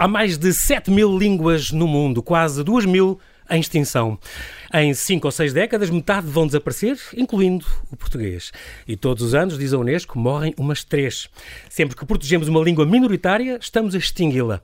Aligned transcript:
Há 0.00 0.06
mais 0.06 0.38
de 0.38 0.52
7 0.52 0.92
mil 0.92 1.18
línguas 1.18 1.72
no 1.72 1.84
mundo, 1.88 2.22
quase 2.22 2.62
2 2.62 2.84
mil 2.84 3.18
em 3.50 3.58
extinção. 3.58 4.16
Em 4.72 4.94
cinco 4.94 5.26
ou 5.26 5.32
seis 5.32 5.52
décadas, 5.52 5.90
metade 5.90 6.28
vão 6.28 6.46
desaparecer, 6.46 6.96
incluindo 7.16 7.66
o 7.90 7.96
português. 7.96 8.52
E 8.86 8.96
todos 8.96 9.24
os 9.24 9.34
anos, 9.34 9.58
diz 9.58 9.72
a 9.72 9.78
Unesco, 9.78 10.16
morrem 10.16 10.54
umas 10.56 10.84
três. 10.84 11.28
Sempre 11.68 11.96
que 11.96 12.06
protegemos 12.06 12.46
uma 12.46 12.60
língua 12.60 12.86
minoritária, 12.86 13.58
estamos 13.60 13.92
a 13.92 13.98
extingui-la. 13.98 14.62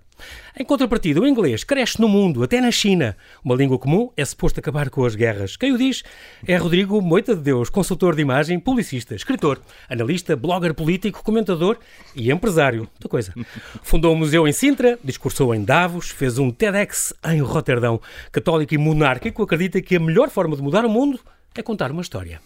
Em 0.57 0.65
contrapartida, 0.65 1.21
o 1.21 1.27
inglês 1.27 1.65
cresce 1.65 2.01
no 2.01 2.09
mundo, 2.09 2.43
até 2.45 2.61
na 2.61 2.71
China. 2.71 3.17
Uma 3.45 3.57
língua 3.57 3.77
comum 3.77 4.11
é 4.17 4.25
suposto 4.25 4.61
acabar 4.61 4.89
com 4.89 5.05
as 5.05 5.17
guerras. 5.17 5.57
Quem 5.57 5.73
o 5.73 5.79
diz 5.79 6.05
é 6.47 6.57
Rodrigo 6.57 7.03
Moita 7.03 7.35
de 7.35 7.43
Deus, 7.43 7.69
consultor 7.69 8.15
de 8.15 8.23
imagem, 8.23 8.61
publicista, 8.61 9.17
escritor, 9.17 9.61
analista, 9.89 10.37
blogger 10.37 10.73
político, 10.73 11.25
comentador 11.25 11.77
e 12.15 12.31
empresário. 12.31 12.89
Muita 12.93 13.09
coisa. 13.09 13.35
Fundou 13.83 14.15
um 14.15 14.17
museu 14.17 14.47
em 14.47 14.53
Sintra, 14.53 14.97
discursou 15.03 15.55
em 15.55 15.65
Davos, 15.65 16.11
fez 16.11 16.39
um 16.39 16.53
TEDx 16.53 17.13
em 17.27 17.41
Roterdão. 17.41 18.01
Católico 18.31 18.75
e 18.75 18.79
monárquico, 18.79 19.43
acredita 19.43 19.83
que 19.83 19.97
a 19.97 20.01
melhor 20.01 20.31
forma 20.31 20.55
de 20.55 20.63
mudar 20.63 20.85
o 20.85 20.89
mundo 20.89 21.19
é 21.57 21.63
contar 21.63 21.91
uma 21.91 22.03
história. 22.03 22.41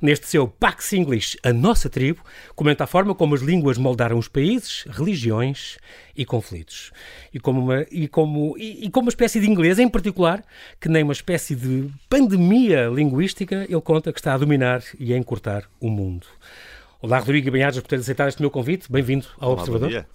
Neste 0.00 0.26
seu 0.26 0.48
Pax 0.48 0.92
English, 0.92 1.38
a 1.42 1.52
nossa 1.52 1.90
tribo, 1.90 2.22
comenta 2.54 2.84
a 2.84 2.86
forma 2.86 3.14
como 3.14 3.34
as 3.34 3.42
línguas 3.42 3.76
moldaram 3.76 4.18
os 4.18 4.28
países, 4.28 4.84
religiões 4.88 5.78
e 6.16 6.24
conflitos. 6.24 6.90
E 7.32 7.38
como 7.38 7.60
uma, 7.60 7.86
e 7.90 8.08
como, 8.08 8.56
e, 8.58 8.86
e 8.86 8.90
como 8.90 9.06
uma 9.06 9.10
espécie 9.10 9.40
de 9.40 9.48
inglês, 9.48 9.78
em 9.78 9.88
particular, 9.88 10.44
que 10.80 10.88
nem 10.88 11.02
uma 11.02 11.12
espécie 11.12 11.54
de 11.54 11.90
pandemia 12.08 12.86
linguística, 12.86 13.66
ele 13.68 13.80
conta 13.80 14.12
que 14.12 14.18
está 14.18 14.34
a 14.34 14.38
dominar 14.38 14.82
e 14.98 15.12
a 15.12 15.16
encurtar 15.16 15.64
o 15.78 15.90
mundo. 15.90 16.26
Olá, 17.00 17.18
Rodrigo 17.18 17.50
Banhares, 17.50 17.78
por 17.78 17.88
ter 17.88 17.96
aceitado 17.96 18.28
este 18.28 18.40
meu 18.40 18.50
convite. 18.50 18.90
Bem-vindo 18.90 19.26
ao 19.38 19.50
Olá, 19.52 19.60
Observador. 19.60 20.06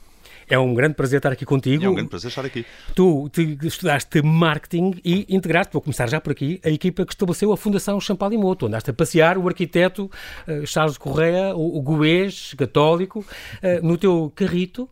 É 0.50 0.58
um 0.58 0.73
grande 0.73 0.95
prazer 0.95 1.17
estar 1.17 1.31
aqui 1.31 1.45
contigo. 1.45 1.84
É 1.84 1.89
um 1.89 1.94
grande 1.94 2.09
prazer 2.09 2.30
estar 2.30 2.45
aqui. 2.45 2.66
Tu 2.95 3.30
te, 3.30 3.58
estudaste 3.64 4.22
marketing 4.22 5.00
e 5.03 5.25
integraste, 5.30 5.73
vou 5.73 5.81
começar 5.81 6.09
já 6.09 6.20
por 6.20 6.31
aqui, 6.31 6.59
a 6.64 6.70
equipa 6.70 7.06
que 7.06 7.14
estabeleceu 7.14 7.52
a 7.52 7.58
Fundação 7.58 8.00
Champalimoto. 8.00 8.67
Andaste 8.67 8.89
a 8.89 8.94
passear 8.94 9.38
o 9.38 9.47
arquiteto 9.47 10.09
uh, 10.47 10.66
Charles 10.66 10.97
Correia, 10.97 11.56
o, 11.56 11.78
o 11.78 11.81
goês 11.81 12.53
católico, 12.58 13.19
uh, 13.19 13.86
no 13.86 13.97
teu 13.97 14.31
carrito 14.36 14.89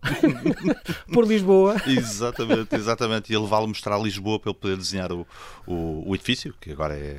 por 1.11 1.27
Lisboa. 1.27 1.75
Exatamente, 1.85 2.75
exatamente. 2.75 3.33
E 3.33 3.35
a 3.35 3.39
levá-lo 3.39 3.67
mostrar 3.67 3.97
Lisboa 3.99 4.39
para 4.39 4.51
ele 4.51 4.59
poder 4.59 4.77
desenhar 4.77 5.11
o, 5.11 5.25
o, 5.67 6.09
o 6.09 6.15
edifício, 6.15 6.53
que 6.59 6.71
agora 6.71 6.95
é, 6.95 7.17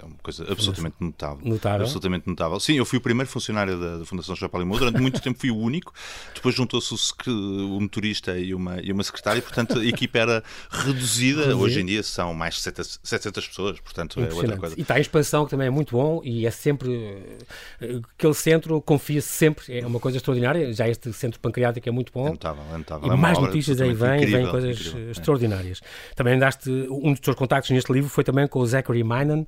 é 0.00 0.04
uma 0.04 0.16
coisa 0.22 0.50
absolutamente 0.50 0.96
notável. 1.00 1.40
Notável. 1.44 1.82
Absolutamente 1.82 2.28
notável. 2.28 2.58
Sim, 2.60 2.74
eu 2.74 2.84
fui 2.84 2.98
o 2.98 3.02
primeiro 3.02 3.30
funcionário 3.30 3.78
da, 3.78 3.98
da 3.98 4.04
Fundação 4.04 4.34
Champalimoto. 4.34 4.80
Durante 4.80 5.00
muito 5.00 5.20
tempo 5.20 5.38
fui 5.38 5.50
o 5.50 5.56
único. 5.56 5.92
Depois 6.34 6.54
juntou-se 6.54 6.94
o, 6.94 7.71
o 7.76 7.80
motorista 7.80 8.38
e 8.38 8.54
uma, 8.54 8.80
e 8.80 8.92
uma 8.92 9.02
secretária. 9.02 9.38
E, 9.38 9.42
portanto, 9.42 9.78
a 9.78 9.84
equipa 9.84 10.18
era 10.18 10.44
reduzida. 10.70 11.56
Hoje 11.56 11.80
em 11.80 11.86
dia 11.86 12.02
são 12.02 12.34
mais 12.34 12.54
de 12.54 12.60
700 12.60 13.00
700 13.02 13.46
pessoas. 13.48 13.80
Portanto, 13.80 14.20
é 14.20 14.32
outra 14.32 14.56
coisa. 14.56 14.74
E 14.78 14.82
está 14.82 14.98
em 14.98 15.00
expansão, 15.02 15.44
que 15.44 15.50
também 15.50 15.66
é 15.66 15.70
muito 15.70 15.92
bom, 15.96 16.20
e 16.24 16.46
é 16.46 16.50
sempre. 16.50 16.90
eh, 17.80 18.00
Aquele 18.16 18.34
centro 18.34 18.80
confia-se 18.80 19.28
sempre, 19.28 19.78
é 19.78 19.86
uma 19.86 19.98
coisa 20.00 20.16
extraordinária. 20.18 20.72
Já 20.72 20.88
este 20.88 21.12
centro 21.12 21.38
pancreático 21.40 21.88
é 21.88 21.92
muito 21.92 22.12
bom. 22.12 22.28
É 22.28 22.30
notável, 22.30 22.62
é 22.72 22.78
notável. 22.78 23.08
E 23.08 23.12
É 23.12 23.16
mais 23.16 23.38
notícias 23.38 23.80
aí 23.80 23.92
vêm, 23.92 24.24
vêm 24.26 24.46
coisas 24.48 24.78
incrível. 24.80 25.08
É. 25.08 25.10
extraordinárias. 25.10 25.80
Também 26.14 26.34
andaste, 26.34 26.70
um 26.90 27.10
dos 27.12 27.20
teus 27.20 27.36
contactos 27.36 27.70
neste 27.70 27.92
livro 27.92 28.08
foi 28.08 28.24
também 28.24 28.46
com 28.46 28.58
o 28.60 28.66
Zachary 28.66 29.02
Minan, 29.02 29.44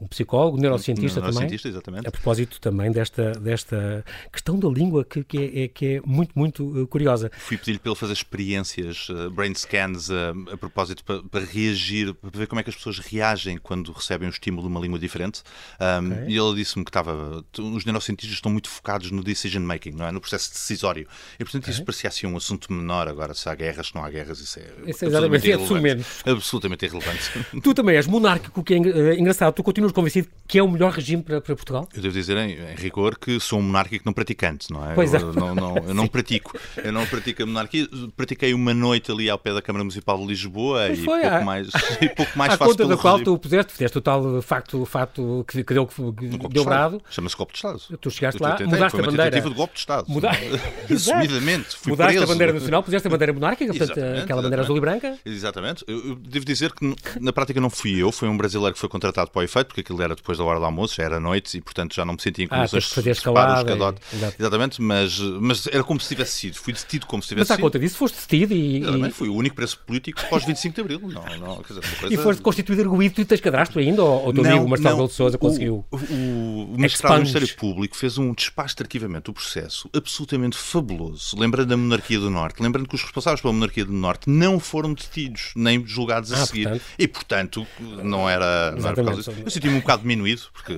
um 0.00 0.06
psicólogo, 0.08 0.58
neurocientista 0.60 1.20
também. 1.20 1.26
Uhum. 1.34 1.40
Neurocientista, 1.40 1.68
exatamente. 1.68 2.08
A 2.08 2.10
propósito 2.10 2.60
também 2.60 2.90
desta, 2.90 3.32
desta 3.32 4.04
questão 4.32 4.58
da 4.58 4.68
língua 4.68 5.04
que, 5.04 5.22
que, 5.24 5.38
é, 5.38 5.64
é- 5.64 5.68
que 5.68 5.86
é 5.96 6.00
muito, 6.04 6.32
muito 6.34 6.82
eh, 6.82 6.86
curiosa. 6.86 7.30
Fui 7.36 7.56
pedir-lhe 7.66 7.78
para 7.80 7.90
ele 7.90 7.98
fazer 7.98 8.12
experiências, 8.12 9.08
uh, 9.08 9.28
brain 9.30 9.52
scans, 9.54 10.08
uh, 10.08 10.14
a 10.52 10.56
propósito, 10.56 11.02
para, 11.04 11.22
para 11.24 11.44
reagir, 11.44 12.14
para 12.14 12.30
ver 12.30 12.46
como 12.46 12.60
é 12.60 12.62
que 12.62 12.70
as 12.70 12.76
pessoas 12.76 12.98
reagem 13.00 13.58
quando 13.58 13.90
recebem 13.92 14.28
um 14.28 14.30
estímulo 14.30 14.62
de 14.62 14.68
uma 14.68 14.80
língua 14.80 14.98
diferente. 14.98 15.42
Um, 15.80 16.06
Ok. 16.06 16.24
E 16.28 16.36
ele 16.38 16.54
disse-me 16.54 16.84
que 16.84 16.90
estava. 16.90 17.44
Os 17.58 17.84
neurocientistas 17.84 18.36
estão 18.36 18.52
muito 18.52 18.68
focados 18.68 19.10
no 19.10 19.22
decision 19.22 19.62
making, 19.62 19.92
não 19.92 20.06
é? 20.06 20.12
No 20.12 20.20
processo 20.20 20.52
decisório. 20.52 21.06
E 21.38 21.44
portanto 21.44 21.68
isso 21.68 21.84
parecia 21.84 22.08
assim 22.08 22.26
um 22.26 22.36
assunto 22.36 22.72
menor. 22.72 23.08
Agora, 23.08 23.34
se 23.34 23.48
há 23.48 23.54
guerras, 23.54 23.88
se 23.88 23.94
não 23.94 24.04
há 24.04 24.10
guerras, 24.10 24.38
isso 24.38 24.58
é. 24.58 24.90
Isso 24.90 25.04
é 25.04 25.08
absolutamente 25.08 25.46
é 25.50 25.54
irrelevante. 25.56 26.06
Absolutamente 26.24 26.84
irrelevante. 26.84 27.30
Tu 27.62 27.74
também 27.74 27.96
és 27.96 28.06
monárquico, 28.06 28.62
que 28.62 28.74
é 28.74 28.76
eh, 28.76 29.18
engraçado. 29.18 29.52
Tu 29.54 29.62
continuas 29.62 29.92
convencido 29.92 30.28
que 30.46 30.58
é 30.58 30.62
o 30.62 30.70
melhor 30.70 30.92
regime 30.92 31.22
para, 31.22 31.40
para 31.40 31.56
Portugal? 31.56 31.88
Eu 31.94 32.02
devo 32.02 32.14
dizer, 32.14 32.36
em, 32.36 32.52
em 32.52 32.74
rigor, 32.76 33.18
que 33.18 33.40
sou 33.40 33.58
um 33.58 33.62
monárquico 33.62 34.04
não 34.06 34.12
praticante, 34.12 34.70
não 34.70 34.88
é? 34.88 34.94
Pois 34.94 35.12
é. 35.14 35.18
Eu, 35.18 35.32
não, 35.32 35.54
não- 35.54 35.76
eu 35.78 35.94
não 35.94 36.06
pratico. 36.08 36.56
Eu 36.76 36.92
não 36.92 37.06
pratico 37.06 37.42
a 37.42 37.46
monarquia. 37.56 37.88
Pratiquei 38.16 38.54
uma 38.54 38.74
noite 38.74 39.10
ali 39.10 39.28
ao 39.30 39.38
pé 39.38 39.52
da 39.54 39.62
Câmara 39.62 39.82
Municipal 39.84 40.18
de 40.18 40.26
Lisboa 40.26 40.88
e 40.88 40.96
foi, 40.96 41.20
pouco, 41.20 41.36
ah. 41.36 41.40
mais, 41.40 41.68
e 42.00 42.08
pouco 42.08 42.38
mais 42.38 42.52
à 42.52 42.56
faço 42.56 42.70
conta 42.70 42.86
da 42.86 42.96
qual 42.96 43.20
tu 43.20 43.38
puseste, 43.38 43.72
fizeste 43.72 43.98
o 43.98 44.00
tal 44.00 44.42
facto, 44.42 44.84
facto 44.84 45.44
que, 45.48 45.64
que 45.64 45.74
deu, 45.74 45.86
que 45.86 46.00
Um 46.00 46.48
deu 46.50 46.64
brado. 46.64 47.02
Chama-se 47.10 47.36
golpe 47.36 47.52
de 47.52 47.58
Estado. 47.58 47.80
Tu 48.00 48.10
chegaste 48.10 48.42
lá, 48.42 48.52
tentei, 48.52 48.66
mudaste 48.66 48.90
foi 48.90 49.00
a 49.00 49.02
uma 49.02 49.10
bandeira. 49.10 49.30
tentativa 49.30 49.50
de 49.50 49.56
golpe 49.56 49.74
de 49.74 49.80
Estado. 49.80 50.06
Muda-. 50.08 50.30
Assumidamente. 50.90 51.76
Fui 51.76 51.92
Mudaste 51.92 52.16
a 52.16 52.20
preso. 52.20 52.32
bandeira 52.32 52.52
nacional, 52.52 52.82
puseste 52.82 53.08
a 53.08 53.10
bandeira 53.10 53.32
monárquica, 53.32 53.72
portanto, 53.72 53.96
Exatamente, 53.98 54.22
aquela 54.22 54.42
bandeira 54.42 54.62
azul 54.62 54.76
e 54.76 54.80
branca. 54.80 55.18
Exatamente. 55.24 55.84
Eu, 55.86 56.08
eu 56.08 56.14
devo 56.16 56.44
dizer 56.44 56.72
que 56.72 56.96
na 57.20 57.32
prática 57.32 57.60
não 57.60 57.70
fui 57.70 58.02
eu, 58.02 58.12
foi 58.12 58.28
um 58.28 58.36
brasileiro 58.36 58.74
que 58.74 58.80
foi 58.80 58.88
contratado 58.88 59.30
para 59.30 59.40
o 59.40 59.42
efeito, 59.42 59.68
porque 59.68 59.80
aquilo 59.80 60.02
era 60.02 60.14
depois 60.14 60.38
da 60.38 60.44
hora 60.44 60.58
do 60.58 60.64
almoço, 60.64 60.94
já 60.96 61.04
era 61.04 61.20
noite 61.20 61.56
e 61.58 61.60
portanto 61.60 61.94
já 61.94 62.04
não 62.04 62.14
me 62.14 62.22
sentia 62.22 62.44
em 62.44 62.48
Ah, 62.50 62.58
condições 62.58 62.84
tens 62.84 62.88
de 62.88 62.94
fazer 62.94 63.10
escalada 63.10 63.72
e-. 63.72 64.36
Exatamente, 64.38 64.82
mas, 64.82 65.18
mas 65.18 65.66
era 65.66 65.82
como 65.84 66.00
se 66.00 66.08
tivesse 66.08 66.32
sido. 66.32 66.54
Fui 66.56 66.72
detido 66.72 67.06
como 67.06 67.22
se 67.22 67.28
Mas 67.48 67.58
à 67.58 67.60
conta 67.60 67.78
disso, 67.78 67.96
foste 67.96 68.16
detido 68.20 68.54
e, 68.54 68.82
e, 68.82 69.10
fui 69.10 69.28
o 69.28 69.34
único 69.34 69.56
preso 69.56 69.78
político 69.86 70.20
pós 70.28 70.44
25 70.44 70.74
de 70.74 70.80
Abril. 70.80 71.00
Não, 71.02 71.38
não, 71.38 71.62
quer 71.62 71.74
dizer, 71.74 71.96
coisa... 71.98 72.14
e 72.14 72.16
foste 72.16 72.42
constituído 72.42 72.82
arguído 72.82 73.20
e 73.20 73.24
tens 73.24 73.40
cadastro 73.40 73.80
ainda? 73.80 74.02
Ou, 74.02 74.22
ou 74.24 74.28
o 74.28 74.32
teu 74.32 74.42
Não, 74.42 74.50
amigo 74.50 74.68
Marcelo. 74.68 74.96
Belo 74.96 75.08
de 75.08 75.14
Souza 75.14 75.38
conseguiu? 75.38 75.84
O, 75.90 75.96
o, 75.96 76.74
o 76.74 76.80
magistrado 76.80 77.14
do. 77.14 77.18
Ministério 77.20 77.56
Público 77.56 77.96
fez 77.96 78.18
um 78.18 78.32
despacho 78.32 78.76
de 78.76 78.82
arquivamento 78.82 79.30
do 79.30 79.34
processo 79.34 79.88
absolutamente 79.94 80.56
fabuloso, 80.56 81.36
lembrando 81.38 81.72
a 81.72 81.76
monarquia 81.76 82.18
do 82.18 82.30
Norte, 82.30 82.62
lembrando 82.62 82.88
que 82.88 82.94
os 82.94 83.02
responsáveis 83.02 83.40
pela 83.40 83.52
monarquia 83.52 83.84
do 83.84 83.92
Norte 83.92 84.28
não 84.28 84.58
foram 84.58 84.92
detidos, 84.94 85.52
nem 85.54 85.84
julgados 85.86 86.32
a 86.32 86.42
Ah, 86.42 86.46
seguir. 86.46 86.64
portanto. 86.68 86.84
E, 86.98 87.08
portanto, 87.08 87.66
não 88.02 88.28
era, 88.28 88.72
não 88.72 88.88
era 88.88 88.94
por 88.94 89.04
causa 89.04 89.20
Exatamente. 89.20 89.24
disso. 89.24 89.32
Eu 89.44 89.50
senti-me 89.50 89.74
um 89.74 89.80
bocado 89.80 90.02
diminuído, 90.02 90.42
porque... 90.52 90.72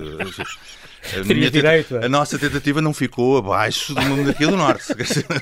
A, 1.13 1.49
direito, 1.49 1.97
é? 1.97 2.05
a 2.05 2.09
nossa 2.09 2.37
tentativa 2.37 2.81
não 2.81 2.93
ficou 2.93 3.37
abaixo 3.37 3.93
de 3.93 3.99
uma 3.99 4.15
monarquia 4.15 4.47
do 4.47 4.57
Norte. 4.57 4.89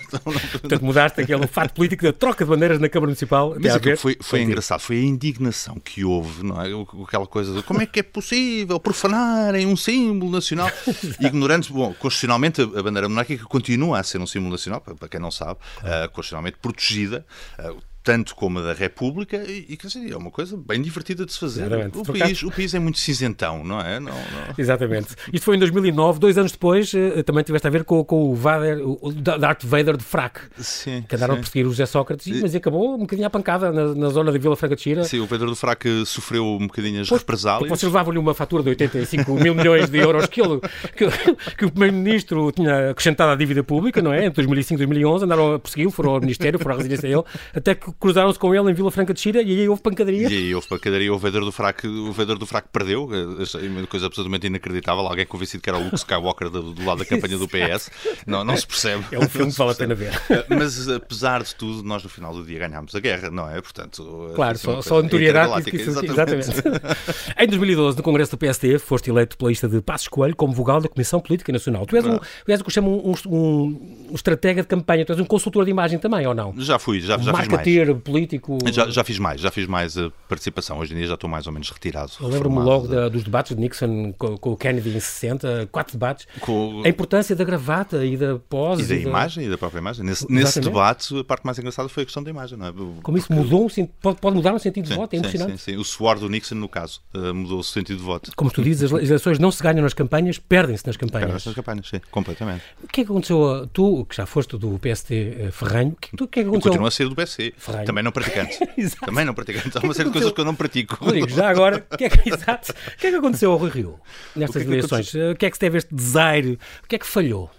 Então 0.07 0.21
Portanto, 0.59 0.85
mudaste 0.85 1.21
aquele 1.21 1.47
fato 1.47 1.73
político 1.73 2.03
da 2.03 2.13
troca 2.13 2.43
de 2.43 2.49
bandeiras 2.49 2.79
na 2.79 2.87
Câmara 2.87 3.07
Municipal. 3.07 3.55
Mas 3.59 3.75
ver 3.77 3.97
foi, 3.97 4.17
foi 4.21 4.41
engraçado, 4.41 4.79
foi 4.79 4.97
a 4.97 5.01
indignação 5.01 5.75
que 5.75 6.03
houve, 6.03 6.43
não 6.43 6.61
é? 6.61 6.67
Aquela 7.03 7.25
coisa 7.25 7.53
de 7.53 7.63
como 7.63 7.81
é 7.81 7.85
que 7.85 7.99
é 7.99 8.03
possível 8.03 8.79
profanarem 8.79 9.65
um 9.65 9.75
símbolo 9.75 10.31
nacional, 10.31 10.71
ignorando, 11.19 11.67
bom, 11.69 11.93
constitucionalmente 11.93 12.61
a 12.61 12.83
bandeira 12.83 13.09
monárquica 13.09 13.45
continua 13.45 13.99
a 13.99 14.03
ser 14.03 14.19
um 14.19 14.27
símbolo 14.27 14.51
nacional, 14.51 14.81
para 14.81 15.07
quem 15.09 15.19
não 15.19 15.31
sabe, 15.31 15.59
ah, 15.83 16.07
constitucionalmente 16.07 16.57
protegida. 16.61 17.25
ah, 17.57 17.73
tanto 18.07 18.33
como 18.37 18.59
a 18.59 18.61
da 18.61 18.73
República, 18.73 19.35
e, 19.35 19.65
e 19.67 19.75
quer 19.75 19.87
dizer, 19.87 20.13
é 20.13 20.15
uma 20.15 20.31
coisa 20.31 20.55
bem 20.55 20.81
divertida 20.81 21.25
de 21.25 21.33
se 21.33 21.39
fazer. 21.39 21.63
Exatamente. 21.65 21.97
O 21.97 22.03
país, 22.05 22.41
o 22.43 22.49
país 22.49 22.73
é 22.73 22.79
muito 22.79 22.99
cinzentão, 22.99 23.65
não 23.65 23.81
é? 23.81 23.99
Não, 23.99 24.13
não- 24.13 24.55
Exatamente. 24.57 25.13
Isto 25.33 25.43
foi 25.43 25.57
em 25.57 25.59
2009, 25.59 26.17
dois 26.17 26.37
anos 26.37 26.53
depois, 26.53 26.93
eh, 26.93 27.21
também 27.23 27.43
tiveste 27.43 27.67
a 27.67 27.69
ver 27.69 27.83
com, 27.83 28.01
com 28.05 28.29
o, 28.31 28.33
Vader, 28.33 28.79
o 28.81 29.11
Darth 29.11 29.65
Vader 29.65 29.97
de 29.97 30.05
fraco, 30.05 30.39
Sim, 30.57 31.03
que 31.05 31.17
andaram 31.17 31.33
a 31.33 31.35
sim. 31.37 31.41
perseguir 31.41 31.65
o 31.65 31.69
José 31.71 31.85
Sócrates, 31.85 32.41
mas 32.41 32.55
acabou 32.55 32.95
um 32.95 32.99
bocadinho 32.99 33.27
à 33.27 33.29
pancada 33.29 33.73
na, 33.73 33.93
na 33.93 34.07
zona 34.07 34.31
de 34.31 34.39
Vila 34.39 34.55
Franca 34.55 34.77
de 34.77 34.81
Xira. 34.83 35.03
Sim, 35.03 35.19
o 35.19 35.27
Pedro 35.27 35.47
do 35.49 35.55
Fraque 35.57 36.05
sofreu 36.05 36.45
um 36.45 36.65
bocadinho 36.67 37.01
as 37.01 37.09
Pois, 37.09 37.19
represálias. 37.19 37.69
Vocês 37.69 37.91
levavam-lhe 37.91 38.19
uma 38.19 38.33
fatura 38.33 38.63
de 38.63 38.69
85 38.69 39.33
mil 39.33 39.53
milhões 39.53 39.89
de 39.89 39.97
euros 39.97 40.27
que, 40.27 40.41
ele, 40.41 40.61
que, 40.95 41.55
que 41.57 41.65
o 41.65 41.71
Primeiro-Ministro 41.71 42.53
tinha 42.53 42.91
acrescentado 42.91 43.31
à 43.31 43.35
dívida 43.35 43.65
pública, 43.65 44.01
não 44.01 44.13
é? 44.13 44.19
Entre 44.23 44.35
2005 44.45 44.81
e 44.81 44.85
2011, 44.85 45.25
andaram 45.25 45.55
a 45.55 45.59
persegui-lo, 45.59 45.91
foram 45.91 46.11
ao 46.11 46.21
Ministério, 46.21 46.57
foram 46.57 46.75
à 46.75 46.77
residência 46.77 47.09
dele, 47.09 47.23
até 47.53 47.75
que 47.75 47.91
cruzaram-se 47.99 48.39
com 48.39 48.53
ele 48.53 48.71
em 48.71 48.73
Vila 48.73 48.91
Franca 48.91 49.13
de 49.13 49.19
Xira 49.19 49.41
e 49.41 49.61
aí 49.61 49.69
houve 49.69 49.81
pancadaria. 49.81 50.29
E 50.29 50.33
aí 50.33 50.55
houve 50.55 50.67
pancadaria, 50.67 51.13
o 51.13 51.17
vendedor 51.17 51.45
do 51.45 51.51
fraco, 51.51 51.87
o 51.87 52.11
vendedor 52.11 52.37
do 52.37 52.45
fraco 52.45 52.69
perdeu, 52.71 53.09
eh, 53.11 53.43
achei 53.43 53.67
uma 53.67 53.85
coisa 53.87 54.05
absolutamente 54.05 54.47
inacreditável, 54.47 55.05
alguém 55.05 55.25
convencido 55.25 55.63
que 55.63 55.69
era 55.69 55.77
o 55.77 55.83
Luke 55.83 55.95
Skywalker 55.95 56.49
do, 56.49 56.73
do 56.73 56.85
lado 56.85 56.99
da 56.99 57.05
campanha 57.05 57.37
do 57.37 57.47
PS, 57.47 57.89
não, 58.25 58.43
não 58.43 58.55
se 58.55 58.67
percebe. 58.67 59.03
É 59.11 59.19
um 59.19 59.27
filme 59.27 59.51
que 59.51 59.57
vale 59.57 59.71
a 59.71 59.75
pena 59.75 59.95
ver. 59.95 60.11
Mas 60.49 60.87
apesar 60.89 61.43
de 61.43 61.55
tudo, 61.55 61.83
nós 61.83 62.03
no 62.03 62.09
final 62.09 62.33
do 62.33 62.43
dia 62.43 62.59
ganhámos 62.59 62.93
a 62.95 62.99
guerra, 62.99 63.29
não 63.29 63.49
é? 63.49 63.61
Portanto, 63.61 64.31
Claro, 64.35 64.55
é 64.55 64.57
só, 64.57 64.81
só 64.81 64.99
a 64.99 65.03
notoriedade 65.03 65.69
que 65.69 65.77
isso, 65.77 66.05
exatamente. 66.05 66.49
em 67.37 67.47
2012, 67.47 67.97
no 67.97 68.03
Congresso 68.03 68.31
do 68.31 68.37
PSD, 68.37 68.79
foste 68.79 69.09
eleito 69.09 69.37
pela 69.37 69.49
lista 69.49 69.67
de 69.67 69.81
Passos 69.81 70.07
Coelho 70.07 70.35
como 70.35 70.53
vogal 70.53 70.81
da 70.81 70.89
Comissão 70.89 71.19
Política 71.19 71.51
Nacional. 71.51 71.85
Tu 71.85 71.95
és, 71.95 72.05
um, 72.05 72.17
tu 72.17 72.51
és 72.51 72.61
o 72.61 72.63
que 72.63 72.71
chamam 72.71 72.93
um, 72.93 73.13
um, 73.27 74.07
um 74.11 74.15
estratega 74.15 74.61
de 74.61 74.67
campanha, 74.67 75.05
tu 75.05 75.13
és 75.13 75.19
um 75.19 75.25
consultor 75.25 75.65
de 75.65 75.71
imagem 75.71 75.99
também, 75.99 76.25
ou 76.27 76.33
não? 76.33 76.53
Já 76.57 76.79
fui, 76.79 76.99
já, 76.99 77.17
já 77.17 77.33
fiz 77.33 77.47
mais. 77.47 77.47
Líder 77.87 77.95
político? 78.01 78.57
Já, 78.71 78.89
já 78.89 79.03
fiz 79.03 79.19
mais, 79.19 79.41
já 79.41 79.51
fiz 79.51 79.67
mais 79.67 79.97
a 79.97 80.11
participação. 80.27 80.79
Hoje 80.79 80.93
em 80.93 80.97
dia 80.97 81.07
já 81.07 81.13
estou 81.13 81.29
mais 81.29 81.47
ou 81.47 81.53
menos 81.53 81.69
retirado. 81.69 82.11
Eu 82.19 82.27
lembro-me 82.27 82.59
logo 82.59 82.87
da, 82.87 83.09
dos 83.09 83.23
debates 83.23 83.55
de 83.55 83.61
Nixon 83.61 84.13
com, 84.17 84.37
com, 84.37 84.51
o 84.51 84.57
Kennedy 84.57 84.89
em 84.89 84.99
60, 84.99 85.69
quatro 85.71 85.93
debates. 85.93 86.27
Com... 86.41 86.81
A 86.85 86.89
importância 86.89 87.35
da 87.35 87.43
gravata 87.43 88.05
e 88.05 88.17
da 88.17 88.37
pose. 88.37 88.83
E 88.83 88.85
da, 88.85 88.95
e 88.95 89.03
da... 89.03 89.09
imagem, 89.09 89.45
e 89.45 89.49
da 89.49 89.57
própria 89.57 89.79
imagem. 89.79 90.05
Nesse, 90.05 90.31
nesse, 90.31 90.59
debate, 90.59 91.17
a 91.17 91.23
parte 91.23 91.45
mais 91.45 91.57
engraçada 91.57 91.87
foi 91.89 92.03
a 92.03 92.05
questão 92.05 92.23
da 92.23 92.29
imagem. 92.29 92.57
Não 92.57 92.67
é? 92.67 92.73
Como 93.01 93.17
isso 93.17 93.31
mudou, 93.31 93.69
pode, 94.01 94.19
pode 94.19 94.35
mudar 94.35 94.53
o 94.53 94.59
sentido 94.59 94.87
sim, 94.87 94.93
de 94.93 94.99
voto, 94.99 95.13
é 95.13 95.17
impressionante. 95.17 95.57
Sim, 95.57 95.73
sim, 95.73 95.77
O 95.77 95.83
suor 95.83 96.19
do 96.19 96.29
Nixon, 96.29 96.55
no 96.55 96.69
caso, 96.69 97.01
uh, 97.13 97.33
mudou 97.33 97.59
o 97.59 97.63
sentido 97.63 97.97
de 97.97 98.03
voto. 98.03 98.31
Como 98.35 98.51
tu 98.51 98.61
dizes, 98.63 98.91
as 98.91 99.03
eleições 99.03 99.39
não 99.39 99.51
se 99.51 99.61
ganham 99.61 99.81
nas 99.81 99.93
campanhas, 99.93 100.39
perdem-se 100.39 100.85
nas 100.85 100.97
campanhas. 100.97 101.25
Perdem-se 101.25 101.47
nas 101.47 101.55
campanhas, 101.55 101.87
sim, 101.87 102.01
completamente. 102.11 102.63
O 102.83 102.87
que 102.87 103.01
é 103.01 103.05
que 103.05 103.11
aconteceu, 103.11 103.67
tu, 103.71 104.05
que 104.05 104.15
já 104.15 104.25
foste 104.25 104.57
do 104.57 104.79
PST 104.79 105.13
uh, 105.13 105.51
Ferranho, 105.51 105.91
o 105.91 105.95
que, 105.95 106.11
que, 106.11 106.17
que 106.17 106.39
é 106.39 106.43
que 106.43 106.49
aconteceu? 106.49 106.71
Continuo 106.71 106.87
a 106.87 106.91
ser 106.91 107.09
do 107.09 107.15
PST, 107.15 107.53
Ferranho. 107.57 107.76
Também 107.85 108.03
não 108.03 108.11
praticante. 108.11 108.57
também 109.05 109.25
não 109.25 109.33
praticante. 109.33 109.77
Há 109.77 109.81
uma 109.81 109.93
série 109.93 110.09
de 110.09 110.13
coisas 110.13 110.31
que 110.31 110.41
eu 110.41 110.45
não 110.45 110.55
pratico. 110.55 110.95
Rodrigo, 111.03 111.29
já 111.29 111.49
agora, 111.49 111.85
o 111.91 111.97
que, 111.97 112.05
é 112.05 112.09
que, 112.09 112.29
exato, 112.29 112.71
o 112.71 112.97
que 112.97 113.07
é 113.07 113.09
que 113.11 113.15
aconteceu 113.15 113.51
ao 113.51 113.57
Rui 113.57 113.69
Rio 113.69 113.99
nestas 114.35 114.63
que 114.63 114.69
eleições? 114.69 115.13
O 115.13 115.35
que 115.35 115.45
é 115.45 115.49
que 115.49 115.55
se 115.55 115.59
teve 115.59 115.77
este 115.77 115.93
desaire? 115.93 116.59
O 116.83 116.87
que 116.87 116.95
é 116.95 116.99
que 116.99 117.07
falhou? 117.07 117.49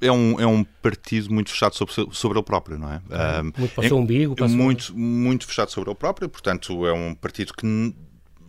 É 0.00 0.12
um, 0.12 0.38
é 0.38 0.46
um 0.46 0.64
partido 0.82 1.32
muito 1.32 1.50
fechado 1.50 1.74
sobre, 1.74 1.94
sobre 2.12 2.38
ele 2.38 2.44
próprio, 2.44 2.78
não 2.78 2.92
é? 2.92 3.00
é 3.10 3.42
muito 3.42 3.68
para 3.74 3.84
o 3.84 3.88
seu 3.88 3.96
umbigo. 3.96 4.34
Para 4.36 4.46
muito, 4.46 4.96
muito 4.96 5.46
fechado 5.46 5.70
sobre 5.70 5.90
ele 5.90 5.98
próprio, 5.98 6.28
portanto 6.28 6.86
é 6.86 6.92
um 6.92 7.14
partido 7.14 7.54
que 7.54 7.94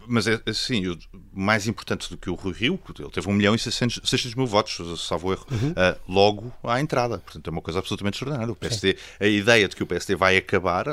mas 0.08 0.28
é 0.28 0.40
assim, 0.46 0.88
o 0.88 0.98
mais 1.34 1.68
importante 1.68 2.10
do 2.10 2.18
que 2.18 2.30
o 2.30 2.34
Rui 2.34 2.54
Rio, 2.54 2.80
ele 3.00 3.10
teve 3.10 3.28
1 3.28 3.34
milhão 3.34 3.56
e 3.56 3.60
600, 3.60 4.02
600 4.04 4.36
mil 4.36 4.46
votos, 4.46 5.02
salvo 5.02 5.32
erro, 5.32 5.46
uhum. 5.52 5.72
uh, 5.72 6.00
logo 6.08 6.54
à 6.64 6.80
entrada. 6.80 7.20
Portanto, 7.20 7.48
é 7.48 7.52
uma 7.52 7.62
coisa 7.62 7.80
absolutamente 7.80 8.16
extraordinária. 8.16 8.52
O 8.52 8.56
PSD, 8.56 8.98
a 9.20 9.26
ideia 9.26 9.68
de 9.68 9.76
que 9.76 9.84
o 9.84 9.88
PSD 9.88 10.16
vai 10.16 10.38
acabar, 10.38 10.86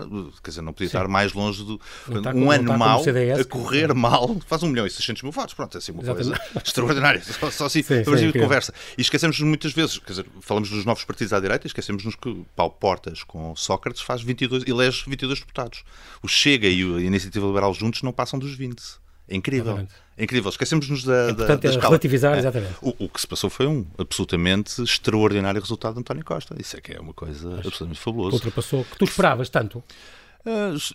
quer 0.42 0.50
dizer, 0.50 0.62
não 0.62 0.72
podia 0.72 0.88
Sim. 0.88 0.96
estar 0.96 1.08
mais 1.08 1.32
longe 1.32 1.64
do. 1.64 1.78
Tá 2.22 2.32
um 2.34 2.50
ano 2.50 2.76
mal, 2.76 3.02
a 3.38 3.44
correr 3.44 3.92
mal, 3.94 4.36
faz 4.46 4.62
1 4.62 4.68
milhão 4.68 4.86
e 4.86 4.90
600 4.90 5.22
mil 5.22 5.32
votos. 5.32 5.54
Pronto, 5.54 5.76
é 5.76 5.78
assim 5.78 5.92
uma 5.92 6.02
Exatamente. 6.02 6.38
coisa 6.38 6.60
extraordinária. 6.64 7.22
Só, 7.22 7.50
só 7.50 7.66
assim, 7.66 7.82
sim, 7.82 8.04
sim, 8.04 8.30
de 8.30 8.38
conversa. 8.38 8.72
E 8.96 9.00
esquecemos 9.00 9.38
muitas 9.40 9.72
vezes, 9.72 9.98
quer 9.98 10.12
dizer, 10.12 10.26
falamos 10.40 10.70
dos 10.70 10.84
novos 10.84 11.04
partidos 11.04 11.32
à 11.32 11.40
direita, 11.40 11.66
esquecemos-nos 11.66 12.14
que 12.14 12.44
Paulo 12.56 12.72
Portas 12.72 13.22
com 13.22 13.54
Sócrates 13.56 14.02
faz 14.02 14.22
22, 14.22 14.64
elege 14.66 15.04
22 15.06 15.40
deputados. 15.40 15.84
O 16.22 16.28
Chega 16.28 16.68
e 16.68 16.82
a 16.82 17.00
Iniciativa 17.00 17.46
Liberal 17.46 17.74
juntos 17.74 18.02
não 18.02 18.12
passam 18.12 18.38
dos 18.38 18.54
20. 18.54 19.00
É 19.30 19.36
incrível. 19.36 19.72
Exatamente. 19.72 19.94
É 20.18 20.24
incrível. 20.24 20.50
Esquecemos-nos 20.50 21.04
da, 21.04 21.14
é, 21.14 21.34
portanto, 21.34 21.62
da, 21.62 21.70
da 21.70 21.76
é 21.76 21.80
relativizar, 21.80 22.34
é. 22.34 22.38
exatamente. 22.40 22.74
O, 22.82 23.04
o, 23.04 23.08
que 23.08 23.20
se 23.20 23.26
passou 23.26 23.48
foi 23.48 23.66
um 23.66 23.86
absolutamente 23.96 24.82
extraordinário 24.82 25.60
resultado 25.60 25.94
de 25.94 26.00
António 26.00 26.24
Costa. 26.24 26.54
Isso 26.60 26.76
é 26.76 26.80
que 26.80 26.92
é 26.92 27.00
uma 27.00 27.14
coisa 27.14 27.48
Mas 27.48 27.58
absolutamente 27.60 28.00
fabulosa. 28.00 28.34
Ultrapassou. 28.34 28.84
Que 28.84 28.98
tu 28.98 29.04
esperavas 29.04 29.48
tanto? 29.48 29.82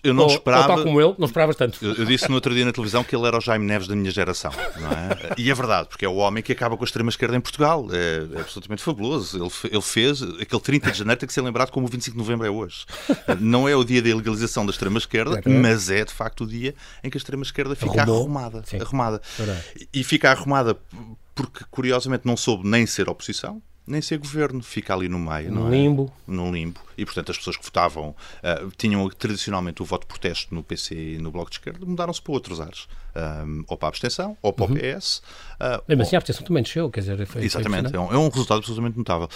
Eu 0.02 0.12
não 0.12 0.24
ou, 0.24 0.30
esperava. 0.30 0.62
Ou 0.62 0.76
tal 0.76 0.84
como 0.84 1.00
ele, 1.00 1.14
não 1.18 1.26
esperavas 1.26 1.56
tanto. 1.56 1.78
Eu, 1.84 1.94
eu, 1.94 2.04
disse 2.04 2.28
no 2.28 2.34
outro 2.34 2.52
dia 2.52 2.64
na 2.64 2.72
televisão 2.72 3.04
que 3.04 3.14
ele 3.14 3.26
era 3.26 3.38
o 3.38 3.40
Jaime 3.40 3.64
Neves 3.64 3.86
da 3.86 3.94
minha 3.94 4.10
geração. 4.10 4.50
Não 4.80 4.90
é? 4.90 5.34
E 5.38 5.50
é 5.50 5.54
verdade, 5.54 5.88
porque 5.88 6.04
é 6.04 6.08
o 6.08 6.16
homem 6.16 6.42
que 6.42 6.52
acaba 6.52 6.76
com 6.76 6.82
a 6.82 6.86
extrema-esquerda 6.86 7.36
em 7.36 7.40
Portugal. 7.40 7.86
É, 7.92 8.36
é, 8.36 8.40
absolutamente 8.40 8.82
fabuloso. 8.82 9.36
Ele, 9.36 9.74
ele 9.74 9.82
fez 9.82 10.22
aquele 10.22 10.60
30 10.60 10.90
de 10.90 10.98
janeiro, 10.98 11.20
tem 11.20 11.26
que 11.26 11.32
ser 11.32 11.42
lembrado 11.42 11.70
como 11.70 11.86
o 11.86 11.88
25 11.88 12.16
de 12.16 12.22
novembro 12.22 12.46
é 12.46 12.50
hoje. 12.50 12.84
Não 13.40 13.68
é 13.68 13.76
o 13.76 13.84
dia 13.84 14.02
da 14.02 14.14
legalização 14.14 14.66
da 14.66 14.70
extrema-esquerda, 14.70 15.40
mas 15.46 15.90
é 15.90 16.04
de 16.04 16.12
facto 16.12 16.44
o 16.44 16.46
dia 16.46 16.74
em 17.04 17.10
que 17.10 17.16
a 17.16 17.20
extrema-esquerda 17.20 17.76
fica 17.76 18.02
Arrumou. 18.02 18.22
arrumada. 18.22 18.64
arrumada. 18.80 19.22
E 19.92 20.02
fica 20.02 20.30
arrumada 20.30 20.76
porque, 21.34 21.64
curiosamente, 21.70 22.26
não 22.26 22.36
soube 22.36 22.66
nem 22.66 22.86
ser 22.86 23.08
oposição 23.08 23.62
nem 23.86 24.02
ser 24.02 24.18
governo, 24.18 24.62
fica 24.62 24.92
ali 24.92 25.08
no 25.08 25.18
meio. 25.18 25.52
No 25.52 25.70
limbo. 25.70 26.12
No 26.26 26.50
limbo. 26.50 26.80
E, 26.98 27.04
portanto, 27.04 27.30
as 27.30 27.38
pessoas 27.38 27.56
que 27.56 27.64
votavam, 27.64 28.08
uh, 28.08 28.70
tinham 28.76 29.08
tradicionalmente 29.10 29.82
o 29.82 29.84
voto 29.84 30.06
protesto 30.06 30.54
no 30.54 30.62
PC 30.62 30.94
e 30.94 31.18
no 31.18 31.30
Bloco 31.30 31.50
de 31.50 31.56
Esquerda, 31.56 31.86
mudaram-se 31.86 32.20
para 32.20 32.32
outros 32.32 32.60
ares. 32.60 32.88
Um, 33.14 33.64
ou 33.68 33.76
para 33.76 33.88
a 33.88 33.90
abstenção, 33.90 34.36
ou 34.42 34.52
para 34.52 34.66
uhum. 34.66 34.72
o 34.72 34.76
PS. 34.76 35.22
Uh, 35.54 35.82
Mesmo 35.88 36.02
assim, 36.02 36.16
a 36.16 36.18
abstenção 36.18 36.44
também 36.44 36.62
desceu, 36.62 36.90
quer 36.90 37.00
dizer, 37.00 37.26
foi, 37.26 37.44
Exatamente, 37.44 37.90
foi 37.90 37.98
é, 37.98 38.00
um, 38.00 38.12
é 38.12 38.18
um 38.18 38.28
resultado 38.28 38.58
absolutamente 38.58 38.98
notável. 38.98 39.28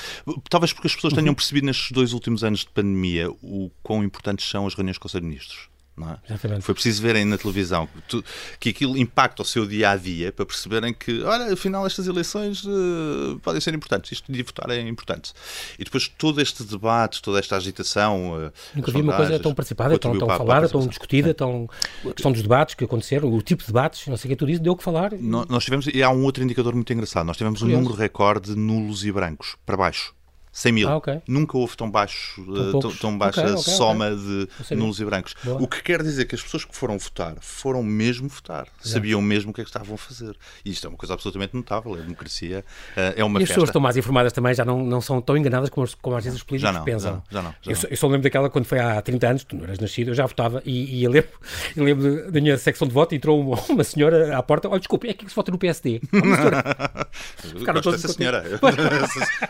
Talvez 0.51 0.73
porque 0.73 0.89
as 0.89 0.95
pessoas 0.95 1.15
tenham 1.15 1.29
uhum. 1.29 1.35
percebido 1.35 1.67
nestes 1.67 1.93
dois 1.93 2.13
últimos 2.13 2.45
anos 2.45 2.61
de 2.61 2.69
pandemia 2.69 3.31
o 3.31 3.71
quão 3.83 4.05
importantes 4.05 4.49
são 4.49 4.67
as 4.67 4.75
reuniões 4.75 4.99
com 4.99 5.07
os 5.07 5.15
ministros. 5.15 5.71
É? 6.09 6.61
Foi 6.61 6.75
preciso 6.75 7.03
verem 7.03 7.25
na 7.25 7.37
televisão 7.37 7.89
que, 8.09 8.25
que 8.59 8.69
aquilo 8.71 8.97
impacta 8.97 9.43
o 9.43 9.45
seu 9.45 9.67
dia 9.67 9.91
a 9.91 9.97
dia 9.97 10.33
para 10.33 10.47
perceberem 10.47 10.95
que, 10.95 11.23
olha, 11.23 11.53
afinal, 11.53 11.87
estas 11.87 12.07
eleições 12.07 12.65
uh, 12.65 13.39
podem 13.43 13.61
ser 13.61 13.75
importantes, 13.75 14.13
isto 14.13 14.31
de 14.33 14.43
votar 14.43 14.71
é 14.71 14.81
importante. 14.81 15.33
E 15.79 15.85
depois 15.85 16.09
todo 16.09 16.41
este 16.41 16.65
debate, 16.65 17.23
toda 17.23 17.39
esta 17.39 17.57
agitação. 17.57 18.33
Uh, 18.33 18.53
Nunca 18.75 18.93
vi 18.93 19.01
uma 19.01 19.17
coisa 19.17 19.39
tão 19.39 19.55
participada, 19.55 19.99
tão, 19.99 20.19
tão 20.19 20.29
falada, 20.29 20.69
tão 20.69 20.87
discutida, 20.87 21.31
é. 21.31 21.35
tão. 21.35 21.69
A 22.05 22.13
questão 22.13 22.33
dos 22.33 22.43
debates 22.43 22.75
que 22.75 22.85
aconteceram, 22.85 23.33
o 23.33 23.43
tipo 23.43 23.63
de 23.63 23.69
debates, 23.69 24.07
não 24.07 24.17
sei 24.17 24.29
o 24.29 24.31
que 24.31 24.37
tu 24.37 24.47
dizes, 24.47 24.61
deu 24.61 24.73
o 24.73 24.77
que 24.77 24.85
falar. 24.85 25.13
Nós, 25.13 25.47
nós 25.49 25.65
tivemos, 25.65 25.87
e 25.87 26.03
há 26.03 26.11
um 26.11 26.25
outro 26.25 26.43
indicador 26.43 26.75
muito 26.75 26.93
engraçado, 26.93 27.27
nós 27.27 27.37
tivemos 27.37 27.61
Curioso. 27.61 27.79
um 27.79 27.83
número 27.83 28.01
recorde 28.01 28.55
de 28.55 28.59
nulos 28.59 29.05
e 29.05 29.13
brancos, 29.13 29.57
para 29.65 29.77
baixo. 29.77 30.15
100 30.53 30.73
mil. 30.73 30.89
Ah, 30.89 30.97
okay. 30.97 31.21
Nunca 31.29 31.57
houve 31.57 31.77
tão, 31.77 31.91
baixo, 31.91 32.45
tão, 32.45 32.81
tão, 32.81 32.97
tão 32.97 33.19
baixa 33.19 33.41
okay, 33.43 33.53
okay, 33.55 33.75
soma 33.75 34.11
de 34.11 34.49
nulos 34.75 35.01
e 35.01 35.05
brancos. 35.05 35.35
Boa. 35.45 35.63
O 35.63 35.69
que 35.69 35.83
quer 35.83 36.03
dizer 36.03 36.25
que 36.25 36.35
as 36.35 36.43
pessoas 36.43 36.65
que 36.65 36.75
foram 36.75 36.99
votar 36.99 37.37
foram 37.41 37.83
mesmo 37.83 38.29
votar. 38.29 38.67
Exato. 38.81 38.89
Sabiam 38.89 39.23
mesmo 39.23 39.51
o 39.51 39.55
que 39.55 39.61
é 39.61 39.65
que 39.65 39.71
estavam 39.71 39.95
a 39.95 39.99
fazer. 39.99 40.37
E 40.65 40.71
isto 40.71 40.87
é 40.87 40.91
uma 40.91 40.97
coisa 40.97 41.15
absolutamente 41.15 41.55
notável. 41.55 41.95
A 41.95 41.99
democracia 41.99 42.65
uh, 42.97 43.01
é 43.17 43.25
uma 43.25 43.41
E 43.41 43.45
as 43.45 43.49
pessoas 43.49 43.69
estão 43.69 43.81
mais 43.81 43.97
informadas 43.97 44.33
também 44.33 44.55
já 44.55 44.65
não, 44.65 44.85
não 44.85 45.01
são 45.01 45.21
tão 45.21 45.37
enganadas 45.37 45.71
como, 45.71 45.87
como 46.01 46.17
às 46.17 46.25
vezes 46.25 46.39
os 46.39 46.45
políticos 46.45 46.73
já 46.73 46.79
não, 46.79 46.85
pensam. 46.85 47.23
Já 47.31 47.43
não, 47.43 47.43
já 47.43 47.43
não, 47.43 47.55
já 47.63 47.73
eu, 47.73 47.91
eu, 47.91 47.97
só 47.97 48.07
lembro 48.07 48.23
daquela 48.23 48.51
quando 48.51 48.65
foi 48.65 48.79
há 48.79 49.01
30 49.01 49.29
anos, 49.29 49.45
tu 49.45 49.57
não 49.57 49.65
eras 49.65 49.79
nascido, 49.79 50.09
eu 50.09 50.15
já 50.15 50.27
votava 50.27 50.63
e, 50.65 50.99
e 50.99 51.05
eu 51.05 51.11
lembro, 51.11 51.31
eu 51.77 51.85
lembro 51.85 52.33
da 52.33 52.41
minha 52.41 52.59
secção 52.59 52.89
de 52.89 52.95
voto 52.95 53.15
e 53.15 53.17
entrou 53.17 53.41
uma, 53.41 53.61
uma, 53.69 53.85
senhora 53.85 54.37
à 54.37 54.43
porta. 54.43 54.69
Olha, 54.69 54.79
desculpe, 54.79 55.09
é 55.09 55.13
aqui 55.13 55.25
que 55.25 55.31
se 55.31 55.37
vota 55.37 55.51
no 55.51 55.59
PSD. 55.59 56.01
Senhora. 56.11 57.59
Ficaram 57.59 57.81
todos 57.81 58.01
senhora. 58.01 58.45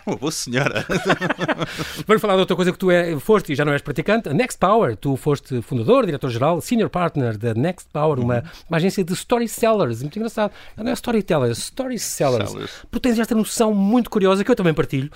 uma 0.07 0.17
boa 0.17 0.33
senhora. 0.33 0.87
Vamos 2.07 2.21
falar 2.21 2.35
de 2.35 2.41
outra 2.41 2.57
coisa 2.57 2.73
que 2.73 2.79
tu 2.79 2.91
é, 2.91 3.19
foste 3.19 3.53
e 3.53 3.55
já 3.55 3.65
não 3.65 3.73
és 3.73 3.83
praticante. 3.83 4.29
A 4.29 4.35
Next 4.35 4.59
Power, 4.59 4.97
tu 4.97 5.17
foste 5.17 5.63
fundador, 5.63 6.07
diretor-geral, 6.07 6.61
senior 6.61 6.91
partner 6.91 7.37
da 7.37 7.55
Next 7.55 7.89
Power, 7.93 8.19
uma, 8.19 8.37
uhum. 8.37 8.43
uma 8.69 8.77
agência 8.77 9.05
de 9.05 9.13
story 9.13 9.49
sellers. 9.49 10.03
Muito 10.03 10.17
engraçado. 10.17 10.53
Não 10.77 10.91
é 10.91 10.93
storytellers, 10.93 11.59
story 11.59 11.99
sellers. 11.99 12.51
sellers. 12.51 12.73
Porque 12.91 13.09
tens 13.09 13.19
esta 13.19 13.35
noção 13.35 13.75
muito 13.75 14.11
curiosa 14.11 14.45
que 14.45 14.51
eu 14.51 14.57
também 14.57 14.75
partilho 14.75 15.11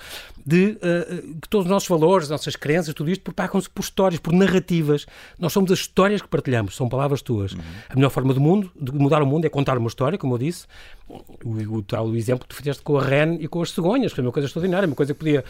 de 0.45 0.77
uh, 0.77 1.39
que 1.41 1.49
todos 1.49 1.65
os 1.65 1.71
nossos 1.71 1.89
valores, 1.89 2.25
as 2.25 2.29
nossas 2.29 2.55
crenças, 2.55 2.93
tudo 2.93 3.09
isto 3.09 3.23
propagam-se 3.23 3.69
por 3.69 3.81
histórias, 3.81 4.19
por 4.19 4.31
narrativas. 4.31 5.05
Nós 5.39 5.51
somos 5.51 5.71
as 5.71 5.79
histórias 5.79 6.21
que 6.21 6.27
partilhamos, 6.27 6.75
são 6.75 6.87
palavras 6.87 7.21
tuas. 7.21 7.53
Uhum. 7.53 7.61
A 7.89 7.95
melhor 7.95 8.09
forma 8.11 8.33
do 8.33 8.39
mundo, 8.39 8.71
de 8.79 8.91
mudar 8.93 9.23
o 9.23 9.25
mundo, 9.25 9.45
é 9.45 9.49
contar 9.49 9.77
uma 9.77 9.87
história, 9.87 10.17
como 10.17 10.35
eu 10.35 10.37
disse. 10.37 10.67
O, 11.43 11.77
o 11.77 11.83
tal 11.83 12.15
exemplo 12.15 12.47
que 12.47 12.49
tu 12.49 12.55
fizeste 12.55 12.81
com 12.83 12.97
a 12.97 13.03
REN 13.03 13.37
e 13.39 13.47
com 13.47 13.61
as 13.61 13.71
cegonhas, 13.71 14.11
foi 14.11 14.23
uma 14.23 14.31
coisa 14.31 14.47
extraordinária, 14.47 14.87
uma 14.87 14.95
coisa 14.95 15.13
que 15.13 15.19
podia 15.19 15.43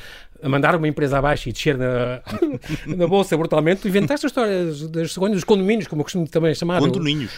mandar 0.44 0.76
uma 0.76 0.88
empresa 0.88 1.18
abaixo 1.18 1.50
e 1.50 1.52
descer 1.52 1.78
na, 1.78 2.22
na 2.96 3.08
bolsa 3.08 3.36
brutalmente. 3.38 3.82
Tu 3.82 3.88
inventaste 3.88 4.26
a 4.26 4.28
história 4.28 4.66
das 4.90 5.14
cegonhas, 5.14 5.36
dos 5.36 5.44
condomínios, 5.44 5.88
como 5.88 6.02
eu 6.02 6.04
costumo 6.04 6.28
também 6.28 6.54
chamar. 6.54 6.80
Condoninhos. 6.80 7.32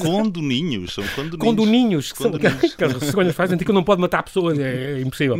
condoninhos, 0.00 0.94
são 0.94 1.04
condoninhos. 1.08 1.38
Condoninhos, 1.38 2.12
que, 2.12 2.22
condoninhos. 2.22 2.74
que, 2.74 2.84
as 2.84 3.04
cegonhas 3.04 3.34
fazem, 3.34 3.58
que 3.58 3.72
não 3.72 3.84
pode 3.84 4.00
matar 4.00 4.22
pessoas, 4.22 4.58
é, 4.58 4.98
é 4.98 5.00
impossível. 5.00 5.36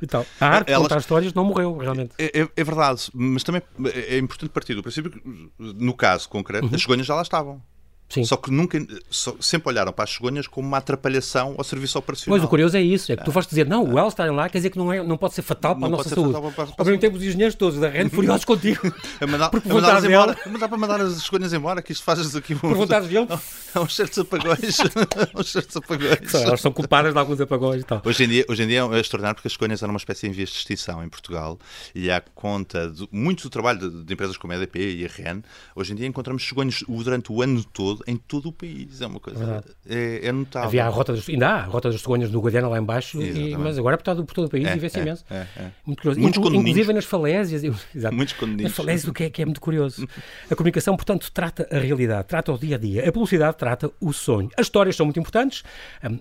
E 0.00 0.06
tal. 0.06 0.26
A 0.40 0.46
arte 0.46 0.72
de 0.72 0.78
contar 0.78 0.98
histórias 0.98 1.32
não 1.32 1.44
morreu, 1.44 1.76
realmente. 1.76 2.12
É, 2.18 2.40
é, 2.40 2.48
é, 2.56 2.64
verdade, 2.64 3.02
mas 3.12 3.42
também 3.42 3.62
é 3.84 4.18
importante 4.18 4.50
partir 4.50 4.74
do 4.74 4.82
princípio 4.82 5.10
que, 5.10 5.20
no 5.58 5.94
caso 5.94 6.28
concreto, 6.28 6.66
uhum. 6.66 6.74
as 6.74 6.82
cegonhas 6.82 7.06
já 7.06 7.14
lá 7.14 7.22
estavam. 7.22 7.60
Sim. 8.08 8.24
Só 8.24 8.36
que 8.36 8.50
nunca, 8.50 8.78
só, 9.10 9.34
sempre 9.40 9.70
olharam 9.70 9.92
para 9.92 10.04
as 10.04 10.10
cegonhas 10.10 10.46
como 10.46 10.68
uma 10.68 10.78
atrapalhação 10.78 11.54
ao 11.58 11.64
serviço 11.64 11.98
operacional. 11.98 12.38
Pois, 12.38 12.44
o 12.44 12.48
curioso 12.48 12.76
é 12.76 12.82
isso, 12.82 13.10
é 13.10 13.16
que 13.16 13.24
tu 13.24 13.32
foste 13.32 13.48
dizer, 13.48 13.66
não, 13.66 13.82
o 13.82 13.94
Wells 13.94 14.12
estarem 14.12 14.32
lá 14.32 14.48
quer 14.48 14.58
dizer 14.58 14.70
que 14.70 14.78
não, 14.78 14.92
é, 14.92 15.02
não 15.02 15.16
pode 15.16 15.34
ser 15.34 15.42
fatal 15.42 15.74
para 15.74 15.88
não 15.88 15.94
a 15.94 15.98
nossa 15.98 16.08
saúde. 16.08 16.32
Para, 16.32 16.50
para, 16.50 16.74
Ao 16.78 16.84
mesmo 16.84 17.00
tempo, 17.00 17.16
os 17.16 17.22
engenheiros 17.22 17.54
todos 17.56 17.80
da 17.80 17.88
REN 17.88 18.08
furiosos 18.08 18.44
contigo. 18.44 18.80
A 19.20 19.26
mandar, 19.26 19.48
porque 19.48 19.70
a 19.70 19.74
mandar, 19.74 20.04
embora, 20.04 20.36
a 20.44 20.48
mandar 20.48 20.68
para 20.68 20.78
mandar 20.78 21.00
as 21.00 21.22
cegonhas 21.22 21.52
embora, 21.52 21.82
que 21.82 21.92
isto 21.92 22.04
faz 22.04 22.34
aqui 22.36 22.54
um, 22.54 22.58
por 22.58 22.74
vontade 22.74 23.08
dele. 23.08 23.26
Há 23.74 23.80
uns 23.80 23.94
certos 23.94 24.18
apagões. 24.18 24.78
uns 25.34 25.52
certos 25.52 25.76
apagões. 25.76 26.30
Só, 26.30 26.38
elas 26.38 26.60
são 26.60 26.72
culpadas 26.72 27.12
de 27.12 27.18
alguns 27.18 27.40
apagões 27.40 27.82
e 27.82 27.84
tal. 27.84 28.02
Hoje 28.04 28.24
em 28.24 28.28
dia, 28.28 28.44
hoje 28.48 28.62
em 28.62 28.66
dia 28.66 28.80
é 28.80 29.00
extraordinário 29.00 29.36
porque 29.36 29.48
as 29.48 29.52
cegonhas 29.52 29.82
eram 29.82 29.92
uma 29.92 29.98
espécie 29.98 30.26
em 30.26 30.30
vias 30.30 30.50
de 30.50 30.56
extinção 30.56 31.02
em 31.02 31.08
Portugal 31.08 31.58
e 31.94 32.10
há 32.10 32.20
conta 32.34 32.90
de 32.90 33.08
muito 33.10 33.44
do 33.44 33.50
trabalho 33.50 33.78
de, 33.78 34.04
de 34.04 34.12
empresas 34.12 34.36
como 34.36 34.52
a 34.52 34.56
EDP 34.56 34.78
e 34.78 35.04
a 35.04 35.08
REN, 35.08 35.42
hoje 35.74 35.92
em 35.92 35.96
dia 35.96 36.06
encontramos 36.06 36.46
cegonhas 36.46 36.84
durante 36.86 37.32
o 37.32 37.42
ano 37.42 37.64
todo 37.64 37.93
em 38.06 38.16
todo 38.16 38.48
o 38.48 38.52
país. 38.52 39.00
É 39.00 39.06
uma 39.06 39.20
coisa. 39.20 39.64
É, 39.88 40.26
é, 40.26 40.32
notável. 40.32 40.68
Havia 40.68 40.86
a 40.86 40.88
rota 40.88 41.12
dos, 41.12 41.28
ainda 41.28 41.48
há 41.48 41.56
a 41.60 41.64
rota 41.64 41.90
dos 41.90 42.00
cegonhas 42.00 42.30
no 42.30 42.40
Guadiana 42.40 42.68
lá 42.68 42.78
embaixo, 42.78 43.20
e, 43.22 43.56
mas 43.56 43.78
agora 43.78 43.94
é 43.94 43.96
por 43.96 44.04
todo, 44.04 44.24
por 44.24 44.34
todo 44.34 44.46
o 44.46 44.50
país 44.50 44.66
é, 44.66 44.76
e 44.76 44.78
vê-se 44.78 44.98
é, 44.98 45.02
imenso. 45.02 45.24
É, 45.30 45.46
é. 45.56 45.70
Muito 45.86 46.00
curioso. 46.00 46.20
Muitos 46.20 46.38
Inclu, 46.38 46.54
inclusive 46.54 46.92
nas 46.92 47.04
falésias. 47.04 47.62
Exato. 47.94 48.14
Muitos 48.14 48.36
Nas 48.60 48.72
falésias, 48.72 49.08
o 49.08 49.12
que 49.12 49.24
é, 49.24 49.30
que 49.30 49.42
é 49.42 49.44
muito 49.44 49.60
curioso. 49.60 50.06
A 50.50 50.54
comunicação, 50.54 50.96
portanto, 50.96 51.30
trata 51.32 51.68
a 51.70 51.78
realidade, 51.78 52.28
trata 52.28 52.52
o 52.52 52.58
dia 52.58 52.76
a 52.76 52.78
dia. 52.78 53.08
A 53.08 53.12
publicidade 53.12 53.56
trata 53.56 53.90
o 54.00 54.12
sonho. 54.12 54.48
As 54.56 54.66
histórias 54.66 54.96
são 54.96 55.06
muito 55.06 55.20
importantes. 55.20 55.62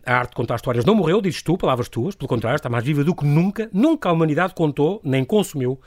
A 0.05 0.13
arte 0.13 0.29
de 0.29 0.35
contar 0.35 0.55
histórias 0.55 0.85
não 0.85 0.95
morreu, 0.95 1.21
dizes 1.21 1.41
tu, 1.41 1.57
palavras 1.57 1.89
tuas, 1.89 2.15
pelo 2.15 2.27
contrário, 2.27 2.57
está 2.57 2.69
mais 2.69 2.83
viva 2.83 3.03
do 3.03 3.15
que 3.15 3.25
nunca. 3.25 3.69
Nunca 3.71 4.09
a 4.09 4.11
humanidade 4.11 4.53
contou 4.53 5.01
nem 5.03 5.23
consumiu 5.23 5.79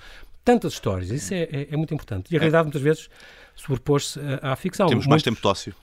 tantas 0.46 0.74
histórias. 0.74 1.10
Isso 1.10 1.34
é, 1.34 1.42
é, 1.42 1.68
é 1.72 1.76
muito 1.76 1.92
importante. 1.92 2.32
E 2.32 2.36
a 2.36 2.38
realidade, 2.38 2.64
muitas 2.64 2.80
vezes, 2.80 3.10
sobrepôs-se 3.56 4.20
à 4.42 4.54
ficção. 4.54 4.86
Temos 4.86 5.06
mais 5.06 5.22
tempo 5.22 5.40
ócio. 5.48 5.74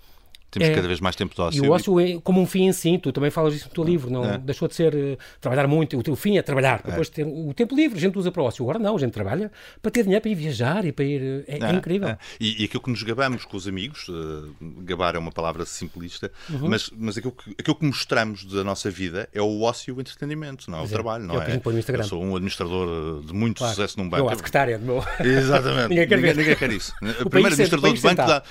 Temos 0.54 0.70
é, 0.70 0.76
cada 0.76 0.88
vez 0.88 1.00
mais 1.00 1.16
tempo 1.16 1.34
de 1.34 1.42
ócio. 1.42 1.66
E 1.66 1.68
o 1.68 1.72
ócio 1.72 2.00
é 2.00 2.20
como 2.22 2.40
um 2.40 2.46
fim 2.46 2.68
em 2.68 2.74
si, 2.74 3.00
tu 3.00 3.12
também 3.12 3.32
falas 3.32 3.54
disso 3.54 3.68
no 3.70 3.74
teu 3.74 3.84
livro, 3.84 4.12
não 4.12 4.24
é. 4.24 4.38
deixou 4.38 4.68
de 4.68 4.76
ser 4.76 4.94
uh, 4.94 5.18
trabalhar 5.42 5.68
muito, 5.68 5.98
o 5.98 6.04
teu 6.04 6.16
fim 6.16 6.38
é 6.38 6.44
trabalhar, 6.44 6.82
é. 6.84 6.90
depois 6.92 7.10
ter 7.10 7.26
o 7.26 7.52
tempo 7.56 7.76
livre, 7.76 7.98
a 7.98 8.02
gente 8.02 8.18
usa 8.18 8.32
para 8.32 8.44
o 8.44 8.46
ócio. 8.46 8.64
Agora 8.64 8.78
não, 8.78 8.96
a 8.96 9.00
gente 9.00 9.12
trabalha 9.12 9.52
para 9.82 9.92
ter 9.92 10.04
dinheiro 10.04 10.22
para 10.22 10.30
ir 10.30 10.36
viajar 10.36 10.86
e 10.86 10.92
para 10.92 11.06
ir. 11.06 11.44
Eh, 11.48 11.58
é, 11.60 11.72
é 11.72 11.74
incrível. 11.74 12.10
É. 12.10 12.18
E, 12.40 12.62
e, 12.62 12.66
aquilo 12.66 12.84
que 12.84 12.92
nos 12.92 13.02
gabamos 13.02 13.46
com 13.46 13.58
os 13.58 13.68
amigos, 13.68 14.08
uh, 14.10 14.54
gabar 14.80 15.16
é 15.16 15.18
uma 15.18 15.32
palavra 15.32 15.66
simplista, 15.66 16.32
uhum. 16.50 16.70
mas, 16.70 16.92
mas 16.96 17.18
aquilo, 17.18 17.32
que, 17.34 17.56
aquilo 17.60 17.76
que 17.76 17.86
mostramos 17.86 18.46
da 18.46 18.64
nossa 18.64 18.92
vida 18.92 19.28
é 19.34 19.42
o 19.42 19.62
ócio 19.62 19.92
e 19.92 19.98
o 19.98 20.00
entretenimento, 20.00 20.70
não 20.70 20.80
é 20.80 20.84
o 20.84 20.88
trabalho, 20.88 21.24
não 21.24 21.42
é? 21.42 21.60
Eu 21.88 22.04
sou 22.04 22.24
um 22.24 22.36
administrador 22.36 23.24
de 23.24 23.34
muito 23.34 23.58
claro. 23.58 23.74
sucesso 23.74 23.98
num 23.98 24.08
banco. 24.08 24.26
Eu, 24.26 24.30
a 24.30 24.36
secretária 24.36 24.78
do 24.78 24.86
meu. 24.86 25.04
Exatamente. 25.20 25.90
ninguém, 25.90 26.08
quer 26.08 26.16
ninguém, 26.18 26.36
ninguém, 26.36 26.56
quer 26.56 26.72
isso. 26.72 26.94
O, 27.26 27.30
primeiro 27.30 27.54
administrador 27.56 27.94
do 27.94 28.02
banco 28.02 28.44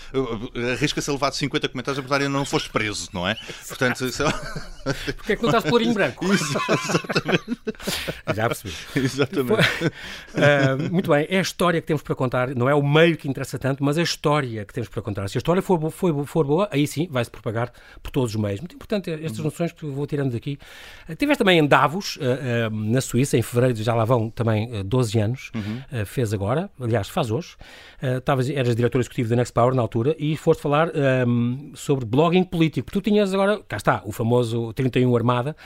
arrisca-se 0.72 1.08
a 1.08 1.12
levar 1.12 1.32
50 1.32 1.68
comentários 1.68 1.91
a 1.98 2.02
perguntarem 2.02 2.28
não 2.28 2.44
foste 2.44 2.70
preso, 2.70 3.08
não 3.12 3.26
é? 3.26 3.36
Portanto, 3.68 4.04
isso 4.06 4.22
é... 4.22 4.32
Porque 5.14 5.32
é 5.32 5.36
que 5.36 5.42
não 5.42 5.50
estás 5.50 5.64
colorinho 5.64 5.94
branco? 5.94 6.24
exatamente. 6.32 7.58
Já 8.34 8.48
percebi. 8.48 8.74
Exatamente. 8.96 9.52
Uh, 9.54 10.92
muito 10.92 11.10
bem, 11.10 11.26
é 11.28 11.38
a 11.38 11.42
história 11.42 11.80
que 11.80 11.86
temos 11.86 12.02
para 12.02 12.14
contar, 12.14 12.54
não 12.54 12.68
é 12.68 12.74
o 12.74 12.82
meio 12.82 13.16
que 13.16 13.28
interessa 13.28 13.58
tanto, 13.58 13.84
mas 13.84 13.96
a 13.96 14.02
história 14.02 14.64
que 14.64 14.74
temos 14.74 14.88
para 14.88 15.02
contar. 15.02 15.28
Se 15.28 15.38
a 15.38 15.40
história 15.40 15.62
for, 15.62 15.90
for, 15.90 16.26
for 16.26 16.46
boa, 16.46 16.68
aí 16.72 16.86
sim 16.86 17.06
vai-se 17.10 17.30
propagar 17.30 17.72
por 18.02 18.10
todos 18.10 18.34
os 18.34 18.40
meios. 18.40 18.60
Muito 18.60 18.74
importante 18.74 19.10
estas 19.10 19.38
uhum. 19.38 19.44
noções 19.44 19.72
que 19.72 19.86
vou 19.86 20.06
tirando 20.06 20.32
daqui. 20.32 20.58
Uh, 21.08 21.14
tiveste 21.14 21.38
também 21.38 21.58
em 21.58 21.66
Davos, 21.66 22.16
uh, 22.16 22.70
na 22.70 23.00
Suíça, 23.00 23.36
em 23.36 23.42
fevereiro, 23.42 23.76
já 23.82 23.94
lá 23.94 24.04
vão 24.04 24.30
também 24.30 24.84
12 24.84 25.18
anos, 25.18 25.50
uhum. 25.54 26.04
fez 26.04 26.32
agora, 26.32 26.70
aliás, 26.80 27.08
faz 27.08 27.30
hoje. 27.30 27.56
Uh, 28.02 28.52
eras 28.54 28.74
diretor 28.74 29.00
executivo 29.00 29.28
da 29.28 29.36
Next 29.36 29.52
Power 29.52 29.74
na 29.74 29.82
altura 29.82 30.16
e 30.18 30.36
foste 30.36 30.60
falar 30.60 30.90
um, 31.26 31.72
sobre 31.82 32.04
blogging 32.04 32.44
político. 32.44 32.90
Tu 32.90 33.00
tinhas 33.00 33.34
agora, 33.34 33.60
cá 33.66 33.76
está, 33.76 34.02
o 34.04 34.12
famoso 34.12 34.72
31 34.72 35.14
Armada, 35.16 35.56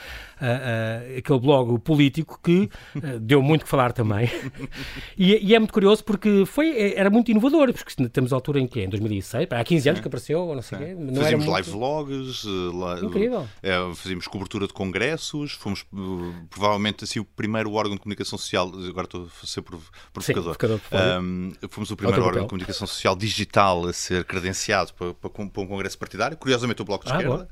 uh, 0.41 0.45
uh, 0.45 1.17
aquele 1.17 1.39
blog 1.39 1.79
político 1.79 2.39
que 2.43 2.69
uh, 2.95 3.19
deu 3.19 3.41
muito 3.41 3.63
que 3.63 3.69
falar 3.69 3.91
também. 3.93 4.29
e, 5.17 5.47
e, 5.47 5.55
é 5.55 5.59
muito 5.59 5.73
curioso 5.73 6.03
porque 6.03 6.43
foi, 6.45 6.69
é, 6.69 6.99
era 6.99 7.09
muito 7.09 7.29
inovador, 7.29 7.71
porque 7.71 8.09
temos 8.09 8.33
a 8.33 8.35
altura 8.35 8.59
em 8.59 8.67
que 8.67 8.81
Em 8.81 8.89
2006? 8.89 9.47
Há 9.51 9.63
15 9.63 9.89
anos 9.89 10.01
que 10.01 10.07
apareceu, 10.07 10.53
não 10.53 10.61
sei 10.61 10.77
o 10.77 10.81
quê. 10.81 10.95
Não 10.97 11.15
fazíamos 11.21 11.45
muito... 11.45 11.51
live 11.51 11.71
vlogs, 11.71 12.43
lá, 12.73 12.99
Incrível. 12.99 13.47
É, 13.61 13.75
fazíamos 13.95 14.27
cobertura 14.27 14.67
de 14.67 14.73
congressos, 14.73 15.53
fomos 15.53 15.85
provavelmente 16.49 17.03
assim 17.03 17.19
o 17.19 17.25
primeiro 17.25 17.73
órgão 17.73 17.95
de 17.95 18.01
comunicação 18.01 18.37
social, 18.37 18.67
agora 18.87 19.05
estou 19.05 19.27
a 19.43 19.45
ser 19.45 19.61
provocador, 19.61 20.57
um, 21.21 21.51
fomos 21.69 21.91
o 21.91 21.95
primeiro 21.95 22.23
órgão 22.23 22.43
de 22.43 22.49
comunicação 22.49 22.87
social 22.87 23.15
digital 23.15 23.85
a 23.87 23.93
ser 23.93 24.23
credenciado 24.25 24.93
para, 24.93 25.13
para, 25.13 25.29
para 25.29 25.63
um 25.63 25.67
congresso 25.67 25.96
partidário. 25.97 26.37
Curiosamente 26.37 26.81
o 26.81 26.85
Bloco 26.85 27.05
de 27.05 27.11
ah, 27.11 27.15
Esquerda. 27.15 27.47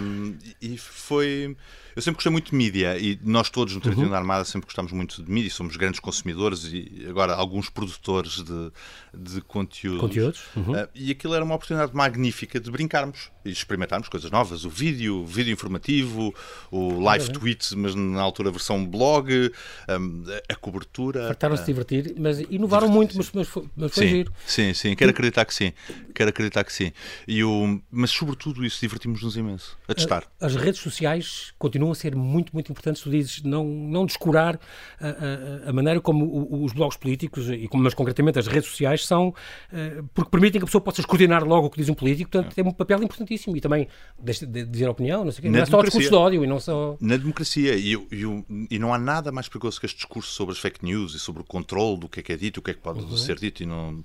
Um, 0.00 0.38
e 0.60 0.78
foi. 0.78 1.56
Eu 1.94 2.02
sempre 2.02 2.16
gostei 2.16 2.32
muito 2.32 2.50
de 2.50 2.56
mídia 2.56 2.98
e 2.98 3.18
nós 3.22 3.50
todos 3.50 3.74
no 3.74 3.80
31 3.80 4.04
uhum. 4.04 4.10
da 4.10 4.16
Armada 4.16 4.44
sempre 4.44 4.66
gostamos 4.66 4.92
muito 4.92 5.22
de 5.22 5.30
mídia, 5.30 5.50
somos 5.50 5.76
grandes 5.76 6.00
consumidores 6.00 6.64
e 6.72 7.06
agora 7.08 7.34
alguns 7.34 7.68
produtores 7.68 8.42
de, 8.42 8.72
de 9.14 9.40
conteúdos. 9.42 10.00
Conteúdos? 10.00 10.42
Uhum. 10.56 10.72
Uh, 10.72 10.88
e 10.94 11.10
aquilo 11.10 11.34
era 11.34 11.44
uma 11.44 11.54
oportunidade 11.54 11.94
magnífica 11.94 12.58
de 12.58 12.70
brincarmos 12.70 13.30
e 13.44 13.50
experimentarmos 13.50 14.08
coisas 14.08 14.30
novas. 14.30 14.64
O 14.64 14.70
vídeo, 14.70 15.22
o 15.22 15.26
vídeo 15.26 15.52
informativo, 15.52 16.34
o 16.70 17.00
live 17.00 17.26
uhum. 17.26 17.32
tweet, 17.32 17.76
mas 17.76 17.94
na 17.94 18.20
altura 18.20 18.48
a 18.48 18.52
versão 18.52 18.84
blog, 18.86 19.52
um, 19.88 20.24
a 20.48 20.54
cobertura. 20.54 21.26
Fartaram-se 21.28 21.62
uh, 21.62 21.66
divertir, 21.66 22.14
mas 22.18 22.40
inovaram 22.40 22.88
muito, 22.88 23.16
mas, 23.16 23.30
mas, 23.32 23.48
foi, 23.48 23.68
mas 23.76 23.92
foi 23.92 24.06
sim, 24.06 24.10
giro. 24.10 24.32
Sim, 24.46 24.74
sim, 24.74 24.94
quero 24.96 25.10
acreditar 25.10 25.44
que 25.44 25.54
sim. 25.54 25.72
Quero 26.14 26.30
acreditar 26.30 26.64
que 26.64 26.72
sim. 26.72 26.92
E 27.28 27.44
o, 27.44 27.80
mas 27.90 28.10
sobretudo 28.10 28.64
isso, 28.64 28.80
divertimos-nos 28.80 29.36
imenso 29.36 29.78
a 29.86 29.94
testar. 29.94 30.24
As 30.40 30.54
redes 30.54 30.80
sociais 30.80 31.52
continuam 31.58 31.81
a 31.90 31.94
ser 31.94 32.14
muito, 32.14 32.52
muito 32.52 32.70
importantes. 32.70 33.02
Tu 33.02 33.10
dizes 33.10 33.42
não, 33.42 33.64
não 33.64 34.06
descurar 34.06 34.58
a, 35.00 35.66
a, 35.66 35.70
a 35.70 35.72
maneira 35.72 36.00
como 36.00 36.64
os 36.64 36.72
blogs 36.72 36.96
políticos, 36.96 37.50
e 37.50 37.66
como, 37.68 37.82
mas 37.82 37.94
concretamente 37.94 38.38
as 38.38 38.46
redes 38.46 38.68
sociais, 38.70 39.06
são, 39.06 39.28
uh, 39.28 40.02
porque 40.14 40.30
permitem 40.30 40.60
que 40.60 40.64
a 40.64 40.66
pessoa 40.66 40.82
possa 40.82 41.00
escrudinar 41.00 41.44
logo 41.44 41.66
o 41.66 41.70
que 41.70 41.78
diz 41.78 41.88
um 41.88 41.94
político, 41.94 42.30
portanto, 42.30 42.52
é. 42.52 42.54
tem 42.54 42.64
um 42.64 42.72
papel 42.72 43.02
importantíssimo. 43.02 43.56
E 43.56 43.60
também 43.60 43.88
de, 44.22 44.46
de 44.46 44.64
dizer 44.64 44.86
a 44.86 44.90
opinião, 44.90 45.24
não 45.24 45.32
sei 45.32 45.40
o 45.40 45.42
quê. 45.42 45.50
Não 45.50 45.60
é 45.60 45.66
só 45.66 45.82
discurso 45.82 46.08
de 46.08 46.14
ódio 46.14 46.44
e 46.44 46.46
não 46.46 46.60
só. 46.60 46.96
Na 47.00 47.16
democracia, 47.16 47.74
e, 47.74 47.94
e, 47.94 48.44
e, 48.70 48.78
não 48.78 48.92
há 48.92 48.98
nada 48.98 49.32
mais 49.32 49.48
perigoso 49.48 49.80
que 49.80 49.86
este 49.86 49.96
discurso 49.96 50.32
sobre 50.32 50.52
as 50.52 50.58
fake 50.58 50.84
news 50.84 51.14
e 51.14 51.18
sobre 51.18 51.42
o 51.42 51.44
controle 51.44 51.98
do 51.98 52.08
que 52.08 52.20
é 52.20 52.22
que 52.22 52.32
é 52.32 52.36
dito, 52.36 52.58
o 52.58 52.62
que 52.62 52.70
é 52.70 52.74
que 52.74 52.80
pode 52.80 53.00
uhum. 53.00 53.16
ser 53.16 53.38
dito 53.38 53.62
e 53.62 53.66
não 53.66 54.02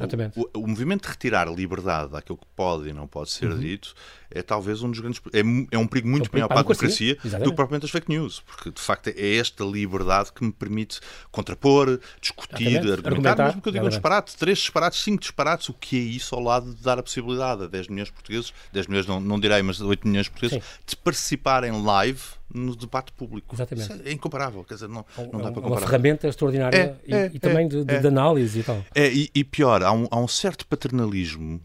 Exatamente. 0.00 0.38
O, 0.38 0.60
o, 0.60 0.66
movimento 0.66 1.02
de 1.02 1.08
retirar 1.08 1.46
liberdade 1.52 2.12
daquilo 2.12 2.38
que 2.38 2.46
pode 2.56 2.88
e 2.88 2.92
não 2.92 3.06
pode 3.06 3.30
ser 3.30 3.50
uhum. 3.50 3.58
dito 3.58 3.94
é 4.30 4.42
talvez 4.42 4.82
um 4.82 4.90
dos 4.90 5.00
grandes. 5.00 5.20
É, 5.32 5.40
é 5.74 5.78
um 5.78 5.86
perigo 5.86 6.08
muito 6.08 6.26
é 6.26 6.28
um 6.28 6.32
maior 6.32 6.48
para 6.48 6.60
a 6.60 6.62
democracia, 6.62 7.14
democracia 7.14 7.38
do 7.38 7.50
que 7.50 7.56
propriamente 7.56 7.86
as 7.86 7.90
fake 7.90 8.08
news, 8.08 8.40
porque 8.40 8.70
de 8.70 8.80
facto 8.80 9.08
é 9.08 9.36
esta 9.36 9.64
liberdade 9.64 10.32
que 10.32 10.44
me 10.44 10.52
permite 10.52 11.00
contrapor, 11.30 12.00
discutir, 12.20 12.78
argumentar, 12.78 13.08
argumentar, 13.08 13.46
mesmo 13.46 13.62
que 13.62 13.68
eu 13.68 13.72
diga 13.72 13.84
um 13.84 13.88
disparate, 13.88 14.36
três 14.36 14.58
disparates, 14.58 15.02
cinco 15.02 15.20
disparates, 15.20 15.68
o 15.68 15.74
que 15.74 15.96
é 15.96 16.00
isso 16.00 16.34
ao 16.34 16.42
lado 16.42 16.74
de 16.74 16.82
dar 16.82 16.98
a 16.98 17.02
possibilidade 17.02 17.64
a 17.64 17.66
10 17.66 17.88
milhões 17.88 18.08
de 18.08 18.14
portugueses, 18.14 18.52
10 18.72 18.86
milhões 18.86 19.06
não, 19.06 19.20
não 19.20 19.38
direi, 19.38 19.62
mas 19.62 19.80
8 19.80 20.06
milhões 20.06 20.26
de 20.26 20.30
portugueses, 20.30 20.64
Sim. 20.64 20.80
de 20.86 20.96
participarem 20.96 21.82
live 21.82 22.39
no 22.52 22.74
debate 22.76 23.12
público. 23.12 23.54
Exatamente. 23.54 23.92
Isso 23.92 24.02
é 24.04 24.12
incomparável, 24.12 24.64
quer 24.64 24.74
dizer, 24.74 24.88
não, 24.88 25.04
não 25.32 25.40
dá 25.40 25.52
para 25.52 25.62
comparar. 25.62 25.68
Uma 25.68 25.80
ferramenta 25.80 26.28
extraordinária 26.28 26.76
é, 26.76 26.96
e, 27.06 27.14
é, 27.14 27.30
e, 27.34 27.38
também 27.38 27.68
de, 27.68 27.84
de, 27.84 27.94
é. 27.94 27.98
de, 27.98 28.06
análise 28.06 28.60
e 28.60 28.62
tal. 28.62 28.84
É, 28.94 29.08
e, 29.08 29.30
e 29.34 29.44
pior, 29.44 29.82
há 29.82 29.92
um, 29.92 30.06
há 30.10 30.18
um 30.18 30.28
certo 30.28 30.66
paternalismo. 30.66 31.60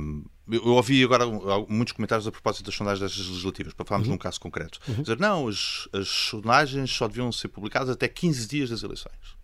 Um, 0.00 0.24
eu 0.50 0.72
ouvi 0.72 1.02
agora 1.02 1.24
muitos 1.68 1.92
comentários 1.92 2.26
a 2.26 2.32
propósito 2.32 2.66
das 2.66 2.74
sondagens 2.74 3.16
legislativas, 3.16 3.72
para 3.72 3.86
falarmos 3.86 4.08
uhum. 4.08 4.14
de 4.14 4.16
um 4.16 4.22
caso 4.22 4.38
concreto. 4.40 4.78
Uhum. 4.86 5.02
Dizer, 5.02 5.18
não, 5.18 5.48
as, 5.48 5.88
as 5.92 6.08
sondagens 6.08 6.90
só 6.90 7.08
deviam 7.08 7.32
ser 7.32 7.48
publicadas 7.48 7.88
até 7.88 8.08
15 8.08 8.46
dias 8.46 8.70
das 8.70 8.82
eleições 8.82 9.43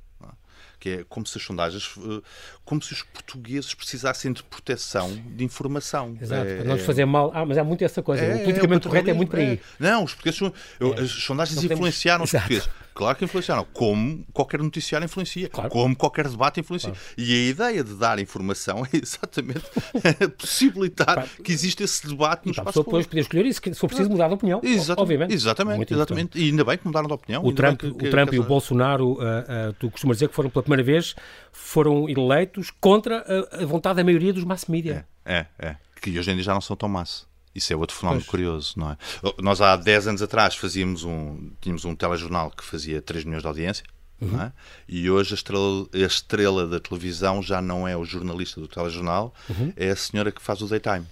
que 0.80 0.88
é 0.88 1.04
como 1.08 1.26
se 1.26 1.36
as 1.36 1.44
sondagens, 1.44 1.94
eh, 1.98 2.22
como 2.64 2.82
se 2.82 2.94
os 2.94 3.02
portugueses 3.02 3.74
precisassem 3.74 4.32
de 4.32 4.42
proteção 4.42 5.12
de 5.36 5.44
informação. 5.44 6.16
Exato, 6.20 6.48
é, 6.48 6.56
para 6.56 6.64
não 6.64 6.76
nos 6.76 6.84
fazer 6.86 7.04
mal. 7.04 7.30
Ah, 7.34 7.44
mas 7.44 7.58
há 7.58 7.62
muito 7.62 7.84
essa 7.84 8.02
coisa. 8.02 8.24
É, 8.24 8.36
o 8.36 8.38
politicamente 8.40 8.86
é, 8.86 8.90
correto 8.90 9.10
é 9.10 9.12
muito 9.12 9.28
para 9.28 9.40
aí. 9.40 9.60
Não, 9.78 10.02
os 10.04 10.14
portugueses, 10.14 10.40
é. 10.80 11.00
as 11.02 11.10
sondagens 11.10 11.62
não 11.62 11.70
influenciaram 11.70 12.24
os 12.24 12.30
portugueses. 12.30 12.68
Claro 13.00 13.16
que 13.16 13.24
influenciaram, 13.24 13.66
como 13.72 14.26
qualquer 14.30 14.60
noticiário 14.60 15.06
influencia, 15.06 15.48
claro. 15.48 15.70
como 15.70 15.96
qualquer 15.96 16.28
debate 16.28 16.60
influencia. 16.60 16.90
Claro. 16.90 17.06
E 17.16 17.32
a 17.32 17.48
ideia 17.48 17.82
de 17.82 17.94
dar 17.94 18.18
informação 18.18 18.84
é 18.92 18.98
exatamente 18.98 19.64
possibilitar 20.36 21.26
que 21.42 21.50
exista 21.50 21.82
esse 21.82 22.06
debate 22.06 22.44
no 22.44 22.50
espaço 22.50 22.72
público. 22.72 22.90
depois 22.90 23.06
poder 23.06 23.20
escolher 23.22 23.46
isso, 23.46 23.58
se 23.64 23.74
for 23.74 23.86
preciso 23.86 24.10
mudar 24.10 24.28
de 24.28 24.34
opinião, 24.34 24.60
exatamente, 24.62 25.00
obviamente. 25.00 25.32
Exatamente, 25.32 25.94
exatamente. 25.94 26.38
E 26.38 26.50
ainda 26.50 26.62
bem 26.62 26.76
que 26.76 26.86
mudaram 26.86 27.06
de 27.06 27.14
opinião. 27.14 27.42
O 27.42 27.54
Trump, 27.54 27.80
que, 27.80 27.90
que, 27.90 28.06
o 28.06 28.10
Trump 28.10 28.28
que, 28.28 28.36
e 28.36 28.38
o 28.38 28.42
Bolsonaro, 28.42 29.12
uh, 29.12 29.14
uh, 29.14 29.72
tu 29.78 29.90
costumas 29.90 30.18
dizer 30.18 30.28
que 30.28 30.34
foram 30.34 30.50
pela 30.50 30.62
primeira 30.62 30.82
vez, 30.82 31.16
foram 31.50 32.06
eleitos 32.06 32.70
contra 32.70 33.24
a, 33.26 33.62
a 33.62 33.64
vontade 33.64 33.96
da 33.96 34.04
maioria 34.04 34.34
dos 34.34 34.44
mass 34.44 34.66
media. 34.66 35.06
É, 35.24 35.46
é, 35.58 35.68
é. 35.70 35.76
Que 36.02 36.18
hoje 36.18 36.30
em 36.30 36.34
dia 36.34 36.44
já 36.44 36.52
não 36.52 36.60
são 36.60 36.76
tão 36.76 36.88
massa. 36.88 37.29
Isso 37.54 37.72
é 37.72 37.76
outro 37.76 37.96
fenómeno 37.96 38.22
pois. 38.22 38.30
curioso, 38.30 38.74
não 38.76 38.92
é? 38.92 38.96
Nós 39.38 39.60
há 39.60 39.74
10 39.76 40.08
anos 40.08 40.22
atrás 40.22 40.54
fazíamos 40.54 41.04
um, 41.04 41.50
tínhamos 41.60 41.84
um 41.84 41.94
telejornal 41.94 42.50
que 42.50 42.64
fazia 42.64 43.02
3 43.02 43.24
milhões 43.24 43.42
de 43.42 43.48
audiência, 43.48 43.84
uhum. 44.20 44.40
é? 44.40 44.52
e 44.88 45.10
hoje 45.10 45.32
a 45.32 45.34
estrela, 45.34 45.86
a 45.92 45.98
estrela, 45.98 46.66
da 46.66 46.78
televisão 46.78 47.42
já 47.42 47.60
não 47.60 47.88
é 47.88 47.96
o 47.96 48.04
jornalista 48.04 48.60
do 48.60 48.68
telejornal, 48.68 49.34
uhum. 49.48 49.72
é 49.76 49.90
a 49.90 49.96
senhora 49.96 50.30
que 50.30 50.40
faz 50.40 50.62
o 50.62 50.66
daytime. 50.68 51.06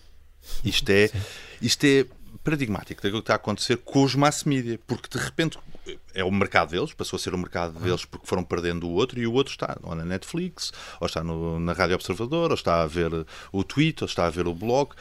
Isto 0.64 0.90
é, 0.90 1.10
isto 1.60 1.84
é 1.84 2.06
paradigmático 2.44 3.02
daquilo 3.02 3.20
que 3.20 3.24
está 3.24 3.34
a 3.34 3.36
acontecer 3.36 3.76
com 3.78 4.04
os 4.04 4.14
mass 4.14 4.44
media, 4.44 4.78
porque 4.86 5.08
de 5.10 5.22
repente 5.22 5.58
é 6.14 6.22
o 6.24 6.30
mercado 6.30 6.70
deles, 6.70 6.92
passou 6.92 7.16
a 7.16 7.20
ser 7.20 7.34
o 7.34 7.38
mercado 7.38 7.76
uhum. 7.76 7.82
deles 7.82 8.04
porque 8.04 8.26
foram 8.26 8.44
perdendo 8.44 8.86
o 8.86 8.92
outro 8.92 9.18
e 9.18 9.26
o 9.26 9.32
outro 9.32 9.52
está 9.52 9.76
ou 9.82 9.94
na 9.94 10.04
Netflix, 10.04 10.72
ou 11.00 11.06
está 11.06 11.22
no, 11.22 11.58
na 11.58 11.72
Rádio 11.72 11.96
Observador, 11.96 12.50
ou 12.50 12.54
está 12.54 12.82
a 12.82 12.86
ver 12.86 13.26
o 13.52 13.64
tweet, 13.64 14.02
ou 14.02 14.06
está 14.06 14.26
a 14.26 14.30
ver 14.30 14.46
o 14.46 14.54
blog, 14.54 14.94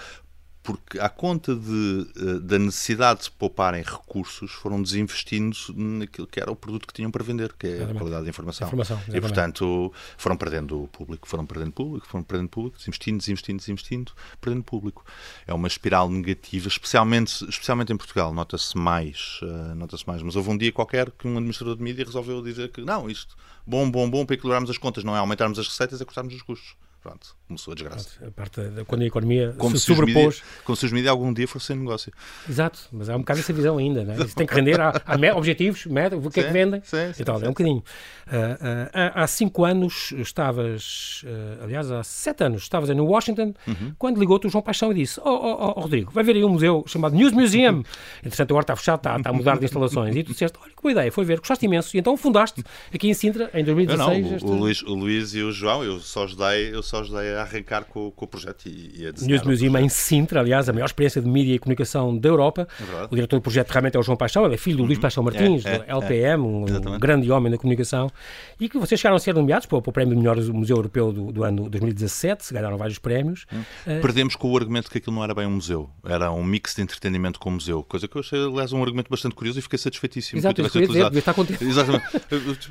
porque 0.68 1.00
à 1.00 1.08
conta 1.08 1.56
de, 1.56 2.08
eh, 2.18 2.40
da 2.42 2.60
necessidade 2.60 3.24
de 3.24 3.32
pouparem 3.32 3.82
recursos, 3.82 4.52
foram 4.52 4.82
desinvestindo 4.82 5.56
naquilo 5.74 6.28
que 6.28 6.42
era 6.42 6.52
o 6.52 6.58
produto 6.58 6.86
que 6.86 6.94
tinham 6.94 7.10
para 7.10 7.24
vender, 7.24 7.54
que 7.54 7.68
é 7.68 7.70
exatamente. 7.70 7.96
a 7.96 8.00
qualidade 8.00 8.24
da 8.26 8.30
informação. 8.30 8.68
informação 8.68 9.00
e, 9.08 9.22
portanto, 9.22 9.94
foram 10.18 10.36
perdendo 10.36 10.84
o 10.84 10.88
público, 10.90 11.26
foram 11.26 11.46
perdendo 11.46 11.72
público, 11.72 12.06
foram 12.06 12.22
perdendo 12.22 12.50
público, 12.50 12.78
desinvestindo, 12.78 13.18
desinvestindo, 13.18 13.60
desinvestindo, 13.60 14.12
perdendo 14.42 14.62
público. 14.62 15.06
É 15.48 15.54
uma 15.54 15.70
espiral 15.70 16.10
negativa, 16.10 16.68
especialmente, 16.68 17.48
especialmente 17.48 17.94
em 17.94 17.98
Portugal, 17.98 18.34
nota-se 18.34 18.78
mais, 18.78 19.40
uh, 19.44 19.74
nota-se 19.74 20.06
mais. 20.06 20.22
Mas 20.22 20.36
houve 20.36 20.50
um 20.50 20.58
dia 20.58 20.74
qualquer 20.74 21.12
que 21.12 21.30
um 21.30 21.38
administrador 21.38 21.78
de 21.78 21.82
mídia 21.82 22.04
resolveu 22.04 22.42
dizer 22.42 22.74
que 22.74 22.82
não, 22.82 23.10
isto, 23.10 23.38
bom, 23.66 23.90
bom, 23.90 24.10
bom, 24.10 24.26
para 24.26 24.34
equilibrarmos 24.34 24.70
as 24.70 24.78
contas, 24.78 25.06
não 25.06 25.16
é 25.16 25.20
aumentarmos 25.20 25.58
as 25.60 25.68
receitas, 25.70 26.02
é 26.02 26.04
cortarmos 26.04 26.34
os 26.34 26.42
custos 26.42 26.76
pronto, 27.08 27.36
começou 27.48 27.72
a 27.72 27.76
desgraça. 27.76 28.10
A 28.26 28.32
parte 28.32 28.60
da, 28.62 28.84
quando 28.84 29.04
a 29.04 29.06
economia 29.06 29.56
como 29.58 29.78
se, 29.78 29.80
se 29.80 29.96
sobrepôs. 29.96 30.44
como 30.66 30.76
se 30.76 30.86
os 30.86 30.92
mídias 30.92 31.12
algum 31.12 31.32
dia 31.32 31.48
fossem 31.48 31.78
negócio. 31.78 32.12
Exato, 32.50 32.80
mas 32.92 33.10
há 33.10 33.16
um 33.16 33.20
bocado 33.20 33.40
essa 33.40 33.54
visão 33.54 33.78
ainda, 33.78 34.04
né? 34.04 34.16
Isso 34.18 34.36
tem 34.36 34.46
que 34.46 34.54
render, 34.54 34.80
há, 34.82 34.94
objetivos, 35.36 35.86
meta, 35.86 36.18
o 36.18 36.30
que 36.30 36.34
sim, 36.34 36.40
é 36.42 36.44
que 36.44 36.54
vendem 36.54 36.82
sim, 36.84 37.14
sim, 37.14 37.22
e 37.22 37.26
tal, 37.26 37.42
é 37.42 37.46
um 37.46 37.50
bocadinho. 37.50 37.78
Uh, 37.78 38.30
uh, 38.30 39.12
há 39.16 39.26
cinco 39.26 39.64
anos 39.64 40.12
estavas, 40.18 41.24
uh, 41.24 41.64
aliás, 41.64 41.90
há 41.90 42.04
sete 42.04 42.44
anos, 42.44 42.64
estavas 42.64 42.90
em 42.90 43.00
Washington, 43.00 43.54
uhum. 43.66 43.94
quando 43.98 44.20
ligou-te 44.20 44.48
o 44.48 44.50
João 44.50 44.62
Paixão 44.62 44.92
e 44.92 44.96
disse: 44.96 45.18
oh, 45.22 45.30
oh, 45.30 45.74
oh, 45.78 45.82
Rodrigo, 45.82 46.12
vai 46.12 46.26
ver 46.26 46.36
aí 46.36 46.44
um 46.44 46.50
museu 46.50 46.84
chamado 46.88 47.16
News 47.16 47.32
Museum. 47.32 47.84
Entretanto, 48.22 48.52
agora 48.52 48.64
está 48.64 48.76
fechado, 48.76 48.98
está, 48.98 49.16
está 49.16 49.30
a 49.30 49.34
mudar 49.34 49.58
de 49.58 49.64
instalações. 49.64 50.14
E 50.14 50.24
tu 50.24 50.34
disseste: 50.34 50.58
olha 50.62 50.74
que 50.76 50.82
boa 50.82 50.92
ideia, 50.92 51.10
foi 51.10 51.24
ver, 51.24 51.40
gostaste 51.40 51.66
imenso. 51.66 51.96
E 51.96 52.00
então 52.02 52.18
fundaste 52.18 52.62
aqui 52.94 53.08
em 53.08 53.14
Sintra, 53.14 53.50
em 53.54 53.64
2016. 53.64 54.24
Não, 54.24 54.30
não, 54.30 54.36
este... 54.36 54.46
o, 54.46 54.54
Luís, 54.54 54.82
o 54.82 54.94
Luís 54.94 55.34
e 55.34 55.42
o 55.42 55.52
João, 55.54 55.82
eu 55.82 56.00
só 56.02 56.26
ajudei, 56.26 56.74
eu 56.74 56.84
só 56.84 56.97
ajudei 57.00 57.34
a 57.36 57.42
arrancar 57.42 57.84
com, 57.86 58.12
com 58.12 58.26
o 58.26 58.28
projeto 58.28 58.66
e, 58.68 59.02
e 59.02 59.08
a 59.08 59.12
News 59.12 59.44
Museum 59.44 59.78
em 59.78 59.90
Sintra, 59.90 60.40
aliás, 60.40 60.70
a 60.70 60.74
maior 60.74 60.86
experiência 60.86 61.22
de 61.22 61.28
mídia 61.28 61.54
e 61.54 61.60
comunicação 61.60 62.18
da 62.18 62.30
Europa. 62.30 62.68
É 62.80 63.06
o 63.06 63.16
diretor 63.16 63.38
do 63.38 63.42
projeto 63.42 63.70
realmente 63.70 63.96
é 63.96 64.00
o 64.00 64.04
João 64.04 64.18
Paixão, 64.18 64.46
ele 64.46 64.56
é 64.56 64.58
filho 64.58 64.78
do 64.78 64.84
Luís 64.84 64.98
uhum. 64.98 65.02
Paixão 65.02 65.24
Martins, 65.24 65.66
é, 65.66 65.76
é, 65.76 65.80
do 65.80 65.86
LPM, 65.86 66.44
um, 66.44 66.66
um, 66.66 67.00
grande 67.00 67.32
homem 67.32 67.52
da 67.52 67.58
comunicação, 67.58 68.12
e 68.60 68.70
que 68.70 68.78
vocês 68.78 69.00
chegaram 69.00 69.18
a 69.18 69.20
ser 69.20 69.34
nomeados 69.34 69.66
para, 69.66 69.82
para 69.82 69.90
o 69.90 69.94
prémio 69.94 70.16
de 70.16 70.20
melhor 70.20 70.38
museu 70.54 70.78
europeu 70.78 71.12
do, 71.12 71.32
do 71.32 71.44
ano 71.44 71.70
2017, 71.70 72.54
ganharam 72.54 72.78
vários 72.78 73.00
prémios. 73.00 73.46
Uh, 73.86 74.02
Perdemos 74.02 74.36
com 74.36 74.52
o 74.52 74.58
argumento 74.58 74.90
que 74.90 74.98
aquilo 74.98 75.16
não 75.16 75.24
era 75.24 75.34
bem 75.34 75.46
um 75.46 75.52
museu, 75.52 75.90
era 76.06 76.32
um 76.32 76.44
mix 76.44 76.76
de 76.76 76.82
entretenimento 76.82 77.40
com 77.40 77.52
museu, 77.52 77.84
coisa 77.84 78.08
que 78.08 78.16
eu 78.16 78.22
achei, 78.22 78.44
aliás, 78.44 78.74
um 78.74 78.82
argumento 78.82 79.10
bastante 79.10 79.36
curioso 79.36 79.60
e 79.60 79.62
fiquei 79.62 79.80
satisfeitíssimo. 79.80 80.40
Exato, 80.40 80.70
que 80.70 80.88
dizer, 80.88 81.14
estar 81.14 81.34
contente. 81.34 81.64
Exatamente. 81.64 82.04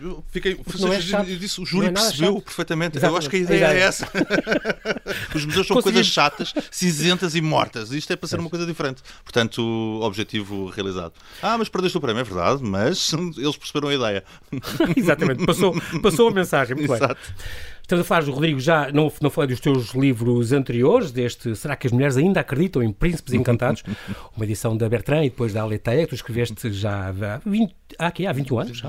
Eu, 0.00 0.24
fiquei, 0.28 0.58
não 0.80 0.92
é 0.92 1.00
chato, 1.00 1.28
eu 1.28 1.36
disse, 1.36 1.60
o 1.60 1.66
júri 1.66 1.88
é 1.88 1.90
percebeu 1.90 2.34
chato. 2.34 2.44
perfeitamente. 2.44 2.96
Exatamente. 2.96 3.14
Eu 3.14 3.18
acho 3.18 3.30
que 3.30 3.36
a 3.36 3.38
ideia 3.38 3.66
é 3.72 3.80
essa. 3.80 4.05
Os 5.34 5.44
museus 5.44 5.66
são 5.66 5.80
coisas 5.80 6.06
chatas, 6.06 6.52
cinzentas 6.70 7.34
e 7.34 7.40
mortas. 7.40 7.92
Isto 7.92 8.12
é 8.12 8.16
para 8.16 8.28
ser 8.28 8.38
uma 8.38 8.50
coisa 8.50 8.66
diferente. 8.66 9.02
Portanto, 9.24 9.62
objetivo 10.02 10.66
realizado. 10.68 11.14
Ah, 11.42 11.56
mas 11.58 11.68
perdeste 11.68 11.98
o 11.98 12.00
prémio, 12.00 12.20
é 12.20 12.24
verdade, 12.24 12.62
mas 12.62 13.12
eles 13.36 13.56
perceberam 13.56 13.88
a 13.88 13.94
ideia. 13.94 14.24
Exatamente, 14.96 15.44
passou, 15.44 15.74
passou 16.02 16.28
a 16.28 16.32
mensagem. 16.32 16.76
Muito 16.76 16.92
Exato. 16.92 17.14
bem. 17.14 17.75
Estamos 17.86 18.04
a 18.04 18.08
falar 18.08 18.24
Rodrigo, 18.24 18.58
já 18.58 18.90
não, 18.90 19.12
não 19.20 19.30
falei 19.30 19.50
dos 19.50 19.60
teus 19.60 19.94
livros 19.94 20.50
anteriores, 20.50 21.12
deste 21.12 21.54
Será 21.54 21.76
que 21.76 21.86
as 21.86 21.92
mulheres 21.92 22.16
ainda 22.16 22.40
acreditam 22.40 22.82
em 22.82 22.90
Príncipes 22.90 23.32
Encantados? 23.32 23.84
Uma 24.36 24.44
edição 24.44 24.76
da 24.76 24.88
Bertrand 24.88 25.24
e 25.24 25.30
depois 25.30 25.52
da 25.52 25.62
Aleteia, 25.62 26.02
que 26.02 26.08
tu 26.08 26.16
escreveste 26.16 26.72
já 26.72 27.10
há, 27.10 27.40
20, 27.46 27.72
há, 27.96 28.06
aqui, 28.08 28.26
há 28.26 28.32
21 28.32 28.58
anos. 28.58 28.78
Já. 28.78 28.88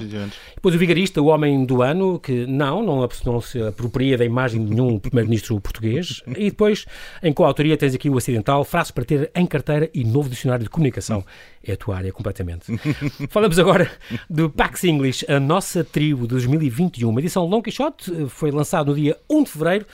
Depois 0.56 0.74
o 0.74 0.80
Vigarista, 0.80 1.22
o 1.22 1.28
Homem 1.28 1.64
do 1.64 1.84
Ano, 1.84 2.20
que 2.20 2.48
não, 2.48 2.82
não, 2.82 3.08
não 3.24 3.40
se 3.40 3.62
apropria 3.62 4.18
da 4.18 4.26
imagem 4.26 4.66
de 4.66 4.74
nenhum 4.74 4.98
primeiro-ministro 4.98 5.62
português. 5.62 6.24
E 6.36 6.50
depois, 6.50 6.88
em 7.22 7.32
coautoria, 7.32 7.78
tens 7.78 7.94
aqui 7.94 8.10
o 8.10 8.18
Acidental, 8.18 8.64
Frases 8.64 8.90
para 8.90 9.06
ter 9.06 9.30
em 9.36 9.46
carteira 9.46 9.92
e 9.94 10.04
novo 10.04 10.28
dicionário 10.28 10.64
de 10.64 10.72
comunicação. 10.72 11.24
É 11.64 11.74
a 11.74 11.78
tua 11.78 11.98
área 11.98 12.12
completamente. 12.12 12.66
Falamos 13.30 13.60
agora 13.60 13.92
do 14.28 14.50
Pax 14.50 14.86
English, 14.86 15.24
a 15.30 15.40
nossa 15.40 15.84
tribo 15.84 16.24
de 16.24 16.30
2021. 16.30 17.10
Uma 17.10 17.20
edição 17.20 17.46
Long 17.46 17.62
Quixote 17.62 18.28
foi 18.28 18.50
lançada 18.50 18.87
no 18.88 18.96
dia 18.96 19.18
1 19.30 19.44
de 19.44 19.52
fevereiro 19.52 19.86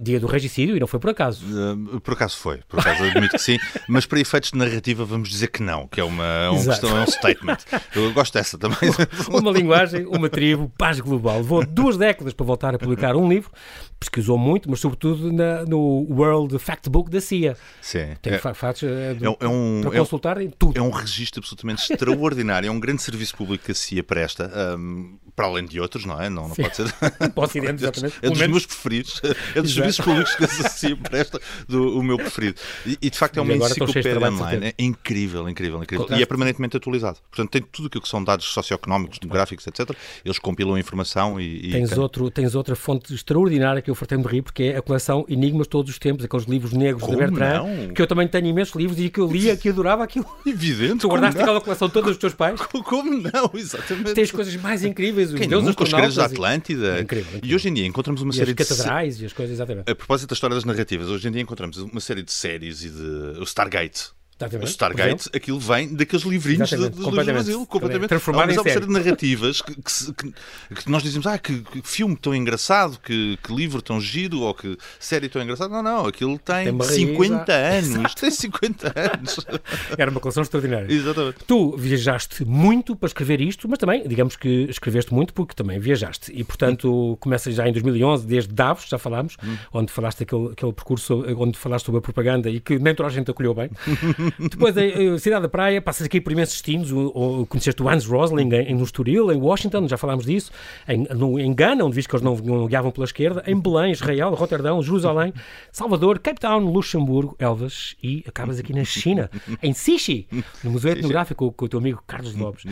dia 0.00 0.18
do 0.18 0.26
regicídio 0.26 0.76
e 0.76 0.80
não 0.80 0.86
foi 0.86 0.98
por 0.98 1.10
acaso. 1.10 1.44
Uh, 1.44 2.00
por 2.00 2.14
acaso 2.14 2.36
foi, 2.38 2.60
por 2.66 2.80
acaso 2.80 3.04
admito 3.04 3.36
que 3.36 3.42
sim, 3.42 3.58
mas 3.86 4.06
para 4.06 4.18
efeitos 4.18 4.50
de 4.50 4.58
narrativa 4.58 5.04
vamos 5.04 5.28
dizer 5.28 5.48
que 5.48 5.62
não, 5.62 5.86
que 5.86 6.00
é 6.00 6.04
uma, 6.04 6.50
uma 6.50 6.64
questão, 6.64 6.96
é 6.96 7.02
um 7.02 7.06
statement. 7.06 7.58
Eu 7.94 8.10
gosto 8.12 8.32
dessa 8.32 8.56
também. 8.56 8.78
uma 9.28 9.50
linguagem, 9.50 10.06
uma 10.06 10.30
tribo, 10.30 10.72
paz 10.78 10.98
global. 11.00 11.36
Levou 11.36 11.66
duas 11.66 11.98
décadas 11.98 12.32
para 12.32 12.46
voltar 12.46 12.74
a 12.74 12.78
publicar 12.78 13.14
um 13.14 13.28
livro, 13.28 13.50
pesquisou 13.98 14.38
muito, 14.38 14.70
mas 14.70 14.80
sobretudo 14.80 15.30
na, 15.30 15.64
no 15.66 16.06
World 16.10 16.58
Factbook 16.58 17.10
da 17.10 17.20
CIA. 17.20 17.56
Sim. 17.82 18.16
Tem 18.22 18.32
é, 18.32 18.38
fatos 18.38 18.82
é, 18.82 18.86
é, 18.86 19.16
é 19.40 19.48
um, 19.48 19.82
para 19.82 19.98
consultar 19.98 20.40
é, 20.40 20.44
em 20.44 20.50
tudo. 20.50 20.78
É 20.78 20.82
um 20.82 20.90
registro 20.90 21.40
absolutamente 21.40 21.92
extraordinário, 21.92 22.68
é 22.68 22.70
um 22.70 22.80
grande 22.80 23.02
serviço 23.02 23.36
público 23.36 23.66
que 23.66 23.72
a 23.72 23.74
CIA 23.74 24.02
presta, 24.02 24.50
um, 24.78 25.18
para 25.40 25.46
além 25.46 25.64
de 25.64 25.80
outros, 25.80 26.04
não 26.04 26.20
é? 26.20 26.28
Não, 26.28 26.48
não 26.48 26.54
pode 26.54 26.76
ser. 26.76 26.92
Para 27.32 27.32
o 27.34 27.44
Ocidente, 27.44 27.82
exatamente. 27.82 28.18
É 28.20 28.28
dos 28.28 28.38
meus 28.38 28.66
preferidos. 28.66 29.22
É 29.54 29.62
dos 29.62 29.72
serviços 29.72 30.04
públicos 30.04 30.34
que 30.34 30.44
a 30.44 30.48
CIA 30.48 30.96
presta, 30.96 31.40
do, 31.66 31.98
o 31.98 32.02
meu 32.02 32.18
preferido. 32.18 32.60
E, 32.84 32.98
e 33.00 33.08
de 33.08 33.16
facto 33.16 33.38
é 33.38 33.40
uma 33.40 33.54
enciclopédia 33.54 34.30
online. 34.30 34.66
É 34.66 34.74
incrível, 34.78 35.48
incrível, 35.48 35.82
incrível. 35.82 36.06
E 36.10 36.22
é 36.22 36.26
permanentemente 36.26 36.76
atualizado. 36.76 37.16
Portanto, 37.30 37.50
tem 37.52 37.62
tudo 37.62 37.86
aquilo 37.86 38.02
que 38.02 38.08
são 38.08 38.22
dados 38.22 38.44
socioeconómicos, 38.52 39.18
demográficos, 39.18 39.66
etc. 39.66 39.96
Eles 40.22 40.38
compilam 40.38 40.74
a 40.74 40.80
informação 40.80 41.40
e. 41.40 41.68
e 41.68 41.72
tens, 41.72 41.96
outro, 41.96 42.30
tens 42.30 42.54
outra 42.54 42.76
fonte 42.76 43.14
extraordinária 43.14 43.80
que 43.80 43.90
eu 43.90 43.94
fartei-me 43.94 44.22
de 44.22 44.28
rir, 44.28 44.42
porque 44.42 44.64
é 44.64 44.76
a 44.76 44.82
coleção 44.82 45.24
Enigmas 45.26 45.68
Todos 45.68 45.90
os 45.90 45.98
Tempos, 45.98 46.22
aqueles 46.22 46.44
livros 46.44 46.74
negros 46.74 47.02
Como 47.02 47.16
da 47.16 47.26
Bertrand, 47.26 47.64
não? 47.64 47.94
que 47.94 48.02
eu 48.02 48.06
também 48.06 48.28
tenho 48.28 48.46
imensos 48.46 48.74
livros 48.74 49.00
e 49.00 49.08
que 49.08 49.20
eu 49.20 49.26
lia, 49.26 49.56
que 49.56 49.70
adorava 49.70 50.04
aquilo. 50.04 50.26
Evidente. 50.44 50.98
Tu 50.98 51.08
guardaste 51.08 51.40
aquela 51.40 51.62
coleção 51.62 51.88
toda 51.88 52.08
dos 52.08 52.18
teus 52.18 52.34
pais? 52.34 52.60
Como 52.84 53.10
não? 53.10 53.50
Exatamente. 53.54 54.12
Tens 54.12 54.30
coisas 54.30 54.54
mais 54.56 54.84
incríveis. 54.84 55.29
Quem 55.36 55.48
deuses 55.48 55.68
nunca, 55.68 55.82
os 55.82 55.90
segredos 55.90 56.16
da 56.16 56.26
Atlântida. 56.26 56.98
É 56.98 57.00
incrível, 57.00 57.36
incrível. 57.36 57.50
E 57.50 57.54
hoje 57.54 57.68
em 57.68 57.74
dia 57.74 57.86
encontramos 57.86 58.22
uma 58.22 58.32
e 58.32 58.36
série 58.36 58.54
as 58.58 58.68
catedrais 58.68 59.18
de... 59.18 59.24
e 59.24 59.26
as 59.26 59.32
coisas, 59.32 59.54
exatamente. 59.54 59.90
A 59.90 59.94
propósito 59.94 60.28
da 60.28 60.34
história 60.34 60.54
das 60.54 60.64
narrativas, 60.64 61.08
hoje 61.08 61.28
em 61.28 61.30
dia 61.30 61.42
encontramos 61.42 61.76
uma 61.78 62.00
série 62.00 62.22
de 62.22 62.32
séries 62.32 62.82
e 62.84 62.90
de. 62.90 63.38
O 63.40 63.44
Stargate 63.44 64.10
o 64.46 64.64
Stargate, 64.64 65.28
aquilo 65.34 65.58
vem 65.58 65.94
daqueles 65.94 66.24
livrinhos 66.24 66.70
dos 66.70 66.80
livros 66.80 67.04
do 67.04 67.24
Brasil, 67.24 67.66
completamente. 67.66 68.08
Transformado 68.08 68.50
em 68.50 68.54
uma 68.56 68.62
série 68.62 68.86
de 68.86 68.92
narrativas 68.92 69.60
que, 69.60 69.74
que, 69.74 70.32
que, 70.74 70.90
nós 70.90 71.02
dizemos, 71.02 71.26
ah, 71.26 71.38
que, 71.38 71.60
que, 71.60 71.82
filme 71.82 72.16
tão 72.16 72.34
engraçado, 72.34 72.98
que, 72.98 73.38
livro 73.48 73.82
tão 73.82 74.00
giro, 74.00 74.40
ou 74.40 74.54
que 74.54 74.76
série 74.98 75.28
tão 75.28 75.42
engraçada. 75.42 75.70
Não, 75.70 75.82
não, 75.82 76.06
aquilo 76.06 76.38
tem, 76.38 76.76
tem 76.76 76.88
50 76.88 77.52
anos. 77.52 77.88
Exato. 77.88 78.20
Tem 78.20 78.30
50 78.30 78.86
anos. 78.96 79.36
Era 79.96 80.10
uma 80.10 80.20
coleção 80.20 80.42
extraordinária. 80.42 80.92
Exatamente. 80.92 81.38
Tu 81.46 81.76
viajaste 81.76 82.44
muito 82.44 82.96
para 82.96 83.06
escrever 83.08 83.40
isto, 83.40 83.68
mas 83.68 83.78
também, 83.78 84.06
digamos 84.06 84.36
que 84.36 84.66
escreveste 84.70 85.12
muito 85.12 85.34
porque 85.34 85.54
também 85.54 85.78
viajaste. 85.78 86.32
E, 86.34 86.44
portanto, 86.44 87.16
começas 87.20 87.54
já 87.54 87.68
em 87.68 87.72
2011, 87.72 88.26
desde 88.26 88.52
Davos, 88.52 88.86
já 88.88 88.98
falámos, 88.98 89.36
hum. 89.44 89.56
onde 89.72 89.92
falaste 89.92 90.22
aquele, 90.22 90.52
aquele 90.52 90.72
percurso, 90.72 91.24
onde 91.36 91.58
falaste 91.58 91.86
sobre 91.86 91.98
a 91.98 92.02
propaganda 92.02 92.48
e 92.48 92.60
que 92.60 92.78
nem 92.78 92.94
toda 92.94 93.08
a 93.08 93.12
gente 93.12 93.30
acolheu 93.30 93.54
bem. 93.54 93.70
Depois, 94.38 94.76
a 94.76 95.18
Cidade 95.18 95.42
da 95.42 95.48
Praia, 95.48 95.80
passas 95.80 96.06
aqui 96.06 96.20
por 96.20 96.32
imensos 96.32 96.54
destinos. 96.54 96.90
O, 96.92 97.06
o, 97.40 97.46
conheceste 97.46 97.82
o 97.82 97.88
Hans 97.88 98.06
Rosling 98.06 98.48
em, 98.54 98.74
no 98.74 98.84
Estoril, 98.84 99.32
em 99.32 99.36
Washington, 99.36 99.88
já 99.88 99.96
falámos 99.96 100.26
disso. 100.26 100.50
Em, 100.88 101.06
no, 101.14 101.38
em 101.38 101.52
Gana, 101.54 101.84
onde 101.84 101.94
viste 101.94 102.08
que 102.08 102.14
eles 102.14 102.24
não, 102.24 102.36
não 102.36 102.66
guiavam 102.66 102.90
pela 102.90 103.04
esquerda. 103.04 103.42
Em 103.46 103.58
Belém, 103.58 103.92
Israel, 103.92 104.34
Roterdão, 104.34 104.82
Jerusalém, 104.82 105.32
Salvador, 105.72 106.18
Cape 106.18 106.40
Town, 106.40 106.60
Luxemburgo, 106.60 107.36
Elvas. 107.38 107.96
E 108.02 108.24
acabas 108.26 108.58
aqui 108.58 108.72
na 108.72 108.84
China, 108.84 109.30
em 109.62 109.72
Sichi, 109.72 110.26
no 110.62 110.70
Museu 110.70 110.92
Etnográfico, 110.92 111.52
com, 111.52 111.64
o 111.64 111.68
teu 111.68 111.78
amigo 111.78 112.02
Carlos 112.06 112.34
Lopes. 112.34 112.64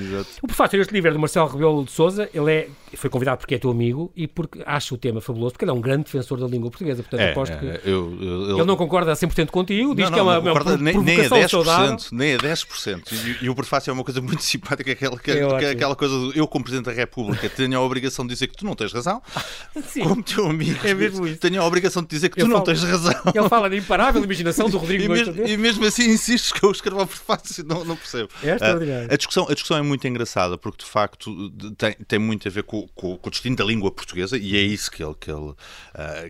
O 0.42 0.47
prefácio 0.47 0.79
deste 0.79 0.92
livro 0.92 1.11
é 1.11 1.12
do 1.12 1.18
Marcelo 1.18 1.49
Rebelo 1.49 1.85
de 1.85 1.90
Souza. 1.90 2.29
Ele 2.33 2.53
é, 2.53 2.68
foi 2.94 3.11
convidado 3.11 3.38
porque 3.38 3.55
é 3.55 3.59
teu 3.59 3.71
amigo 3.71 4.11
e 4.16 4.27
porque 4.27 4.62
acha 4.66 4.94
o 4.94 4.99
tema 4.99 5.21
fabuloso, 5.21 5.53
porque 5.53 5.64
ele 5.64 5.71
é 5.71 5.75
um 5.75 5.81
grande 5.81 6.05
defensor 6.05 6.38
da 6.38 6.47
língua 6.47 6.71
portuguesa. 6.71 7.03
Portanto, 7.03 7.21
é, 7.21 7.31
aposto 7.31 7.53
é, 7.53 7.57
que 7.57 7.88
eu, 7.88 8.18
eu, 8.21 8.57
ele 8.57 8.64
não 8.64 8.77
concorda 8.77 9.12
a 9.12 9.14
100% 9.14 9.49
contigo, 9.51 9.94
diz 9.94 10.07
não, 10.07 10.12
que 10.12 10.18
é 10.18 10.23
uma, 10.23 10.38
uma 10.38 10.77
nem, 10.77 10.94
provocação 10.94 11.37
nem 11.37 11.44
a 11.44 11.48
10%, 11.49 11.51
saudável. 11.51 11.97
Nem 12.13 12.35
a 12.35 12.39
10%. 12.39 13.13
E, 13.13 13.45
e 13.45 13.51
o 13.51 13.55
prefácio 13.55 13.91
é 13.91 13.93
uma 13.93 14.05
coisa 14.05 14.21
muito 14.21 14.43
simpática, 14.45 14.93
aquela, 14.93 15.19
que, 15.19 15.31
é 15.31 15.35
que, 15.59 15.65
é 15.65 15.71
aquela 15.71 15.97
coisa 15.97 16.15
do 16.15 16.33
eu, 16.33 16.47
como 16.47 16.65
Presidente 16.65 16.87
da 16.87 16.93
República, 16.93 17.49
tenho 17.49 17.79
a 17.79 17.83
obrigação 17.83 18.27
de 18.27 18.33
dizer 18.33 18.49
que 18.49 18.57
tu 18.57 18.65
não 18.65 18.75
tens 18.75 18.93
razão, 18.93 19.23
Sim. 19.89 20.03
como 20.03 20.23
teu 20.23 20.47
amigo, 20.47 20.79
é 20.87 20.95
mesmo 20.95 21.27
isso. 21.27 21.39
tenho 21.39 21.61
a 21.61 21.67
obrigação 21.67 22.03
de 22.03 22.09
dizer 22.09 22.29
que 22.29 22.41
tu 22.41 22.49
não 22.49 22.63
tens 22.63 22.83
razão. 22.83 23.15
Ele 23.35 23.49
fala 23.49 23.69
da 23.69 23.77
imparável 23.77 24.23
imaginação 24.23 24.69
do 24.69 24.77
Rodrigo 24.79 25.05
e, 25.05 25.09
mesmo, 25.09 25.47
e 25.47 25.57
mesmo 25.57 25.85
assim 25.85 26.11
insistes 26.11 26.53
que 26.53 26.65
eu 26.65 26.71
escrevo 26.71 27.03
o 27.03 27.07
prefácio, 27.07 27.65
não, 27.65 27.85
não 27.85 27.97
percebo. 27.97 28.29
É 28.43 28.53
extraordinário. 28.53 29.09
Uh, 29.09 29.15
a, 29.15 29.17
discussão, 29.17 29.47
a 29.49 29.53
discussão 29.53 29.77
é 29.77 29.83
muito 29.83 30.07
engraçada, 30.07 30.59
porque 30.59 30.85
de 30.85 30.91
facto 30.91 31.51
tem, 31.77 31.93
tem 32.07 32.19
muito 32.19 32.49
a 32.49 32.51
ver 32.51 32.63
com, 32.63 32.87
com, 32.95 33.17
com 33.17 33.29
o 33.29 33.31
destino 33.31 33.57
da 33.57 33.65
língua 33.65 33.91
portuguesa 33.91 34.37
e 34.37 34.57
é 34.57 34.61
isso 34.61 34.91
que 34.91 35.03
ele, 35.03 35.15
que 35.19 35.31
ele, 35.31 35.41
uh, 35.41 35.57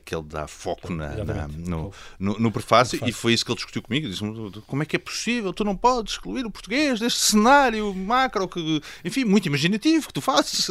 que 0.05 0.15
ele 0.15 0.25
dá 0.25 0.47
foco 0.47 0.93
na, 0.93 1.25
na, 1.25 1.49
no, 1.49 1.93
no, 2.19 2.39
no, 2.39 2.53
prefácio, 2.53 3.01
e 3.07 3.13
foi 3.13 3.33
isso 3.33 3.45
que 3.45 3.51
ele 3.51 3.57
discutiu 3.57 3.83
comigo. 3.83 4.09
Disse-me 4.09 4.51
como 4.67 4.83
é 4.83 4.87
que 4.87 4.97
é 4.97 4.98
possível, 4.99 5.53
tu 5.53 5.65
não 5.65 5.77
podes 5.77 6.15
excluir 6.15 6.45
o 6.45 6.51
português 6.51 7.01
deste 7.01 7.21
cenário 7.21 7.95
macro, 7.95 8.49
que, 8.49 8.83
enfim, 9.05 9.25
muito 9.25 9.47
imaginativo 9.47 10.07
que 10.07 10.13
tu 10.13 10.21
fazes. 10.21 10.69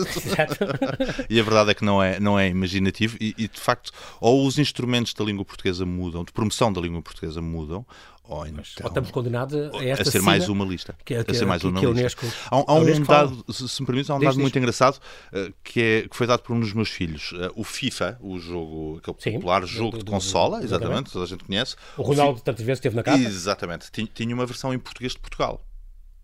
e 1.30 1.40
a 1.40 1.44
verdade 1.44 1.72
é 1.72 1.74
que 1.74 1.84
não 1.84 2.02
é, 2.02 2.20
não 2.20 2.40
é 2.40 2.48
imaginativo 2.48 3.18
e, 3.20 3.34
e, 3.38 3.48
de 3.48 3.60
facto, 3.60 3.92
ou 4.20 4.46
os 4.46 4.58
instrumentos 4.58 5.14
da 5.14 5.24
língua 5.24 5.46
portuguesa 5.46 5.86
mudam, 5.86 6.24
de 6.24 6.32
promoção 6.32 6.72
da 6.72 6.82
língua 6.82 7.02
portuguesa 7.02 7.42
mudam, 7.42 7.86
ou, 8.28 8.46
então, 8.46 8.64
ou 8.82 8.88
estamos 8.88 9.12
condenados 9.12 9.56
a 9.56 9.84
esta 9.86 10.10
a 10.10 10.12
ser 10.12 10.22
mais 10.22 10.50
uma 10.50 10.66
lista. 10.66 10.96
Que, 11.06 11.14
é, 11.16 11.26
a 11.28 11.34
ser 11.34 11.46
mais 11.46 11.62
que, 11.62 11.68
uma 11.68 11.80
que 11.80 11.86
lista. 11.86 12.00
Unesco, 12.02 12.26
há, 12.52 12.56
há 12.56 12.74
um 12.76 13.04
dado, 13.04 13.54
se 13.54 13.82
me 13.82 13.86
permite, 13.86 14.12
há 14.12 14.16
um 14.16 14.20
dado 14.20 14.40
muito 14.40 14.58
engraçado 14.58 14.96
uh, 14.98 15.54
que, 15.64 15.82
é, 15.82 16.08
que 16.08 16.16
foi 16.16 16.28
dado 16.28 16.42
por 16.42 16.56
um 16.56 16.60
dos 16.60 16.74
meus 16.74 16.90
filhos. 16.90 17.32
Uh, 17.32 17.52
o 17.56 17.64
FIFA, 17.64 18.18
o 18.22 18.38
jogo, 18.40 18.98
aquele 18.98 19.18
Sim, 19.20 19.34
popular 19.34 19.66
jogo 19.66 19.92
do, 19.92 19.98
do, 20.00 20.06
de 20.06 20.12
consola, 20.12 20.60
do, 20.60 20.66
exatamente, 20.66 21.12
toda 21.12 21.26
a 21.26 21.28
gente 21.28 21.44
conhece. 21.44 21.76
O 21.98 22.02
Ronaldo 22.02 22.42
tantas 22.42 22.66
vezes 22.66 22.80
esteve 22.80 22.96
na 22.96 23.04
capa. 23.04 23.18
Exatamente. 23.18 23.92
Tinha, 23.92 24.08
tinha 24.14 24.34
uma 24.36 24.46
versão 24.46 24.74
em 24.74 24.80
português 24.80 25.14
de 25.14 25.20
Portugal. 25.20 25.62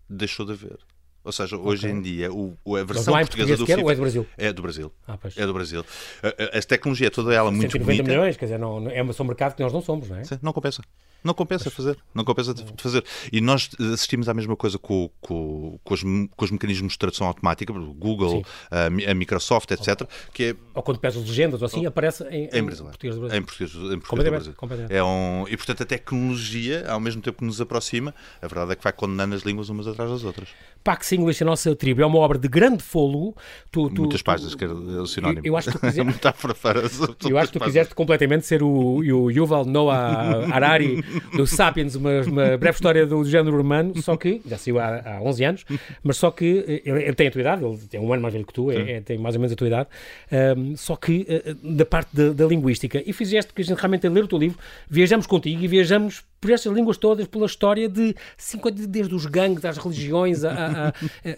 Deixou 0.08 0.44
de 0.44 0.52
haver. 0.52 0.78
Ou 1.24 1.32
seja, 1.32 1.56
hoje 1.56 1.86
Ok. 1.86 1.98
em 1.98 2.02
dia, 2.02 2.30
o, 2.30 2.54
a 2.76 2.84
versão 2.84 3.14
portuguesa 3.14 3.56
do 3.56 3.62
ou 3.62 3.66
é 3.70 3.76
FIFA 3.76 3.94
do 3.94 4.00
Brasil? 4.02 4.26
é 4.36 4.52
do 4.52 4.62
Brasil. 4.62 4.92
Ah. 5.08 5.18
É 5.34 5.46
do 5.46 5.54
Brasil. 5.54 5.86
A, 6.22 6.28
a- 6.28 6.58
a 6.58 6.62
tecnologia 6.62 7.06
é 7.06 7.10
toda 7.10 7.32
ela 7.32 7.50
muito 7.50 7.72
190 7.72 7.86
bonita. 8.02 8.02
milhões, 8.10 8.36
quer 8.36 8.44
dizer, 8.44 8.58
não, 8.58 8.90
é 8.90 9.02
um 9.02 9.24
mercado 9.24 9.54
que 9.54 9.62
nós 9.62 9.72
não 9.72 9.80
somos, 9.80 10.10
não 10.10 10.18
é? 10.18 10.24
Sim, 10.24 10.38
Não 10.42 10.52
compensa. 10.52 10.82
Não 11.24 11.32
compensa 11.34 11.70
fazer. 11.70 11.96
Não 12.14 12.22
compensa 12.24 12.54
fazer. 12.76 13.02
E 13.32 13.40
nós 13.40 13.70
assistimos 13.94 14.28
à 14.28 14.34
mesma 14.34 14.54
coisa 14.54 14.78
com, 14.78 15.10
com, 15.20 15.78
com, 15.82 15.94
os, 15.94 16.02
com 16.02 16.44
os 16.44 16.50
mecanismos 16.50 16.92
de 16.92 16.98
tradução 16.98 17.26
automática, 17.26 17.72
o 17.72 17.94
Google, 17.94 18.44
a, 18.70 19.10
a 19.10 19.14
Microsoft, 19.14 19.70
etc., 19.70 20.06
que 20.32 20.44
é 20.44 20.56
Ou 20.74 20.82
quando 20.82 20.98
peças 20.98 21.26
legendas 21.26 21.62
ou 21.62 21.66
assim, 21.66 21.86
aparece 21.86 22.24
em, 22.24 22.44
em 22.52 22.62
brasileiro. 22.62 22.84
português 22.98 23.14
do 23.14 23.20
Brasil. 23.22 23.38
Em 23.38 23.42
português, 23.42 23.74
em 23.74 23.98
português 23.98 24.24
do 24.24 24.30
Brasil. 24.66 24.86
É 24.90 25.02
um, 25.02 25.46
e 25.48 25.56
portanto 25.56 25.82
a 25.82 25.86
tecnologia, 25.86 26.84
ao 26.88 27.00
mesmo 27.00 27.22
tempo 27.22 27.38
que 27.38 27.44
nos 27.44 27.60
aproxima, 27.60 28.14
a 28.42 28.46
verdade 28.46 28.72
é 28.72 28.74
que 28.76 28.84
vai 28.84 28.92
condenando 28.92 29.34
as 29.34 29.42
línguas 29.42 29.68
umas 29.70 29.86
atrás 29.86 30.10
das 30.10 30.24
outras. 30.24 30.48
Pax 30.82 31.12
English, 31.12 31.42
a 31.42 31.46
nossa 31.46 31.74
tribo, 31.74 32.02
é 32.02 32.06
uma 32.06 32.18
obra 32.18 32.38
de 32.38 32.46
grande 32.46 32.82
fôlego. 32.82 33.34
Tu, 33.72 33.88
tu- 33.90 34.02
Muitas 34.02 34.20
tu- 34.20 34.24
páginas, 34.24 34.54
que 34.54 34.64
é 34.64 34.68
o 34.68 35.06
sinónimo. 35.06 35.40
Eu- 35.40 35.52
eu 35.52 35.56
acho 35.56 35.70
que 35.72 35.78
tu 35.78 35.80
para- 36.60 36.88
sobre 36.90 37.16
Eu 37.30 37.38
acho 37.38 37.50
que 37.52 37.58
tu 37.58 37.64
quiseste 37.64 37.94
completamente 37.94 38.44
ser 38.46 38.62
o, 38.62 38.68
o 38.68 39.30
Yuval 39.30 39.64
Noah 39.64 40.46
Harari 40.52 41.02
do 41.36 41.46
Sapiens, 41.46 41.94
uma, 41.94 42.20
uma 42.22 42.56
breve 42.56 42.76
história 42.76 43.06
do 43.06 43.24
género 43.24 43.60
humano, 43.60 43.92
só 44.02 44.16
que, 44.16 44.40
já 44.46 44.56
saiu 44.58 44.78
há, 44.78 45.02
há 45.16 45.22
11 45.22 45.44
anos, 45.44 45.64
mas 46.02 46.16
só 46.16 46.30
que, 46.30 46.64
eh, 46.66 46.82
ele, 46.84 47.02
ele 47.04 47.14
tem 47.14 47.28
a 47.28 47.30
tua 47.30 47.40
idade, 47.40 47.64
ele 47.64 47.78
tem 47.88 48.00
um 48.00 48.12
ano 48.12 48.22
mais 48.22 48.32
velho 48.34 48.46
que 48.46 48.52
tu, 48.52 48.70
é, 48.70 48.92
é- 48.92 49.00
tem 49.00 49.18
mais 49.18 49.34
ou 49.34 49.40
menos 49.40 49.52
a 49.52 49.56
tua 49.56 49.66
idade, 49.66 49.88
ahm, 50.30 50.74
só 50.76 50.96
que 50.96 51.26
eh, 51.28 51.54
da 51.62 51.84
parte 51.86 52.14
da, 52.14 52.32
da 52.32 52.46
linguística. 52.46 53.02
E 53.04 53.12
fizeste 53.12 53.52
que 53.52 53.62
a 53.62 53.64
gente 53.64 53.78
realmente, 53.78 54.06
a 54.06 54.10
ler 54.10 54.24
o 54.24 54.28
teu 54.28 54.38
livro, 54.38 54.58
viajamos 54.88 55.26
contigo 55.26 55.62
e 55.62 55.68
viajamos 55.68 56.22
por 56.40 56.50
estas 56.50 56.72
línguas 56.74 56.98
todas, 56.98 57.26
pela 57.26 57.46
história 57.46 57.88
de, 57.88 58.14
cinco- 58.36 58.70
de- 58.70 58.86
desde 58.86 59.14
os 59.14 59.24
gangues, 59.24 59.64
às 59.64 59.78
religiões, 59.78 60.44
a, 60.44 60.50
a- 60.52 60.88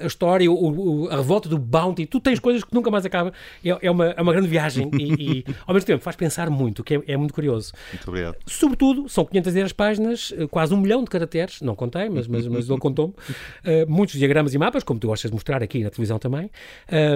a- 0.03 0.07
história, 0.07 0.51
o- 0.51 1.05
o- 1.05 1.09
a 1.11 1.17
revolta 1.17 1.49
do 1.49 1.57
Bounty, 1.59 2.07
tu 2.07 2.19
tens 2.19 2.41
coisas 2.41 2.65
que 2.65 2.75
nunca 2.75 2.91
mais 2.91 3.07
acaba. 3.07 3.33
É, 3.65 3.87
é 3.87 3.91
uma, 3.91 4.07
é 4.07 4.21
uma 4.21 4.33
grande 4.33 4.49
viagem 4.49 4.91
e, 4.99 5.39
e, 5.39 5.45
ao 5.65 5.73
mesmo 5.75 5.87
tempo 5.87 6.03
faz 6.03 6.17
pensar 6.17 6.51
muito, 6.51 6.83
que 6.83 6.97
é, 6.97 7.03
é 7.07 7.17
muito 7.17 7.33
curioso. 7.33 7.73
Muito 7.93 8.09
obrigado. 8.09 8.37
Sobretudo, 8.47 9.09
são 9.09 9.25
510 9.67 9.73
páginas, 9.73 10.33
eh, 10.37 10.47
quase 10.47 10.75
um 10.75 10.79
milhão 10.79 11.03
de 11.03 11.11
caracteres, 11.11 11.61
não 11.61 11.75
contei, 11.75 12.09
mas, 12.09 12.27
mas, 12.27 12.47
mas 12.47 12.69
ele 12.69 12.79
contou-me, 12.79 13.15
eh, 13.65 13.85
muitos 13.87 14.15
diagramas 14.15 14.55
e 14.55 14.59
mapas, 14.59 14.85
como 14.85 15.01
tu 15.01 15.09
gostas 15.09 15.31
de 15.31 15.35
mostrar 15.35 15.63
aqui 15.63 15.83
na 15.83 15.91
televisão 15.91 16.19
também, 16.19 16.51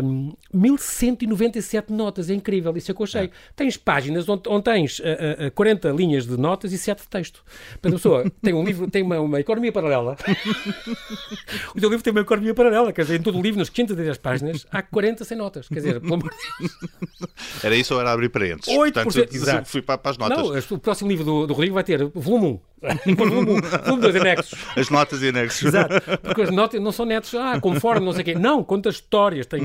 um, 0.04 0.32
1197 0.52 1.92
notas, 1.92 2.30
é 2.30 2.34
incrível, 2.34 2.76
isso 2.76 2.90
é 2.90 2.94
que 2.94 3.00
eu 3.00 3.04
achei. 3.04 3.30
Tens 3.54 3.76
páginas 3.76 4.28
onde, 4.28 4.42
onde 4.48 4.64
tens 4.64 5.00
eh, 5.02 5.36
eh, 5.38 5.50
40 5.50 5.90
linhas 5.90 6.26
de 6.26 6.36
notas 6.36 6.72
e 6.72 6.78
7 6.78 7.02
de 7.02 7.08
texto. 7.08 7.42
Portanto, 7.72 7.92
a 7.92 7.96
pessoa 7.96 8.32
tem 8.42 8.54
um 8.54 8.64
livro, 8.64 8.90
tem 8.90 9.02
uma, 9.02 9.20
uma 9.20 9.40
economia 9.40 9.72
paralela. 9.72 10.16
o 11.74 11.80
teu 11.80 11.88
livro 11.88 12.02
tem 12.02 12.12
uma 12.12 12.20
economia 12.20 12.54
paralela, 12.54 12.92
quer 12.92 13.02
dizer, 13.02 13.20
em 13.20 13.22
todo 13.22 13.38
o 13.38 13.42
livro, 13.42 13.58
nas 13.58 13.68
510 13.68 14.18
páginas, 14.18 14.66
há 14.70 14.82
40 14.82 15.24
sem 15.24 15.36
notas. 15.36 15.68
Quer 15.68 15.74
dizer, 15.76 16.00
pelo 16.00 16.14
amor 16.14 16.30
de 16.30 16.36
Deus. 16.58 17.64
Era 17.64 17.76
isso 17.76 17.94
ou 17.94 18.00
era 18.00 18.12
abrir 18.12 18.28
parênteses? 18.28 18.74
8%, 18.74 18.92
Portanto, 18.92 19.34
exato. 19.34 19.68
fui 19.68 19.82
para, 19.82 19.98
para 19.98 20.10
as 20.10 20.18
notas. 20.18 20.70
Não, 20.70 20.76
o 20.76 20.80
próximo 20.80 21.10
livro 21.10 21.24
do, 21.24 21.46
do 21.46 21.52
Rodrigo 21.52 21.74
vai 21.74 21.84
ter 21.84 22.10
volume 22.30 22.46
1. 22.54 22.70
Depois 23.04 23.30
volume 23.30 23.52
1, 23.52 23.60
volume 23.84 24.02
2, 24.02 24.16
anexos. 24.16 24.58
As 24.74 24.88
notas 24.88 25.22
e 25.22 25.28
anexos. 25.28 25.64
Exato. 25.64 26.00
Porque 26.22 26.42
as 26.42 26.50
notas 26.50 26.80
não 26.80 26.92
são 26.92 27.04
netos, 27.04 27.34
ah, 27.34 27.60
conforme, 27.60 28.06
não 28.06 28.12
sei 28.12 28.22
o 28.22 28.24
quê. 28.24 28.34
Não, 28.34 28.64
conta 28.64 28.88
histórias. 28.88 29.46
Tem, 29.46 29.60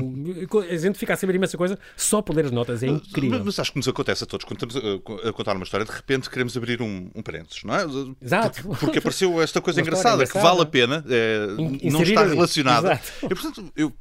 a 0.70 0.76
gente 0.76 0.98
fica 0.98 1.14
a 1.14 1.16
saber 1.16 1.34
imensa 1.34 1.56
coisa 1.56 1.78
só 1.96 2.20
por 2.20 2.36
ler 2.36 2.46
as 2.46 2.50
notas. 2.50 2.82
É 2.82 2.88
incrível. 2.88 3.38
Mas, 3.38 3.46
mas 3.46 3.58
acho 3.58 3.72
que 3.72 3.78
nos 3.78 3.88
acontece 3.88 4.24
a 4.24 4.26
todos. 4.26 4.44
Quando 4.44 4.68
estamos 4.68 5.02
a, 5.24 5.28
a 5.28 5.32
contar 5.32 5.56
uma 5.56 5.64
história, 5.64 5.86
de 5.86 5.92
repente 5.92 6.28
queremos 6.28 6.56
abrir 6.56 6.82
um, 6.82 7.10
um 7.14 7.22
parênteses, 7.22 7.64
não 7.64 7.74
é? 7.74 7.84
Exato. 8.20 8.62
Porque, 8.62 8.84
porque 8.84 8.98
apareceu 8.98 9.40
esta 9.40 9.60
coisa 9.62 9.80
história 9.80 9.98
engraçada, 9.98 10.24
que 10.24 10.30
engraçada. 10.30 10.54
vale 10.54 10.62
a 10.62 10.66
pena, 10.66 11.04
é, 11.08 11.90
não 11.90 12.02
está 12.02 12.24
relacionada. 12.24 12.92
Exato. 12.92 13.12
E, 13.24 13.28
portanto, 13.28 13.72
eu. 13.76 13.92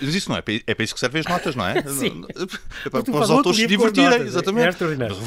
Mas 0.00 0.14
isso 0.14 0.28
não 0.30 0.36
é 0.36 0.42
para, 0.42 0.54
é 0.66 0.74
para 0.74 0.84
isso 0.84 0.94
que 0.94 1.00
servem 1.00 1.20
as 1.20 1.26
notas, 1.26 1.54
não 1.54 1.66
é? 1.66 1.82
Sim. 1.88 2.24
É 2.84 2.90
para, 2.90 3.02
para 3.02 3.20
os 3.20 3.30
autores 3.30 3.58
se 3.58 3.66
divertirem, 3.66 4.20
é 4.20 4.22
exatamente. 4.22 4.76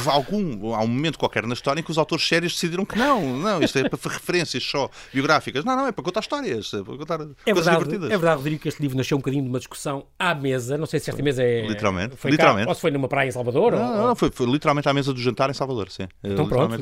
Há, 0.08 0.12
algum, 0.12 0.74
há 0.74 0.82
um 0.82 0.88
momento 0.88 1.18
qualquer 1.20 1.46
na 1.46 1.54
história 1.54 1.80
em 1.80 1.84
que 1.84 1.92
os 1.92 1.98
autores 1.98 2.28
sérios 2.28 2.54
decidiram 2.54 2.86
que 2.86 2.98
não, 2.98 3.38
não, 3.38 3.62
isto 3.62 3.78
é 3.80 3.88
para 3.88 4.00
referências 4.12 4.64
só 4.64 4.90
biográficas. 5.14 5.64
Não, 5.64 5.76
não, 5.76 5.88
é 5.88 5.92
para 5.92 6.04
contar 6.04 6.20
histórias, 6.22 6.74
é 6.74 6.84
para 6.84 6.98
contar 6.98 7.16
É 7.22 7.26
coisas 7.54 7.66
verdade, 7.66 7.78
divertidas. 7.78 8.06
é 8.12 8.18
verdade, 8.18 8.38
Rodrigo, 8.38 8.62
que 8.62 8.68
este 8.70 8.82
livro 8.82 8.98
nasceu 8.98 9.18
um 9.18 9.20
bocadinho 9.20 9.44
de 9.44 9.50
uma 9.50 9.60
discussão 9.60 10.06
à 10.18 10.34
mesa. 10.34 10.78
Não 10.78 10.86
sei 10.86 11.00
se 11.00 11.10
esta 11.10 11.22
mesa 11.22 11.44
é. 11.44 11.68
Literalmente, 11.68 12.16
Foi 12.16 12.32
literalmente. 12.32 12.66
Cá, 12.66 12.70
ou 12.72 12.76
se 12.76 12.82
foi 12.82 12.92
numa 12.92 13.08
praia 13.08 13.28
em 13.28 13.32
Salvador. 13.32 13.74
Não, 13.74 14.02
ou, 14.02 14.08
não, 14.08 14.16
foi, 14.16 14.32
foi 14.32 14.46
literalmente 14.48 14.88
à 14.90 14.94
mesa 14.94 15.14
do 15.14 15.20
jantar 15.20 15.50
em 15.50 15.54
Salvador, 15.54 15.90
sim. 15.92 16.08
Então 16.24 16.48
pronto, 16.48 16.78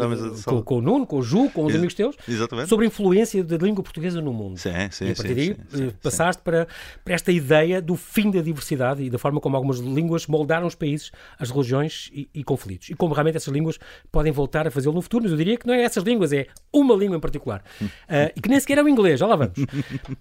com, 0.46 0.62
com 0.62 0.78
o 0.78 0.82
Nuno, 0.82 1.06
com 1.06 1.18
o 1.20 1.24
Ju, 1.24 1.50
com 1.50 1.64
os 1.64 1.70
Ex- 1.70 1.78
amigos 1.78 1.94
teus, 1.94 2.16
exatamente. 2.28 2.70
sobre 2.70 2.86
a 2.86 2.88
influência 2.88 3.44
da 3.44 3.58
língua 3.58 3.84
portuguesa 3.84 4.22
no 4.22 4.34
mundo. 4.34 4.58
Sim, 4.58 4.70
sim, 4.92 5.06
e 5.06 5.12
a 5.12 5.16
partir 5.16 5.28
sim, 5.30 5.36
daí 5.36 5.46
sim, 5.46 5.78
sim, 5.78 5.88
eh, 5.88 5.94
passaste 6.02 6.42
para, 6.42 6.68
para 7.04 7.14
esta 7.14 7.32
ideia 7.32 7.65
do 7.82 7.96
fim 7.96 8.32
da 8.32 8.42
diversidade 8.42 9.04
e 9.04 9.10
da 9.10 9.18
forma 9.18 9.40
como 9.40 9.56
algumas 9.56 9.80
línguas 9.80 10.28
moldaram 10.28 10.68
os 10.68 10.76
países, 10.76 11.12
as 11.40 11.50
religiões 11.52 12.10
e, 12.14 12.30
e 12.34 12.44
conflitos. 12.44 12.90
E 12.90 12.94
como 12.96 13.14
realmente 13.14 13.38
essas 13.38 13.54
línguas 13.54 13.78
podem 14.12 14.32
voltar 14.32 14.68
a 14.68 14.72
fazê-lo 14.72 14.96
no 14.96 15.02
futuro, 15.02 15.24
mas 15.24 15.32
eu 15.32 15.38
diria 15.38 15.58
que 15.58 15.68
não 15.68 15.74
é 15.74 15.84
essas 15.84 16.04
línguas, 16.04 16.32
é 16.32 16.48
uma 16.72 16.96
língua 16.96 17.18
em 17.18 17.20
particular. 17.20 17.64
Ah, 18.08 18.32
e 18.36 18.42
que 18.42 18.50
nem 18.50 18.60
sequer 18.60 18.78
é 18.78 18.84
o 18.84 18.90
inglês, 18.90 19.20
já 19.20 19.28
lá 19.28 19.36
vamos. 19.36 19.54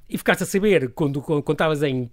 E 0.08 0.18
ficaste 0.18 0.42
a 0.42 0.46
saber 0.46 0.90
quando, 0.90 1.20
quando, 1.20 1.42
quando 1.42 1.56
estavas 1.56 1.82
em. 1.82 2.10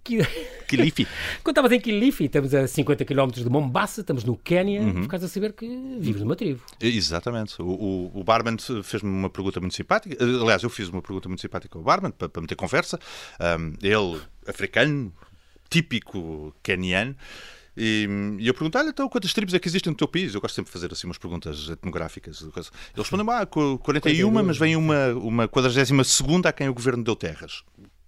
Ki- 0.72 0.78
Kilifi. 0.78 1.06
Quando 1.44 1.52
estavas 1.58 1.72
em 1.72 1.80
Kilifi, 1.80 2.26
estamos 2.26 2.54
a 2.56 2.68
50 2.68 3.06
km 3.06 3.28
de 3.32 3.50
Mombasa, 3.50 4.02
estamos 4.02 4.24
no 4.24 4.36
Quénia, 4.38 4.82
Uhum. 4.82 5.04
ficaste 5.04 5.26
a 5.26 5.28
saber 5.28 5.54
que 5.54 5.68
vives 6.00 6.22
numa 6.22 6.36
tribo. 6.36 6.62
Exatamente. 6.80 7.62
O, 7.62 7.66
o, 7.68 8.12
o 8.20 8.24
barman 8.24 8.58
fez-me 8.84 9.10
uma 9.10 9.30
pergunta 9.30 9.60
muito 9.60 9.76
simpática. 9.76 10.16
Aliás, 10.24 10.64
eu 10.64 10.70
fiz 10.70 10.88
uma 10.90 11.02
pergunta 11.02 11.28
muito 11.30 11.42
simpática 11.42 11.78
ao 11.78 11.84
barman 11.84 12.12
para, 12.12 12.30
para 12.30 12.42
meter 12.42 12.56
conversa. 12.56 13.00
Um, 13.40 13.74
ele, 13.82 14.20
africano, 14.48 15.14
típico 15.70 16.54
keniano. 16.64 17.16
E, 17.78 18.06
e 18.40 18.48
eu 18.48 18.54
perguntei-lhe 18.54 18.90
então 18.90 19.08
quantas 19.08 19.34
tribos 19.34 19.54
é 19.54 19.60
que 19.60 19.68
existem 19.68 19.92
no 19.92 19.98
teu 19.98 20.08
país? 20.08 20.36
Eu 20.36 20.42
gosto 20.42 20.56
sempre 20.56 20.68
de 20.70 20.74
fazer 20.74 20.92
assim 20.92 21.08
umas 21.08 21.18
perguntas 21.18 21.70
etnográficas. 21.70 22.42
Ele 22.42 22.52
respondeu: 22.98 23.32
ah, 23.32 23.46
qu- 23.46 23.78
41, 23.80 24.30
mas 24.44 24.58
vem 24.58 24.76
uma, 24.76 25.08
uma 25.14 25.48
42 25.48 26.46
a 26.46 26.52
quem 26.52 26.68
o 26.68 26.74
governo 26.74 27.02
deu 27.04 27.16
terras. 27.16 27.64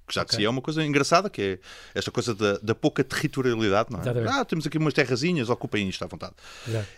Que 0.07 0.13
já 0.13 0.23
de 0.23 0.35
si 0.35 0.43
é 0.43 0.49
uma 0.49 0.61
coisa 0.61 0.83
engraçada, 0.83 1.29
que 1.29 1.41
é 1.41 1.59
esta 1.95 2.11
coisa 2.11 2.35
da, 2.35 2.57
da 2.57 2.75
pouca 2.75 3.03
territorialidade, 3.03 3.89
não 3.91 3.99
é? 3.99 4.01
Exatamente. 4.03 4.29
Ah, 4.33 4.43
temos 4.45 4.67
aqui 4.67 4.77
umas 4.77 4.93
terrazinhas, 4.93 5.49
ocupem 5.49 5.87
isto 5.87 6.03
à 6.03 6.07
vontade. 6.07 6.33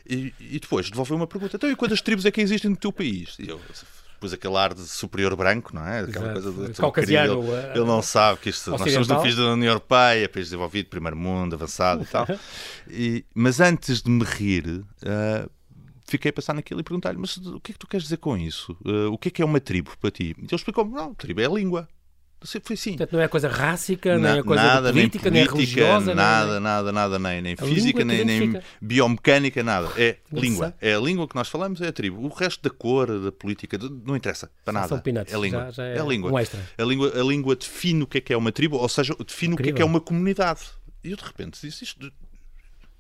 E, 0.10 0.34
e 0.40 0.60
depois 0.60 0.90
devolveu 0.90 1.16
uma 1.16 1.28
pergunta: 1.28 1.56
então, 1.56 1.70
e 1.70 1.76
quantas 1.76 2.02
tribos 2.02 2.26
é 2.26 2.32
que 2.32 2.42
existem 2.42 2.72
no 2.72 2.78
teu 2.78 2.92
país? 2.92 3.36
E 3.40 3.48
eu 3.48 3.60
pus 4.20 4.32
aquele 4.34 4.56
ar 4.56 4.74
de 4.74 4.82
superior 4.88 5.36
branco, 5.36 5.76
não 5.76 5.86
é? 5.86 6.00
Aquela 6.00 6.32
Exato. 6.32 6.42
coisa 6.42 6.52
de 6.52 6.74
tão 6.74 6.82
Caucasiano, 6.84 7.36
querido. 7.44 7.52
uh, 7.54 7.72
Ele 7.78 7.86
não 7.86 8.02
sabe 8.02 8.40
que 8.40 8.50
isto, 8.50 8.72
nós 8.72 8.80
somos 8.92 9.08
do 9.08 9.16
país 9.18 9.36
da 9.36 9.52
União 9.54 9.72
Europeia, 9.72 10.30
país 10.30 10.48
desenvolvido, 10.48 10.88
primeiro 10.90 11.18
mundo, 11.18 11.54
avançado 11.54 12.02
e 12.04 12.06
tal. 12.06 12.26
E- 12.90 13.26
mas 13.36 13.60
antes 13.60 14.02
de 14.02 14.10
me 14.10 14.24
rir. 14.24 14.84
ah, 15.06 15.48
Fiquei 16.08 16.30
a 16.30 16.34
pensar 16.34 16.54
naquilo 16.54 16.80
e 16.80 16.84
perguntar-lhe: 16.84 17.18
Mas 17.18 17.36
o 17.38 17.60
que 17.60 17.72
é 17.72 17.74
que 17.74 17.80
tu 17.80 17.88
queres 17.88 18.04
dizer 18.04 18.18
com 18.18 18.38
isso? 18.38 18.78
Ah, 18.86 19.10
o 19.10 19.18
que 19.18 19.28
é 19.28 19.32
que 19.32 19.42
é 19.42 19.46
uma 19.46 19.60
tribo 19.60 19.92
para 20.00 20.12
ti? 20.12 20.36
E 20.38 20.42
ele 20.42 20.48
explicou-me: 20.56 20.92
Não, 20.94 21.14
tribo 21.14 21.42
é 21.42 21.46
a 21.46 21.50
língua. 21.50 21.88
Sempre 22.44 22.68
foi 22.68 22.74
assim. 22.76 22.90
Portanto, 22.92 23.14
não 23.14 23.22
é 23.22 23.28
coisa 23.28 23.48
rássica, 23.48 24.14
nem 24.14 24.22
Na- 24.22 24.38
é 24.38 24.44
coisa 24.44 24.62
nada, 24.64 24.92
política, 24.92 25.32
nem, 25.32 25.42
é 25.42 25.46
religiosa. 25.46 26.06
nem- 26.08 26.16
nada, 26.16 26.60
nada, 26.60 26.92
nada, 26.92 27.18
nem, 27.18 27.42
nem 27.42 27.56
física, 27.56 28.06
nem, 28.06 28.24
nem 28.24 28.62
biomecânica, 28.80 29.64
nada. 29.64 29.90
É 29.98 30.18
Não 30.32 30.42
língua. 30.42 30.76
sei. 30.80 30.92
É 30.92 30.96
a 30.96 31.00
língua 31.00 31.28
que 31.28 31.34
nós 31.36 31.48
falamos, 31.48 31.82
é 31.82 31.88
a 31.88 31.92
tribo. 31.92 32.22
O 32.24 32.28
resto 32.30 32.62
da 32.62 32.70
cor, 32.70 33.08
da 33.20 33.32
política, 33.32 33.80
não 34.06 34.16
interessa 34.16 34.52
para 34.64 34.74
São 34.82 34.82
nada. 34.98 35.02
peanuts, 35.02 35.34
É 35.34 35.36
a 35.36 35.40
língua. 35.40 35.60
já- 35.66 35.72
já 35.72 35.84
é 35.86 35.98
é 35.98 36.00
a 36.02 36.04
língua. 36.06 36.32
um 36.32 36.38
extra. 36.40 36.60
A 36.78 36.84
língua. 36.84 37.12
A 37.20 37.24
língua 37.24 37.56
define 37.56 38.04
o 38.04 38.08
que 38.08 38.18
é 38.20 38.22
que 38.22 38.32
é 38.34 38.38
uma 38.38 38.52
tribo, 38.52 38.78
ou 38.78 38.90
seja, 38.90 39.16
define 39.26 39.56
o 39.56 39.58
que 39.58 39.64
é 39.64 39.66
que 39.66 39.70
é 39.70 39.72
Incrível. 39.72 39.88
uma 39.88 40.00
comunidade. 40.02 40.62
E 41.04 41.10
eu 41.12 41.18
de 41.18 41.24
repente 41.24 41.60
disse 41.62 41.84
isto. 41.84 42.12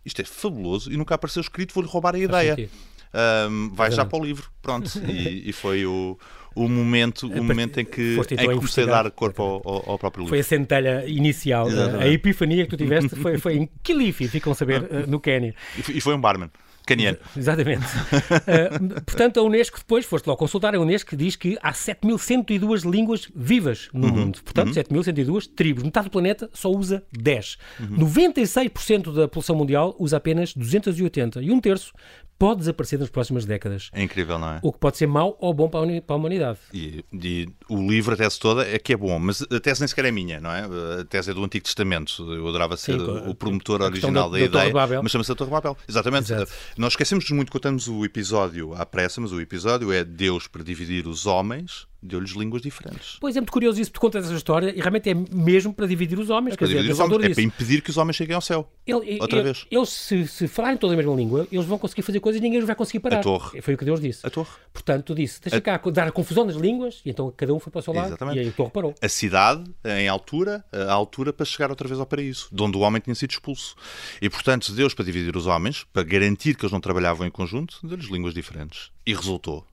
Isto 0.04 0.22
é 0.22 0.26
fabuloso 0.26 0.92
e 0.92 0.98
nunca 0.98 1.14
apareceu 1.16 1.42
escrito, 1.42 1.74
vou-lhe 1.74 1.90
roubar 1.90 2.16
a 2.16 2.20
ideia. 2.20 2.70
Ahm, 3.14 3.70
vai 3.74 3.92
já 3.92 4.04
para 4.06 4.20
o 4.20 4.24
livro, 4.24 4.50
pronto. 4.62 4.90
E, 5.08 5.50
e 5.50 5.54
foi 5.54 5.86
o, 5.86 6.18
o 6.56 6.68
momento, 6.70 7.28
o 7.28 7.44
momento 7.44 7.80
em 7.80 7.86
que, 7.86 8.16
foste 8.16 8.32
em 8.32 8.36
então 8.36 8.46
que 8.48 8.52
a 8.54 8.56
comecei 8.56 8.84
a 8.86 8.88
dar 8.88 9.12
corpo 9.12 9.42
ao, 9.44 9.92
ao- 9.92 10.00
próprio 10.00 10.22
livro. 10.22 10.30
Foi 10.30 10.40
a 10.40 10.44
centelha 10.44 11.04
inicial, 11.06 11.68
Exatamente. 11.68 12.04
a 12.04 12.08
epifania 12.08 12.64
que 12.64 12.70
tu 12.72 12.78
tiveste 12.78 13.10
foi, 13.18 13.38
foi 13.38 13.58
em 13.58 13.70
Kilifi, 13.84 14.28
ficam 14.28 14.54
a 14.54 14.56
saber, 14.56 14.88
eh, 14.90 15.06
no 15.08 15.20
Quénia. 15.20 15.54
E 15.78 16.00
foi- 16.00 16.14
um 16.16 16.22
barman, 16.22 16.50
caniano. 16.86 17.18
Exatamente. 17.36 17.84
Uh, 17.86 19.02
portanto, 19.06 19.40
a 19.40 19.44
Unesco 19.44 19.80
depois, 19.80 20.06
foste 20.06 20.28
logo 20.28 20.38
consultar, 20.38 20.74
a 20.76 20.80
Unesco 20.80 21.16
diz 21.18 21.36
que 21.36 21.58
há 21.62 21.74
7.102 21.74 22.90
línguas 22.90 23.28
vivas 23.36 23.90
no 23.92 24.08
mundo. 24.08 24.40
Portanto, 24.44 24.72
7.102 24.72 25.48
tribos. 25.56 25.84
Metade 25.84 26.08
do 26.08 26.12
planeta 26.12 26.50
só 26.54 26.70
usa 26.72 27.04
10. 27.12 27.58
96% 27.82 29.14
da 29.14 29.28
população 29.28 29.56
mundial 29.56 29.96
usa 30.00 30.18
apenas 30.18 30.54
280. 30.54 31.42
E 31.42 31.52
um 31.52 31.60
terço 31.60 31.92
pode 32.38 32.60
desaparecer 32.60 33.00
nas 33.00 33.10
próximas 33.10 33.46
décadas. 33.46 33.90
É 33.94 34.02
incrível, 34.04 34.38
não 34.38 34.50
é? 34.52 34.60
O 34.62 34.72
que 34.74 34.80
pode 34.80 34.98
ser 34.98 35.08
mau 35.08 35.38
ou 35.40 35.54
bom 35.54 35.70
para 35.70 35.80
a 36.08 36.16
humanidade. 36.16 36.60
E, 36.74 37.04
e 37.14 37.48
o 37.70 37.78
livro, 37.90 38.14
a 38.14 38.18
tese 38.18 38.40
toda, 38.40 38.68
é 38.68 38.78
que 38.78 38.94
é 38.94 38.98
bom, 38.98 39.18
mas 39.20 39.42
a 39.42 39.60
tese 39.60 39.82
nem 39.82 39.88
sequer 39.88 40.06
é 40.06 40.12
minha, 40.12 40.40
não 40.40 40.52
é? 40.52 40.66
A 41.02 41.06
tese 41.06 41.32
é 41.32 41.34
do 41.34 41.44
Antigo 41.44 41.66
Testamento. 41.66 42.32
Eu 42.34 42.48
adorava 42.48 42.76
ser 42.78 43.00
Sim, 43.00 43.30
o 43.30 43.34
promotor 43.36 43.82
original 43.82 44.30
da- 44.30 44.38
da, 44.38 44.48
da 44.48 44.68
ideia, 44.68 45.02
mas 45.02 45.12
chama-se 45.12 45.32
a 45.32 45.36
Torre 45.36 45.52
Babel. 45.52 45.78
Exatamente. 45.88 46.32
Exato. 46.34 46.52
Nós 46.78 46.94
esquecemos-nos 46.94 47.32
muito, 47.32 47.52
contamos 47.52 47.88
o 47.88 48.04
episódio 48.06 48.74
à 48.76 48.86
pressa, 48.86 49.22
mas 49.22 49.32
o 49.32 49.40
episódio 49.40 49.92
é 49.92 50.04
Deus 50.04 50.48
para 50.48 50.64
dividir 50.64 51.08
os 51.08 51.26
homens 51.26 51.88
deu-lhes 52.06 52.32
línguas 52.32 52.62
diferentes. 52.62 53.18
Pois 53.20 53.36
é 53.36 53.40
muito 53.40 53.52
curioso 53.52 53.82
isso, 53.82 53.92
tu 53.92 54.00
contas 54.00 54.26
essa 54.26 54.34
história 54.34 54.74
e 54.76 54.80
realmente 54.80 55.10
é 55.10 55.14
mesmo 55.14 55.74
para 55.74 55.88
dividir 55.88 56.20
os 56.20 56.30
homens. 56.30 56.54
É 56.54 56.58
para, 56.58 56.68
quer 56.68 56.82
dizer, 56.82 56.92
os 56.92 57.00
homens. 57.00 57.32
é 57.32 57.34
para 57.34 57.44
impedir 57.44 57.82
que 57.82 57.90
os 57.90 57.98
homens 57.98 58.16
cheguem 58.16 58.36
ao 58.36 58.42
céu. 58.42 58.72
Ele, 58.86 59.18
Outra 59.20 59.38
ele, 59.38 59.44
vez. 59.44 59.66
Eles, 59.70 59.90
se, 59.90 60.28
se 60.28 60.48
falarem 60.48 60.78
toda 60.78 60.94
a 60.94 60.98
mesma 60.98 61.16
língua, 61.16 61.48
eles 61.52 61.66
vão 61.66 61.78
conseguir 61.78 62.02
fazer 62.02 62.20
coisas 62.20 62.40
e 62.40 62.44
ninguém 62.44 62.60
os 62.60 62.66
vai 62.66 62.76
conseguir 62.76 63.00
parar. 63.00 63.20
A 63.20 63.24
torre. 63.24 63.62
Foi 63.62 63.74
o 63.74 63.78
que 63.78 63.86
Deus 63.86 64.00
disse. 64.00 64.26
A 64.26 64.30
torre. 64.30 64.50
Portanto, 64.72 65.16
disse, 65.16 65.42
deixa 65.42 65.58
a... 65.58 65.62
cá 65.62 65.82
dar 65.92 66.08
a 66.08 66.12
confusão 66.12 66.46
das 66.46 66.56
línguas, 66.56 67.02
e 67.06 67.10
então 67.10 67.34
cada 67.36 67.54
um 67.54 67.60
foi 67.60 67.72
para 67.72 67.80
o 67.80 67.82
seu 67.82 67.94
lado 67.94 68.08
Exatamente. 68.08 68.38
e 68.38 68.40
aí 68.42 68.48
a 68.50 68.52
torre 68.52 68.72
parou. 68.72 68.96
A 69.02 69.10
cidade, 69.10 69.64
em 69.84 70.08
altura, 70.08 70.64
a 70.72 70.94
altura 70.94 71.34
para 71.34 71.46
chegar 71.46 71.70
outra 71.70 71.88
vez 71.88 72.00
ao 72.00 72.06
paraíso, 72.06 72.48
de 72.52 72.62
onde 72.64 72.78
o 72.78 72.82
homem 72.82 73.02
tinha 73.02 73.16
sido 73.16 73.32
expulso. 73.32 73.76
E, 74.22 74.30
portanto, 74.30 74.72
Deus, 74.74 74.94
para 74.94 75.06
dividir 75.06 75.36
os 75.36 75.48
homens, 75.48 75.86
para 75.92 76.04
garantir 76.04 76.56
que 76.56 76.64
eles 76.64 76.72
não 76.72 76.80
trabalhavam 76.80 77.26
em 77.26 77.32
conjunto, 77.32 77.80
deu-lhes 77.84 78.08
línguas 78.08 78.34
diferentes. 78.34 78.92
E 79.06 79.14
resultou. 79.14 79.66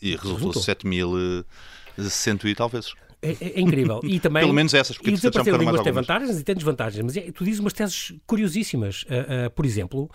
E 0.00 0.10
resultou, 0.10 0.36
resultou. 0.36 0.62
7 0.62 0.86
mil, 0.86 1.12
cento 2.08 2.46
e 2.48 2.54
talvez. 2.54 2.94
É, 3.20 3.30
é, 3.40 3.60
incrível. 3.60 4.00
E 4.04 4.20
também, 4.20 4.42
Pelo 4.42 4.54
menos 4.54 4.72
essas, 4.74 4.96
porque 4.96 5.10
e 5.10 5.14
desaparecer 5.14 5.54
um 5.54 5.58
línguas 5.58 5.82
tem 5.82 5.92
vantagens 5.92 6.38
e 6.38 6.44
tem 6.44 6.54
desvantagens. 6.54 7.04
Mas 7.04 7.16
é, 7.16 7.32
tu 7.32 7.44
dizes 7.44 7.60
umas 7.60 7.72
teses 7.72 8.14
curiosíssimas. 8.26 9.02
Uh, 9.02 9.46
uh, 9.46 9.50
por 9.50 9.66
exemplo, 9.66 10.10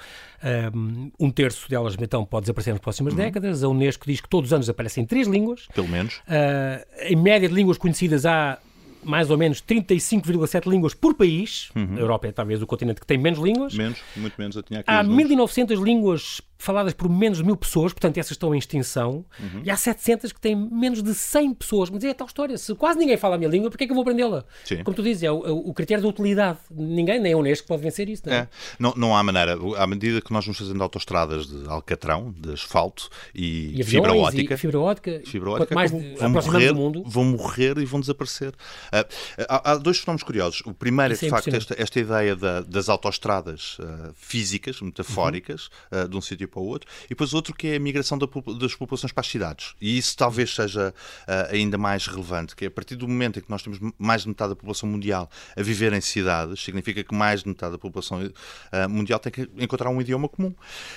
um, 0.74 1.12
um 1.20 1.30
terço 1.30 1.70
delas 1.70 1.96
então 2.00 2.26
pode 2.26 2.44
desaparecer 2.44 2.74
nas 2.74 2.82
próximas 2.82 3.14
uhum. 3.14 3.20
décadas. 3.20 3.64
A 3.64 3.68
Unesco 3.68 4.06
diz 4.08 4.22
que 4.22 4.30
todos 4.30 4.50
os 4.50 4.54
anos 4.54 4.70
aparecem 4.70 5.06
três 5.06 5.28
línguas. 5.28 5.68
Pelo 5.74 5.88
menos. 5.88 6.16
Uh, 6.20 6.84
em 7.02 7.16
média 7.16 7.48
de 7.50 7.54
línguas 7.54 7.78
conhecidas 7.78 8.26
há 8.26 8.58
mais 9.04 9.30
ou 9.30 9.38
menos 9.38 9.62
35,7 9.62 10.70
línguas 10.70 10.94
por 10.94 11.14
país. 11.14 11.70
Uhum. 11.76 11.98
A 11.98 12.00
Europa 12.00 12.28
é 12.28 12.32
talvez 12.32 12.62
o 12.62 12.68
continente 12.68 13.02
que 13.02 13.08
tem 13.08 13.18
menos 13.18 13.40
línguas. 13.40 13.74
Menos, 13.74 14.00
muito 14.16 14.36
menos. 14.38 14.56
Eu 14.56 14.64
tinha 14.64 14.80
aqui 14.80 14.90
Há 14.90 15.04
1.900 15.04 15.84
línguas 15.84 16.42
faladas 16.64 16.94
por 16.94 17.10
menos 17.10 17.40
de 17.40 17.44
mil 17.44 17.58
pessoas, 17.58 17.94
portanto 17.94 18.18
essas 18.18 18.32
estão 18.32 18.54
em 18.56 18.58
extinção, 18.58 19.26
uhum. 19.40 19.62
e 19.64 19.70
há 19.70 19.76
700 19.76 20.32
que 20.32 20.40
têm 20.40 20.56
menos 20.56 21.04
de 21.04 21.14
100 21.14 21.54
pessoas. 21.54 21.90
Mas 21.90 22.04
é 22.04 22.10
a 22.10 22.14
tal 22.14 22.28
história, 22.28 22.58
se 22.58 22.74
quase 22.76 22.98
ninguém 22.98 23.18
fala 23.18 23.36
a 23.36 23.38
minha 23.38 23.50
língua, 23.50 23.70
porquê 23.70 23.84
é 23.84 23.88
que 23.88 23.92
eu 23.92 23.96
vou 23.96 24.04
aprendê-la? 24.04 24.46
Como 24.84 24.96
tu 24.96 25.04
dizes, 25.04 25.24
é 25.24 25.32
o, 25.32 25.46
é 25.46 25.52
o, 25.52 25.74
critério 25.74 26.04
da 26.04 26.10
utilidade. 26.10 26.60
Ninguém, 26.72 27.20
nem 27.20 27.34
a 27.34 27.38
Unesco, 27.38 27.68
pode 27.68 27.82
vencer 27.82 28.10
isso. 28.10 28.24
Não, 28.26 28.34
é? 28.34 28.38
é. 28.38 28.48
não, 28.80 28.94
não 28.96 29.16
há 29.16 29.24
maneira. 29.24 29.58
À 29.78 29.86
medida 29.86 30.22
que 30.22 30.32
nós 30.32 30.46
vamos 30.46 30.58
fazendo 30.58 30.82
autoestradas 30.82 31.48
de 31.48 31.68
alcatrão, 31.68 32.34
de 32.38 32.54
asfalto 32.54 33.10
e, 33.34 33.80
e 33.80 33.84
fibra 33.84 34.14
ótica, 34.14 34.54
e 34.54 34.58
fibra 34.58 34.80
ótica, 34.80 35.22
fibra 35.26 35.52
ótica 35.52 35.76
mais 35.76 35.92
vão, 35.92 36.02
morrer, 36.30 36.74
mundo... 36.74 37.04
vão 37.06 37.26
morrer 37.26 37.78
e 37.78 37.86
vão 37.86 38.00
desaparecer. 38.00 38.50
Uh, 38.50 39.46
há, 39.50 39.72
há, 39.72 39.78
dois 39.78 40.00
fenómenos 40.00 40.24
curiosos. 40.24 40.62
O 40.66 40.74
primeiro 40.74 41.14
isso 41.14 41.26
é, 41.26 41.28
de 41.28 41.32
facto, 41.32 41.54
esta, 41.54 41.76
esta 41.78 42.00
ideia 42.00 42.36
da, 42.36 42.62
das 42.62 42.90
autoestradas 42.90 43.78
uh, 43.80 44.14
físicas, 44.16 44.82
metafóricas, 44.82 45.70
uhum. 45.92 46.04
uh, 46.04 46.08
de 46.08 46.18
um 46.18 46.22
sítio 46.22 46.48
para 46.54 46.62
o 46.62 46.66
outro, 46.66 46.90
e 47.06 47.10
depois 47.10 47.34
outro 47.34 47.54
que 47.54 47.68
é 47.68 47.76
a 47.76 47.80
migração 47.80 48.18
da, 48.18 48.28
das 48.60 48.76
populações 48.76 49.12
para 49.12 49.22
as 49.22 49.28
cidades. 49.28 49.74
E 49.82 49.98
isso 49.98 50.16
talvez 50.16 50.54
seja 50.54 50.94
uh, 50.94 51.54
ainda 51.54 51.78
mais 51.78 52.06
relevante, 52.06 52.56
que 52.56 52.66
é 52.66 52.68
a 52.68 52.72
partir 52.72 52.96
do 52.96 53.08
momento 53.08 53.40
em 53.40 53.42
que 53.42 53.50
nós 53.50 53.64
temos 53.64 53.80
mais 53.98 54.22
de 54.22 54.28
metade 54.28 54.50
da 54.50 54.56
população 54.56 54.88
mundial 54.88 55.30
a 55.58 55.62
viver 55.62 55.92
em 55.94 56.02
cidades, 56.02 56.64
significa 56.64 57.04
que 57.04 57.14
mais 57.14 57.42
de 57.42 57.50
metade 57.50 57.74
da 57.74 57.78
população 57.78 58.24
uh, 58.24 58.90
mundial 58.90 59.20
tem 59.20 59.32
que 59.32 59.50
encontrar 59.58 59.90
um 59.90 60.00
idioma 60.00 60.30
comum. 60.30 60.54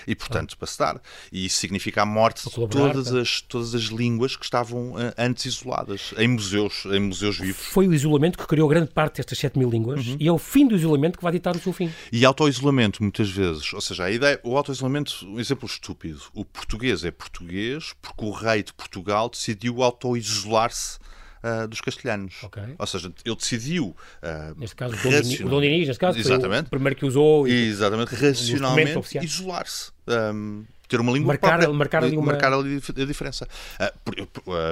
E, 0.06 0.14
portanto, 0.14 0.54
ah. 0.54 0.56
para 0.58 0.66
se 0.66 0.78
dar. 0.78 1.00
E 1.32 1.46
isso 1.46 1.58
significa 1.58 2.02
a 2.02 2.06
morte 2.06 2.48
de 2.48 2.68
todas 2.68 3.12
as, 3.12 3.40
todas 3.40 3.74
as 3.74 3.84
línguas 3.84 4.36
que 4.36 4.44
estavam 4.44 4.92
uh, 4.92 5.12
antes 5.16 5.46
isoladas, 5.46 6.12
em 6.18 6.28
museus, 6.28 6.84
em 6.86 7.00
museus 7.00 7.38
vivos. 7.38 7.66
Foi 7.66 7.88
o 7.88 7.94
isolamento 7.94 8.38
que 8.38 8.46
criou 8.46 8.68
grande 8.68 8.90
parte 8.90 9.16
destas 9.16 9.38
7 9.38 9.58
mil 9.58 9.70
línguas 9.70 10.06
uhum. 10.06 10.16
e 10.18 10.28
é 10.28 10.32
o 10.32 10.38
fim 10.38 10.66
do 10.66 10.74
isolamento 10.74 11.16
que 11.16 11.22
vai 11.22 11.32
ditar 11.32 11.56
o 11.56 11.58
seu 11.58 11.72
fim. 11.72 11.90
E 12.12 12.24
auto-isolamento, 12.24 13.02
muitas 13.02 13.30
vezes, 13.30 13.72
ou 13.72 13.80
seja, 13.80 14.04
a 14.04 14.10
ideia, 14.10 14.40
o 14.42 14.56
auto-isolamento, 14.56 15.26
exemplo 15.46 15.66
estúpido, 15.66 16.20
o 16.34 16.44
português 16.44 17.04
é 17.04 17.10
português 17.10 17.94
porque 18.02 18.24
o 18.24 18.30
rei 18.30 18.62
de 18.62 18.72
Portugal 18.72 19.28
decidiu 19.28 19.82
auto-isolar-se 19.82 20.98
Uh, 21.44 21.68
dos 21.68 21.80
castelhanos. 21.80 22.42
Okay. 22.42 22.74
Ou 22.76 22.86
seja, 22.88 23.12
ele 23.24 23.36
decidiu. 23.36 23.94
Uh, 24.20 24.58
neste 24.58 24.74
caso, 24.74 24.96
o 24.96 25.48
Dom 25.48 25.60
Dinis, 25.60 25.86
neste 25.86 26.00
caso, 26.00 26.18
Exatamente. 26.18 26.66
o 26.66 26.70
primeiro 26.70 26.96
que 26.96 27.04
usou. 27.04 27.46
E, 27.46 27.68
Exatamente, 27.68 28.16
racionalmente 28.16 29.18
isolar-se. 29.22 29.92
Um, 30.08 30.64
ter 30.88 31.00
uma 31.00 31.12
língua 31.12 31.28
marcar, 31.28 31.58
própria, 31.58 31.72
marcar, 31.72 32.04
ali 32.04 32.16
uma... 32.16 32.26
marcar 32.26 32.52
ali 32.52 32.76
a 32.76 33.04
diferença. 33.04 33.48
Ah, 33.78 33.92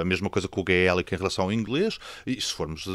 a 0.01 0.05
mesma 0.05 0.29
coisa 0.29 0.47
com 0.47 0.61
o 0.61 0.63
gaélico 0.63 1.13
em 1.13 1.17
relação 1.17 1.45
ao 1.45 1.51
inglês, 1.51 1.97
e 2.25 2.39
se 2.39 2.53
formos, 2.53 2.85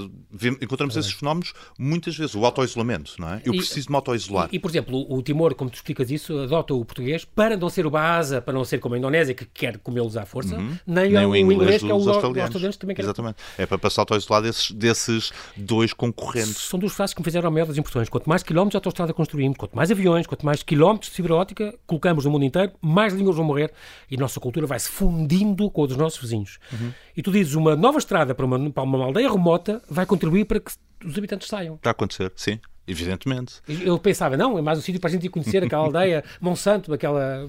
encontramos 0.61 0.97
é. 0.97 1.01
esses 1.01 1.13
fenómenos 1.13 1.53
muitas 1.79 2.17
vezes, 2.17 2.35
o 2.35 2.45
auto-isolamento, 2.45 3.15
não 3.19 3.35
é? 3.35 3.43
Eu 3.45 3.55
e, 3.55 3.59
preciso 3.59 3.87
de 3.87 3.91
me 3.91 3.97
auto-isolar. 3.97 4.49
E, 4.53 4.57
e, 4.57 4.59
por 4.59 4.71
exemplo, 4.71 5.07
o 5.09 5.23
Timor, 5.23 5.55
como 5.55 5.71
tu 5.71 5.75
explicas 5.75 6.11
isso, 6.11 6.39
adota 6.39 6.75
o 6.75 6.85
português 6.85 7.25
para 7.25 7.57
não 7.57 7.69
ser 7.69 7.87
o 7.87 7.91
Baasa, 7.91 8.41
para 8.41 8.53
não 8.53 8.65
ser 8.65 8.79
como 8.79 8.95
a 8.95 8.99
Indonésia, 8.99 9.35
que 9.35 9.45
quer 9.45 9.79
comê-los 9.79 10.17
à 10.17 10.25
força, 10.25 10.57
uhum. 10.57 10.77
nem, 10.87 11.11
nem, 11.11 11.27
o, 11.27 11.37
inglês, 11.37 11.61
inglês 11.61 11.83
que 11.83 11.91
é 11.91 11.95
o 11.95 12.09
australianos 12.09 12.77
também 12.77 12.97
quer. 12.97 13.03
Exatamente. 13.03 13.37
É 13.59 13.67
para 13.67 13.79
passar 13.79 14.03
auto-isolar 14.03 14.43
desses, 14.43 14.71
desses 14.71 15.33
dois 15.57 15.93
concorrentes. 15.93 16.57
São 16.57 16.79
duas 16.79 16.93
frases 16.93 17.15
que 17.15 17.21
me 17.21 17.25
fizeram 17.25 17.49
a 17.49 17.51
maior 17.51 17.67
das 17.67 17.77
impressões. 17.77 18.09
Quanto 18.09 18.29
mais 18.29 18.43
quilómetros 18.43 18.73
de 18.73 18.77
autostrada 18.77 19.13
construímos, 19.13 19.57
quanto 19.57 19.77
mais 19.77 19.91
aviões, 19.91 20.27
quanto 20.27 20.45
mais 20.45 20.63
quilómetros 20.63 21.11
de 21.11 21.17
fibra 21.17 21.35
ótica 21.35 21.75
colocamos 21.87 22.25
no 22.25 22.31
mundo 22.31 22.45
inteiro, 22.45 22.73
mais 22.81 23.10
línguas 23.13 23.37
vão 23.37 23.45
morrer 23.45 23.73
e 24.11 24.17
a 24.17 24.19
nossa 24.19 24.41
cultura 24.41 24.67
vai 24.67 24.79
se 24.79 24.89
fundindo 24.89 25.71
com 25.71 25.85
a 25.85 25.87
dos 25.87 25.97
nossos 25.97 26.21
vizinhos. 26.21 26.59
Uhum. 26.73 26.93
E 27.17 27.23
tu 27.23 27.31
dizes, 27.31 27.55
uma 27.55 27.77
nova 27.77 27.99
estrada 27.99 28.35
para 28.35 28.47
uma, 28.47 28.71
para 28.71 28.83
uma 28.83 29.05
aldeia 29.05 29.31
remota 29.31 29.83
vai 29.89 30.07
contribuir 30.07 30.45
para 30.45 30.61
que 30.61 30.71
os 31.05 31.17
habitantes 31.17 31.49
saiam. 31.49 31.77
Está 31.77 31.91
a 31.91 31.93
acontecer, 31.93 32.33
sim. 32.37 32.59
Evidentemente. 32.87 33.61
Eu 33.69 33.99
pensava, 34.01 34.37
não, 34.37 34.59
é 34.59 34.63
mais 34.63 34.79
um 34.79 34.83
sítio 34.83 35.01
para 35.01 35.09
a 35.09 35.13
gente 35.13 35.25
ir 35.25 35.29
conhecer 35.29 35.63
aquela 35.63 35.85
aldeia, 35.85 36.25
Monsanto, 36.41 36.93
aquela. 36.93 37.49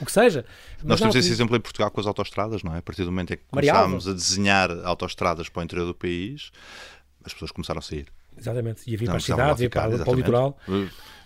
o 0.00 0.04
que 0.04 0.12
seja. 0.12 0.44
Mas 0.78 0.84
Nós 0.84 0.98
temos 1.00 1.14
não, 1.14 1.20
esse 1.20 1.28
que... 1.28 1.34
exemplo 1.34 1.56
em 1.56 1.60
Portugal 1.60 1.90
com 1.90 2.00
as 2.00 2.06
autostradas, 2.06 2.62
não 2.62 2.74
é? 2.74 2.78
A 2.78 2.82
partir 2.82 3.04
do 3.04 3.10
momento 3.10 3.32
em 3.32 3.36
que 3.38 3.44
começámos 3.50 4.06
a 4.06 4.12
desenhar 4.12 4.70
autostradas 4.84 5.48
para 5.48 5.60
o 5.60 5.64
interior 5.64 5.86
do 5.86 5.94
país, 5.94 6.50
as 7.24 7.32
pessoas 7.32 7.50
começaram 7.50 7.78
a 7.78 7.82
sair. 7.82 8.06
Exatamente. 8.38 8.82
E 8.90 8.94
a 8.94 8.98
vir 8.98 9.06
para 9.06 9.16
as 9.16 9.24
cidades, 9.24 9.62
e 9.62 9.68
para, 9.68 9.98
para 9.98 10.10
o 10.10 10.14
litoral. 10.14 10.58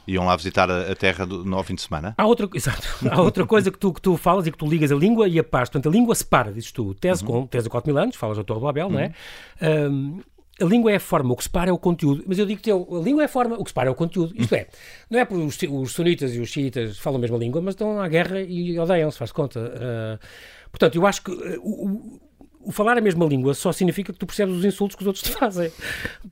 Iam 0.07 0.25
lá 0.25 0.37
visitar 0.37 0.71
a, 0.71 0.95
terra 0.95 1.27
do, 1.27 1.45
no 1.45 1.61
fim 1.65 1.75
de 1.75 1.83
semana. 1.83 2.15
Há 2.17 2.27
outra, 2.27 2.49
exato. 2.55 2.87
Há 3.11 3.21
outra 3.21 3.45
coisa 3.45 3.73
que 3.73 3.79
tu, 3.79 3.93
que 3.93 4.01
tu 4.01 4.17
falas 4.17 4.47
e 4.47 4.53
que 4.53 4.59
tu 4.59 4.67
ligas 4.67 4.93
a 4.93 4.95
língua 4.95 5.27
e 5.27 5.39
a 5.39 5.45
paz. 5.45 5.69
Portanto, 5.69 5.89
a 5.89 5.93
língua 5.93 6.15
separa, 6.15 6.53
dizes 6.53 6.71
tu. 6.71 6.95
Tese, 6.95 7.25
uhum. 7.25 7.43
com, 7.43 7.47
tese 7.47 7.67
a 7.67 7.71
4 7.71 7.93
mil 7.93 8.01
anos, 8.01 8.15
falas 8.15 8.37
da 8.37 8.45
Torre 8.45 8.61
do 8.61 8.67
Babel, 8.67 8.87
uhum. 8.87 8.93
não 8.93 9.01
é? 9.01 9.13
Um, 9.61 10.21
a 10.61 10.65
língua 10.65 10.91
é 10.93 10.97
a 10.97 11.01
forma, 11.01 11.33
o 11.33 11.37
que 11.37 11.43
separa 11.43 11.71
é 11.71 11.73
o 11.73 11.79
conteúdo. 11.79 12.25
Mas 12.27 12.39
eu 12.39 12.47
digo-te, 12.47 12.71
a 12.71 12.75
língua 13.03 13.23
é 13.23 13.25
a 13.27 13.29
forma, 13.29 13.57
o 13.57 13.65
que 13.65 13.71
separa 13.71 13.89
é 13.89 13.93
o 13.93 13.95
conteúdo. 13.95 14.33
Isto 14.37 14.55
é, 14.55 14.69
não 15.11 15.19
é 15.19 15.25
porque 15.25 15.43
os, 15.43 15.59
os 15.63 15.93
sunitas 15.93 16.35
e 16.35 16.41
os 16.41 16.49
xiitas 16.49 16.99
falam 16.99 17.19
a 17.19 17.21
mesma 17.21 17.37
língua, 17.37 17.61
mas 17.61 17.75
estão 17.75 18.01
à 18.01 18.09
guerra 18.09 18.41
e 18.41 18.79
odeiam-se, 18.79 19.19
faz 19.19 19.33
conta. 19.33 19.61
Uh, 19.61 20.27
portanto, 20.71 20.95
eu 20.95 21.07
acho 21.07 21.23
que 21.23 21.33
uh, 21.33 21.61
o, 21.63 22.21
o 22.67 22.73
falar 22.73 22.99
a 22.99 23.01
mesma 23.01 23.25
língua 23.25 23.55
só 23.55 23.71
significa 23.71 24.13
que 24.13 24.19
tu 24.19 24.27
percebes 24.27 24.57
os 24.57 24.65
insultos 24.65 24.97
que 24.97 25.03
os 25.03 25.07
outros 25.07 25.23
te 25.23 25.31
fazem. 25.31 25.71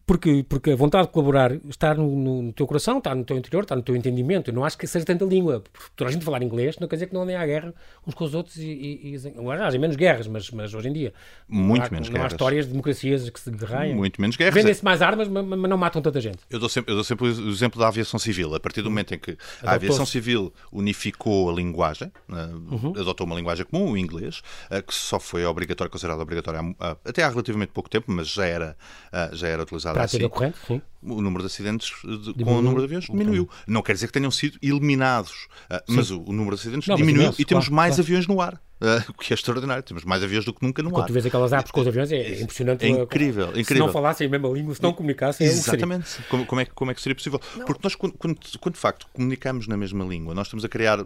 Porque, 0.04 0.44
porque 0.48 0.72
a 0.72 0.76
vontade 0.76 1.06
de 1.06 1.12
colaborar 1.12 1.52
está 1.68 1.94
no, 1.94 2.42
no, 2.42 2.52
teu 2.52 2.66
coração, 2.66 2.98
está 2.98 3.14
no 3.14 3.24
teu 3.24 3.38
interior, 3.38 3.62
está 3.62 3.76
no 3.76 3.82
teu 3.82 3.94
entendimento. 3.94 4.50
Eu 4.50 4.54
não 4.54 4.64
acho 4.64 4.76
que 4.76 4.84
seja 4.84 5.04
tanta 5.04 5.24
língua. 5.24 5.62
Toda 5.94 6.10
a 6.10 6.12
gente 6.12 6.24
falar 6.24 6.42
inglês 6.42 6.76
não 6.80 6.88
quer 6.88 6.96
dizer 6.96 7.06
que 7.06 7.14
não 7.14 7.22
andem 7.22 7.36
à 7.36 7.46
guerra 7.46 7.72
uns 8.04 8.14
com 8.14 8.24
os 8.24 8.34
outros 8.34 8.56
e, 8.56 8.66
e, 8.66 9.14
e 9.14 9.16
há 9.16 9.78
menos 9.78 9.94
guerras, 9.94 10.26
mas, 10.26 10.50
mas 10.50 10.74
hoje 10.74 10.88
em 10.88 10.92
dia. 10.92 11.14
Muito 11.46 11.86
há, 11.86 11.90
menos 11.90 12.08
não 12.08 12.14
guerras. 12.14 12.32
há 12.32 12.34
histórias 12.34 12.64
de 12.66 12.72
democracias 12.72 13.30
que 13.30 13.38
se 13.38 13.50
guerreiam. 13.52 13.96
Muito 13.96 14.20
menos 14.20 14.36
guerras. 14.36 14.54
Vendem-se 14.54 14.84
mais 14.84 15.02
armas, 15.02 15.28
mas, 15.28 15.44
mas, 15.44 15.70
não 15.70 15.76
matam 15.76 16.02
tanta 16.02 16.20
gente. 16.20 16.38
Eu 16.50 16.58
dou, 16.58 16.68
sempre, 16.68 16.90
eu 16.90 16.96
dou 16.96 17.04
sempre 17.04 17.28
o 17.28 17.50
exemplo 17.50 17.78
da 17.78 17.86
aviação 17.86 18.18
civil. 18.18 18.52
A 18.56 18.58
partir 18.60 18.82
do 18.82 18.90
momento 18.90 19.14
em 19.14 19.18
que 19.18 19.38
a 19.62 19.72
aviação 19.74 20.04
civil 20.04 20.52
unificou 20.72 21.48
a 21.48 21.52
linguagem, 21.54 22.10
né, 22.28 22.50
uhum. 22.52 22.92
adotou 22.98 23.24
uma 23.24 23.36
linguagem 23.36 23.64
comum, 23.64 23.92
o 23.92 23.96
inglês, 23.96 24.42
eh, 24.68 24.82
que 24.82 24.92
só 24.92 25.20
foi 25.20 25.44
obrigatório, 25.44 25.90
considerado 25.90 26.23
obrigatório 26.24 26.74
até 27.04 27.22
há 27.22 27.28
relativamente 27.28 27.70
pouco 27.72 27.88
tempo, 27.88 28.10
mas 28.10 28.28
já 28.28 28.46
era, 28.46 28.76
ah, 29.12 29.30
já 29.32 29.48
era 29.48 29.62
utilizado 29.62 29.94
Para 29.94 30.04
assim. 30.04 30.28
Corrente, 30.28 30.58
sim. 30.66 30.82
O 31.02 31.20
número 31.20 31.42
de 31.42 31.46
acidentes 31.46 31.92
de, 32.02 32.44
com 32.44 32.58
o 32.58 32.62
número 32.62 32.80
de 32.80 32.86
aviões 32.86 33.04
diminuiu. 33.04 33.48
Não 33.66 33.82
quer 33.82 33.92
dizer 33.92 34.06
que 34.06 34.12
tenham 34.12 34.30
sido 34.30 34.58
eliminados, 34.62 35.48
uh, 35.70 35.80
mas 35.86 36.10
o, 36.10 36.22
o, 36.22 36.32
número 36.32 36.56
de 36.56 36.62
acidentes 36.62 36.88
não, 36.88 36.96
diminuiu 36.96 37.24
imenso, 37.24 37.40
e 37.40 37.44
temos 37.44 37.66
claro, 37.66 37.76
mais 37.76 37.94
claro. 37.94 38.02
aviões 38.02 38.26
no 38.26 38.40
ar. 38.40 38.54
Uh, 38.80 39.10
o 39.10 39.14
que 39.14 39.32
é 39.32 39.34
extraordinário, 39.34 39.82
temos 39.82 40.04
mais 40.04 40.22
aviões 40.22 40.44
do 40.44 40.52
que 40.52 40.64
nunca 40.64 40.82
no 40.82 40.90
Quando 40.90 41.02
ar. 41.02 41.06
tu 41.06 41.12
vês 41.12 41.24
aquelas 41.24 41.52
apps 41.52 41.70
com 41.70 41.80
os 41.80 41.86
aviões, 41.86 42.10
é, 42.10 42.16
é 42.16 42.42
impressionante. 42.42 42.84
É 42.84 42.88
incrível, 42.88 43.48
incrível. 43.48 43.64
Se 43.64 43.74
não 43.74 43.88
falassem 43.88 44.26
a 44.26 44.30
mesma 44.30 44.48
língua, 44.48 44.74
se 44.74 44.82
não 44.82 44.92
comunicassem, 44.92 45.46
Exatamente. 45.46 46.20
É 46.20 46.22
como, 46.28 46.44
como, 46.44 46.60
é, 46.60 46.64
como 46.64 46.90
é 46.90 46.94
que 46.94 47.00
seria 47.00 47.14
possível? 47.14 47.40
Não. 47.56 47.66
Porque 47.66 47.80
nós, 47.84 47.94
quando, 47.94 48.14
quando, 48.14 48.38
quando, 48.58 48.74
de 48.74 48.80
facto 48.80 49.06
comunicamos 49.12 49.68
na 49.68 49.76
mesma 49.76 50.04
língua, 50.04 50.34
nós 50.34 50.48
estamos 50.48 50.64
a 50.64 50.68
criar, 50.68 50.98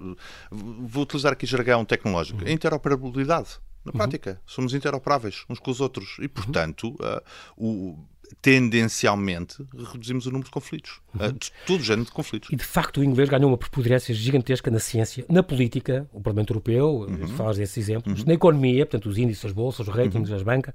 vou 0.50 1.02
utilizar 1.02 1.32
aqui 1.32 1.44
jargão 1.44 1.84
tecnológico, 1.84 2.42
uhum. 2.42 2.50
interoperabilidade. 2.50 3.58
Na 3.84 3.92
prática, 3.92 4.32
uhum. 4.32 4.36
somos 4.46 4.74
interoperáveis 4.74 5.44
uns 5.48 5.58
com 5.58 5.70
os 5.70 5.80
outros 5.80 6.16
e, 6.20 6.28
portanto, 6.28 6.90
uh, 7.00 7.22
o, 7.56 7.98
tendencialmente 8.40 9.64
reduzimos 9.92 10.26
o 10.26 10.30
número 10.30 10.44
de 10.44 10.50
conflitos, 10.50 11.00
uhum. 11.18 11.32
de 11.32 11.52
todo 11.66 11.82
género 11.82 12.04
de 12.04 12.12
conflitos. 12.12 12.50
E 12.50 12.56
de 12.56 12.64
facto 12.64 13.00
o 13.00 13.04
inglês 13.04 13.28
ganhou 13.28 13.50
uma 13.50 13.58
preponderância 13.58 14.14
gigantesca 14.14 14.70
na 14.70 14.78
ciência, 14.78 15.24
na 15.28 15.42
política, 15.42 16.08
o 16.12 16.20
Parlamento 16.20 16.50
Europeu, 16.50 17.06
uhum. 17.08 17.28
falas 17.28 17.56
desses 17.56 17.76
exemplos, 17.78 18.20
uhum. 18.20 18.26
na 18.26 18.34
economia, 18.34 18.84
portanto 18.84 19.08
os 19.08 19.18
índices, 19.18 19.44
as 19.46 19.52
bolsas, 19.52 19.88
os 19.88 19.94
ratings, 19.94 20.30
uhum. 20.30 20.36
as 20.36 20.42
bancas, 20.42 20.74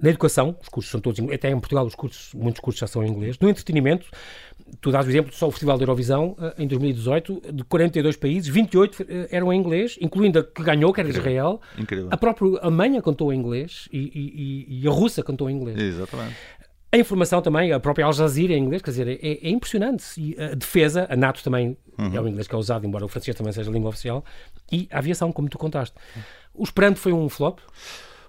Na 0.00 0.10
educação, 0.10 0.56
os 0.60 0.68
cursos 0.68 0.90
são 0.90 1.00
todos 1.00 1.20
até 1.32 1.48
em 1.50 1.58
Portugal 1.58 1.86
os 1.86 1.94
cursos, 1.94 2.34
muitos 2.34 2.60
cursos 2.60 2.80
já 2.80 2.86
são 2.86 3.02
em 3.04 3.08
inglês. 3.08 3.38
No 3.38 3.48
entretenimento, 3.48 4.06
tu 4.80 4.90
dás 4.90 5.06
o 5.06 5.08
exemplo, 5.08 5.32
só 5.32 5.46
o 5.46 5.50
Festival 5.52 5.78
da 5.78 5.84
Eurovisão, 5.84 6.36
eh, 6.40 6.54
em 6.58 6.66
2018, 6.66 7.40
de 7.52 7.64
42 7.64 8.16
países, 8.16 8.48
28 8.48 9.06
eh, 9.08 9.28
eram 9.30 9.52
em 9.52 9.58
inglês, 9.58 9.96
incluindo 10.00 10.40
a 10.40 10.42
que 10.44 10.62
ganhou, 10.64 10.92
que 10.92 11.00
era 11.00 11.08
Incrível. 11.08 11.30
Israel. 11.30 11.60
Incrível. 11.78 12.08
A 12.10 12.16
própria 12.16 12.58
Alemanha 12.60 13.00
cantou 13.00 13.32
em 13.32 13.38
inglês 13.38 13.88
e, 13.92 13.98
e- 13.98 14.80
e- 14.82 14.88
a 14.88 14.90
Rússia 14.90 15.22
cantou 15.22 15.48
em 15.48 15.56
inglês. 15.56 15.78
Exatamente. 15.80 16.34
A 16.90 16.98
informação 16.98 17.40
também, 17.40 17.72
a 17.72 17.78
própria 17.80 18.04
Al 18.04 18.12
Jazeera 18.12 18.52
em 18.52 18.62
inglês, 18.64 18.82
quer 18.82 18.90
dizer, 18.90 19.08
é, 19.08 19.46
é 19.46 19.48
impressionante. 19.48 20.04
E 20.16 20.36
a 20.40 20.54
defesa, 20.54 21.06
a 21.08 21.16
NATO 21.16 21.42
também 21.42 21.76
é 22.12 22.20
o 22.20 22.26
inglês 22.28 22.46
que 22.48 22.54
é 22.54 22.58
usado, 22.58 22.84
embora 22.86 23.04
o 23.04 23.08
francês 23.08 23.36
também 23.36 23.52
seja 23.52 23.70
a 23.70 23.72
língua 23.72 23.88
oficial, 23.90 24.24
e 24.70 24.88
a 24.92 24.98
aviação, 24.98 25.30
como 25.32 25.48
tu 25.48 25.56
contaste. 25.58 25.94
O 26.52 26.62
Esperanto 26.64 26.98
foi 27.00 27.12
um 27.12 27.28
flop? 27.28 27.58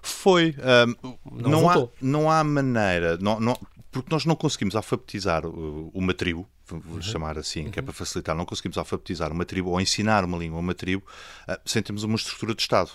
Foi. 0.06 0.54
ahm, 0.60 0.94
não, 1.32 1.68
há, 1.68 1.74
resultou. 1.74 1.92
não 2.00 2.30
há 2.30 2.42
maneira. 2.44 3.16
Não, 3.18 3.40
não- 3.40 3.58
porque 3.90 4.12
nós 4.12 4.24
não 4.26 4.36
conseguimos 4.36 4.76
alfabetizar 4.76 5.46
uh, 5.46 5.90
uma 5.94 6.12
tribo, 6.12 6.46
vou 6.68 6.96
Uhum. 6.96 7.02
chamar 7.02 7.38
assim, 7.38 7.70
que 7.70 7.78
é 7.78 7.82
para 7.82 7.92
facilitar, 7.94 8.36
não 8.36 8.44
conseguimos 8.44 8.76
alfabetizar 8.76 9.32
uma 9.32 9.44
tribo 9.44 9.70
ou 9.70 9.80
ensinar 9.80 10.22
uma 10.24 10.36
língua 10.36 10.58
a 10.58 10.60
uma 10.60 10.74
tribo 10.74 11.02
ah, 11.48 11.58
sem 11.64 11.82
termos 11.82 12.02
uma 12.02 12.16
estrutura 12.16 12.54
de 12.54 12.60
Estado. 12.60 12.90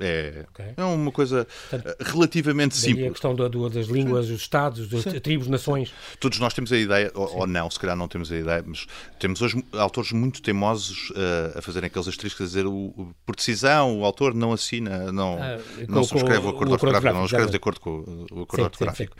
É, 0.00 0.46
Ok. 0.50 0.64
é 0.76 0.82
uma 0.84 1.12
coisa 1.12 1.46
ah, 1.72 1.76
relativamente 2.00 2.72
Daí 2.72 2.78
a 2.78 2.94
simples. 2.94 3.10
questão 3.12 3.34
da- 3.34 3.48
do- 3.48 3.68
das 3.68 3.86
línguas, 3.86 4.28
dos 4.28 4.40
Estados, 4.40 4.88
das 4.88 5.04
tribos, 5.22 5.46
nações. 5.46 5.92
Todos 6.18 6.38
nós 6.38 6.54
temos 6.54 6.72
a 6.72 6.76
ideia, 6.78 7.10
ou, 7.14 7.40
ou 7.40 7.46
não, 7.46 7.70
se 7.70 7.78
calhar 7.78 7.94
não 7.96 8.08
temos 8.08 8.32
a 8.32 8.36
ideia, 8.36 8.64
mas 8.66 8.86
temos 9.18 9.42
hoje 9.42 9.62
autores 9.72 10.12
muito 10.12 10.40
teimosos 10.40 11.10
uh, 11.10 11.58
a 11.58 11.62
fazerem 11.62 11.88
aqueles 11.88 12.08
asteriscos 12.08 12.40
a 12.40 12.44
dizer 12.48 12.66
o, 12.66 12.72
o- 12.72 13.14
por 13.26 13.36
decisão, 13.36 14.00
o 14.00 14.04
autor 14.04 14.34
não 14.34 14.52
assina, 14.52 15.12
não, 15.12 15.38
Ah, 15.40 15.58
não 15.88 16.02
subscreve 16.02 16.46
o 16.46 16.48
acordo 16.50 16.72
ortográfico, 16.72 17.12
não 17.14 17.24
escreve 17.26 17.50
de 17.50 17.56
acordo 17.56 17.80
com 17.80 17.90
o- 18.30 18.42
acordo 18.42 18.64
ortográfico. 18.64 19.14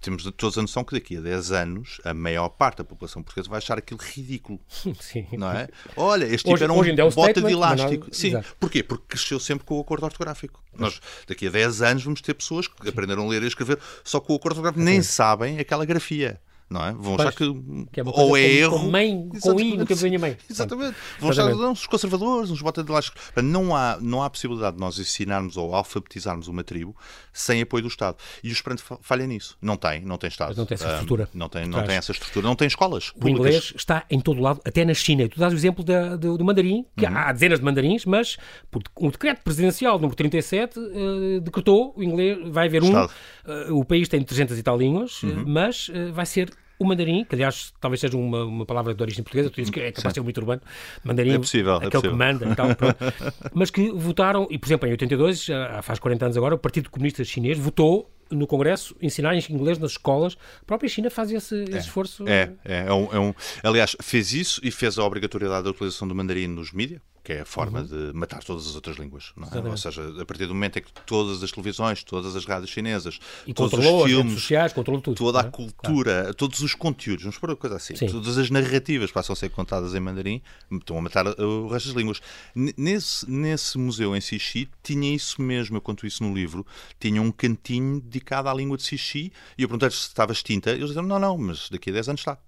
Temos 0.00 0.24
todos 0.36 0.58
a 0.58 0.62
noção 0.62 0.82
que 0.82 0.92
daqui 0.92 1.16
a 1.16 1.20
10 1.20 1.52
anos 1.52 2.00
a 2.04 2.12
maior 2.12 2.48
parte 2.48 2.78
da 2.78 2.84
população 2.84 3.22
portuguesa 3.22 3.48
vai 3.48 3.58
achar 3.58 3.78
aquilo 3.78 4.00
ridículo, 4.02 4.58
Sim. 5.00 5.26
não 5.32 5.50
é? 5.52 5.68
Olha, 5.96 6.24
este 6.24 6.46
Hoje- 6.48 6.54
tipo 6.54 6.64
era 6.64 6.72
um 6.72 6.82
ainda 6.82 7.02
é 7.02 7.04
um 7.04 7.10
bota 7.10 7.34
de 7.34 7.40
mas 7.42 7.52
não- 7.52 7.58
elástico. 7.58 8.08
Sim, 8.12 8.28
Exato. 8.28 8.56
porquê? 8.58 8.82
Porque 8.82 9.04
cresceu 9.08 9.38
sempre 9.38 9.64
com 9.64 9.76
o 9.78 9.80
acordo 9.80 10.04
ortográfico. 10.04 10.62
Nós, 10.76 11.00
daqui 11.26 11.46
a 11.46 11.50
10 11.50 11.82
anos, 11.82 12.02
vamos 12.04 12.20
ter 12.20 12.34
pessoas 12.34 12.66
que 12.66 12.88
aprenderam 12.88 13.24
a 13.24 13.28
ler 13.28 13.42
e 13.42 13.46
escrever 13.46 13.78
só 14.02 14.20
com 14.20 14.32
o 14.32 14.36
acordo 14.36 14.56
ortográfico, 14.58 14.84
nem 14.84 15.02
sabem 15.02 15.58
aquela 15.58 15.84
grafia. 15.84 16.40
Não 16.70 16.84
é? 16.84 16.92
Vão 16.92 17.14
achar 17.14 17.32
que, 17.32 17.44
que 17.92 18.00
é 18.00 18.04
ou 18.04 18.36
é 18.36 18.42
erro. 18.42 18.78
com 18.80 18.90
mãe, 18.90 19.28
com 19.40 19.58
I 19.58 19.76
no 19.76 19.86
tempo 19.86 20.02
da 20.10 20.18
mãe. 20.18 20.36
Exatamente. 20.50 20.96
Vão 21.18 21.30
achar 21.30 21.48
não, 21.54 21.72
os 21.72 21.86
conservadores, 21.86 22.50
uns 22.50 22.60
bota 22.60 22.82
de. 22.82 22.88
Portanto, 22.92 23.42
Não 23.42 23.74
há, 23.74 23.96
não 24.00 24.22
há 24.22 24.28
possibilidade 24.28 24.76
de 24.76 24.80
nós 24.80 24.98
ensinarmos 24.98 25.56
ou 25.56 25.74
alfabetizarmos 25.74 26.46
uma 26.46 26.62
tribo 26.62 26.94
sem 27.32 27.62
apoio 27.62 27.82
do 27.84 27.88
Estado. 27.88 28.18
E 28.44 28.50
o 28.50 28.52
Esperanto 28.52 28.82
fa- 28.82 28.98
falha 29.00 29.26
nisso. 29.26 29.56
Não 29.62 29.76
tem, 29.76 30.02
não 30.04 30.18
tem 30.18 30.28
Estado. 30.28 30.48
Mas 30.48 30.56
não 30.58 30.66
tem 30.66 30.74
essa 30.74 30.88
estrutura 30.92 31.28
Não 31.32 31.48
tem, 31.48 31.66
não 31.66 31.82
tem 31.84 31.96
essa 31.96 32.12
estrutura. 32.12 32.46
Não 32.46 32.54
tem 32.54 32.66
escolas 32.68 33.08
O 33.10 33.14
públicas. 33.14 33.38
inglês 33.46 33.72
está 33.74 34.04
em 34.10 34.20
todo 34.20 34.40
lado, 34.40 34.60
até 34.64 34.84
na 34.84 34.92
China. 34.94 35.26
Tu 35.26 35.40
dás 35.40 35.52
o 35.54 35.56
exemplo 35.56 35.82
da- 35.82 36.16
do, 36.16 36.36
do 36.36 36.44
mandarim, 36.44 36.84
que 36.96 37.06
Uhum. 37.06 37.16
há 37.16 37.32
dezenas 37.32 37.58
de 37.60 37.64
mandarins, 37.64 38.04
mas 38.04 38.36
por 38.70 38.82
um 39.00 39.08
decreto 39.08 39.40
presidencial 39.42 39.94
número 39.98 40.14
37 40.16 40.78
eh, 40.78 41.40
decretou 41.40 41.94
o 41.96 42.02
inglês, 42.02 42.38
vai 42.50 42.66
haver 42.66 42.82
um. 42.82 42.86
Estado. 42.88 43.10
eh, 43.46 43.66
o 43.72 43.84
país 43.84 44.06
tem 44.08 44.22
300 44.22 44.58
e 44.58 44.62
tal 44.62 44.76
línguas, 44.76 45.22
Uhum. 45.22 45.44
mas 45.46 45.90
eh, 45.94 46.10
vai 46.10 46.26
ser 46.26 46.50
o 46.78 46.84
mandarim, 46.84 47.24
que 47.24 47.34
aliás 47.34 47.72
talvez 47.80 48.00
seja 48.00 48.16
uma, 48.16 48.44
uma 48.44 48.64
palavra 48.66 48.94
de 48.94 49.02
origem 49.02 49.22
portuguesa, 49.24 49.50
tu 49.50 49.56
dizes 49.56 49.70
que 49.70 49.80
é 49.80 49.90
capaz 49.92 50.12
de 50.12 50.18
ser 50.18 50.22
muito 50.22 50.38
urbano, 50.38 50.62
mandarim, 51.04 51.32
É 51.34 51.38
possível, 51.38 51.74
é 51.74 51.76
aquele 51.76 51.90
possível. 51.90 52.10
que 52.12 52.16
manda 52.16 52.48
e 52.50 52.54
tal, 52.54 52.74
pronto. 52.76 52.96
mas 53.54 53.70
que 53.70 53.90
votaram, 53.90 54.46
e 54.50 54.58
por 54.58 54.66
exemplo 54.68 54.86
em 54.88 54.92
82, 54.92 55.44
já 55.44 55.82
faz 55.82 55.98
40 55.98 56.24
anos 56.26 56.36
agora, 56.36 56.54
o 56.54 56.58
Partido 56.58 56.88
Comunista 56.90 57.24
Chinês 57.24 57.58
votou 57.58 58.10
no 58.30 58.46
Congresso 58.46 58.94
ensinar 59.00 59.34
inglês 59.50 59.78
nas 59.78 59.92
escolas. 59.92 60.36
A 60.60 60.64
própria 60.66 60.88
China 60.88 61.08
faz 61.10 61.30
esse, 61.32 61.62
esse 61.64 61.78
esforço. 61.78 62.28
É, 62.28 62.52
é, 62.64 62.84
é 62.86 62.92
um, 62.92 63.08
é 63.12 63.18
um- 63.18 63.34
Aliás, 63.62 63.96
fez 64.02 64.32
isso 64.34 64.60
e 64.62 64.70
fez 64.70 64.98
a 64.98 65.04
obrigatoriedade 65.04 65.64
da 65.64 65.70
utilização 65.70 66.06
do 66.06 66.14
mandarim 66.14 66.46
nos 66.46 66.70
mídias, 66.72 67.00
que 67.28 67.34
é 67.34 67.40
a 67.42 67.44
forma 67.44 67.84
de 67.84 68.10
matar 68.14 68.42
todas 68.42 68.66
as 68.66 68.74
outras 68.74 68.96
línguas. 68.96 69.34
É? 69.36 69.58
Uhum. 69.58 69.72
Ou 69.72 69.76
seja, 69.76 70.02
a 70.18 70.24
partir 70.24 70.46
do 70.46 70.54
momento 70.54 70.78
em 70.78 70.82
que 70.82 70.90
todas 71.04 71.42
as 71.42 71.52
televisões, 71.52 72.02
todas 72.02 72.34
as 72.34 72.46
rádios 72.46 72.70
chinesas, 72.70 73.18
E 73.46 73.52
todos 73.52 73.78
os 73.78 74.04
filmes, 74.04 74.32
sociais, 74.32 74.72
tudo. 74.72 75.14
toda 75.14 75.42
a 75.42 75.44
é? 75.44 75.50
cultura, 75.50 76.32
todos 76.32 76.60
os 76.60 76.74
conteúdos, 76.74 77.24
vamos 77.24 77.36
pôr 77.36 77.50
uma 77.50 77.56
coisa 77.56 77.76
assim, 77.76 77.94
Sim. 77.94 78.06
todas 78.06 78.38
as 78.38 78.48
narrativas 78.48 79.12
passam 79.12 79.34
a 79.34 79.36
ser 79.36 79.50
contadas 79.50 79.94
em 79.94 80.00
mandarim, 80.00 80.40
estão 80.72 80.96
a 80.96 81.02
matar 81.02 81.26
uh, 81.26 81.66
o 81.66 81.68
resto 81.68 81.88
das 81.88 81.96
línguas. 81.98 82.22
Nesse, 82.54 83.30
nesse 83.30 83.76
museu 83.76 84.16
em 84.16 84.22
Sixi 84.22 84.66
tinha 84.82 85.14
isso 85.14 85.42
mesmo, 85.42 85.76
eu 85.76 85.82
conto 85.82 86.06
isso 86.06 86.24
no 86.24 86.34
livro, 86.34 86.66
tinha 86.98 87.20
um 87.20 87.30
cantinho 87.30 88.00
dedicado 88.00 88.48
à 88.48 88.54
língua 88.54 88.78
de 88.78 88.84
Sixi 88.84 89.30
e 89.58 89.64
eu 89.64 89.68
perguntei-lhes 89.68 89.98
se 89.98 90.08
estava 90.08 90.32
extinta, 90.32 90.70
eles 90.70 90.86
disseram, 90.86 91.06
não, 91.06 91.18
não, 91.18 91.36
mas 91.36 91.68
daqui 91.68 91.90
a 91.90 91.92
10 91.92 92.08
anos 92.08 92.22
está. 92.22 92.38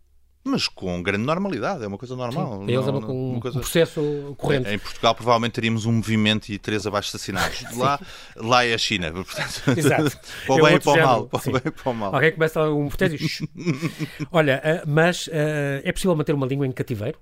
Mas 0.42 0.68
com 0.68 1.02
grande 1.02 1.24
normalidade, 1.24 1.84
é 1.84 1.86
uma 1.86 1.98
coisa 1.98 2.16
normal. 2.16 2.60
Para 2.60 2.72
eles 2.72 2.86
é 2.86 2.90
não- 2.90 2.98
uma- 2.98 3.06
não- 3.08 3.14
um, 3.14 3.30
uma 3.32 3.40
coisa- 3.40 3.58
um 3.58 3.60
processo 3.60 4.34
corrente. 4.38 4.70
Em 4.70 4.78
Portugal 4.78 5.14
provavelmente 5.14 5.52
teríamos 5.52 5.84
um 5.84 5.92
movimento 5.92 6.48
e 6.48 6.58
três 6.58 6.86
abaixo 6.86 7.08
assassinados. 7.08 7.62
Lá, 7.76 8.00
lá 8.36 8.64
é 8.64 8.72
a 8.72 8.78
China. 8.78 9.12
Portanto, 9.12 9.62
Exato. 9.78 10.18
para 10.46 10.54
o 10.54 10.58
É 10.58 10.62
bem 10.70 10.76
e 10.76 10.80
para 10.80 10.92
o 10.92 10.96
mal. 10.96 11.06
género, 11.14 11.26
Para 11.28 11.38
o 11.38 11.42
sim. 11.42 11.52
bem 11.52 11.62
e 11.66 11.70
para 11.70 11.90
o 11.90 11.94
mal. 11.94 12.14
Alguém 12.14 12.32
começa 12.32 12.62
um 12.70 12.88
protesto 12.88 13.16
e... 13.22 13.48
Olha, 14.32 14.62
ah, 14.64 14.82
mas 14.86 15.28
ah, 15.32 15.82
é 15.84 15.92
possível 15.92 16.16
manter 16.16 16.34
uma 16.34 16.46
língua 16.46 16.66
em 16.66 16.72
cativeiro? 16.72 17.18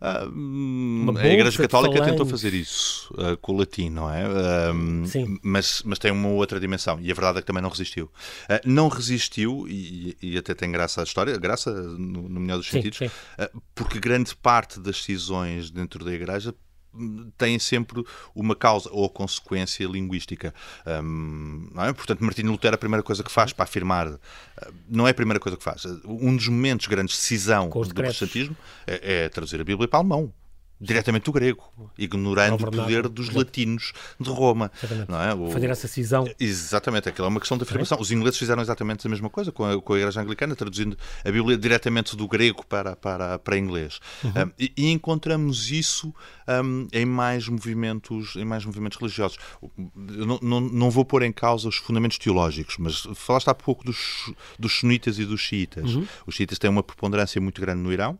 A 0.00 1.26
Igreja 1.26 1.62
Católica 1.62 2.02
tentou 2.04 2.26
fazer 2.26 2.52
isso 2.54 3.14
ah, 3.18 3.36
com 3.40 3.52
o 3.52 3.58
latim, 3.58 3.90
não 3.90 4.12
é? 4.12 4.24
Ah, 4.24 4.72
Sim. 5.06 5.38
Mas, 5.42 5.82
mas 5.84 5.98
tem 5.98 6.10
uma 6.10 6.28
outra 6.28 6.60
dimensão 6.60 6.98
e 7.00 7.10
a 7.10 7.14
verdade 7.14 7.38
é 7.38 7.40
que 7.40 7.46
também 7.46 7.62
não 7.62 7.70
resistiu. 7.70 8.10
Ah, 8.48 8.60
não 8.64 8.88
resistiu, 8.88 9.66
e, 9.68 10.16
e 10.22 10.36
até 10.36 10.54
tem 10.54 10.70
graça 10.70 11.00
a 11.00 11.04
história, 11.04 11.36
graça 11.38 11.72
no, 11.72 12.28
no 12.28 12.40
melhor 12.40 12.58
dos 12.58 12.66
Sim, 12.66 12.72
sentidos, 12.72 12.98
sim. 12.98 13.10
ah, 13.38 13.50
porque 13.74 13.98
grande 13.98 14.34
parte 14.36 14.78
das 14.80 14.96
decisões 14.96 15.70
dentro 15.70 16.04
da 16.04 16.12
Igreja 16.12 16.54
têm 17.36 17.58
sempre 17.58 18.04
uma 18.34 18.54
causa 18.54 18.88
ou 18.92 19.08
consequência 19.08 19.86
linguística. 19.86 20.54
Não 21.72 21.84
é? 21.84 21.92
Portanto, 21.92 22.22
Martinho 22.24 22.50
Lutero, 22.50 22.74
a 22.74 22.78
primeira 22.78 23.02
coisa 23.02 23.22
que 23.22 23.30
faz 23.30 23.52
para 23.52 23.64
afirmar, 23.64 24.08
ah, 24.08 24.70
não 24.88 25.06
é 25.06 25.10
a 25.10 25.14
primeira 25.14 25.40
coisa 25.40 25.56
que 25.56 25.64
faz, 25.64 25.84
um 26.04 26.36
dos 26.36 26.48
momentos 26.48 26.86
grandes 26.86 27.16
de 27.16 27.22
os 27.80 27.88
do 27.88 27.94
protestantismo 27.94 28.56
é, 28.86 29.24
é 29.24 29.28
traduzir 29.28 29.60
a 29.60 29.64
Bíblia 29.64 29.88
para 29.88 29.98
alemão. 29.98 30.32
Diretamente 30.78 31.24
do 31.24 31.32
grego, 31.32 31.62
ignorando 31.96 32.54
o 32.54 32.70
poder 32.82 33.08
dos 33.08 33.30
latinos 33.30 33.92
de 34.20 34.28
Roma. 34.28 34.70
Não 35.08 35.22
é? 35.22 35.34
O- 35.34 35.50
Fazer 35.50 35.70
essa 35.70 35.88
cisão. 35.88 36.28
Exatamente, 36.38 37.08
aquilo 37.08 37.26
é 37.26 37.30
uma 37.30 37.40
questão 37.40 37.56
de 37.56 37.62
afirmação. 37.64 37.98
Os 37.98 38.10
ingleses 38.10 38.38
fizeram 38.38 38.60
exatamente 38.60 39.06
a 39.06 39.10
mesma 39.10 39.30
coisa 39.30 39.50
com 39.50 39.64
a, 39.64 39.80
com 39.80 39.94
a 39.94 39.98
Igreja 39.98 40.20
Anglicana, 40.20 40.54
traduzindo 40.54 40.96
a 41.24 41.30
Bíblia 41.30 41.56
diretamente 41.56 42.14
do 42.14 42.28
grego 42.28 42.64
para, 42.66 42.94
para, 42.94 43.38
para 43.38 43.56
inglês. 43.56 44.00
Um, 44.24 44.52
e, 44.58 44.72
e 44.76 44.90
encontramos 44.90 45.70
isso 45.70 46.14
um, 46.62 46.86
em, 46.92 47.06
mais 47.06 47.48
movimentos, 47.48 48.36
em 48.36 48.44
mais 48.44 48.64
movimentos 48.64 48.98
religiosos. 48.98 49.38
Não, 49.94 50.38
não, 50.42 50.60
não 50.60 50.90
vou 50.90 51.04
pôr 51.06 51.22
em 51.22 51.32
causa 51.32 51.68
os 51.68 51.76
fundamentos 51.76 52.18
teológicos, 52.18 52.76
mas 52.78 53.06
falaste 53.14 53.48
há 53.48 53.54
pouco 53.54 53.82
dos, 53.82 54.30
dos 54.58 54.72
sunitas 54.80 55.18
e 55.18 55.24
dos 55.24 55.40
xiitas. 55.40 55.90
Os 56.26 56.34
xiitas 56.34 56.58
têm 56.58 56.68
uma 56.68 56.82
preponderância 56.82 57.40
muito 57.40 57.60
grande 57.62 57.80
no 57.82 57.90
Irão, 57.92 58.18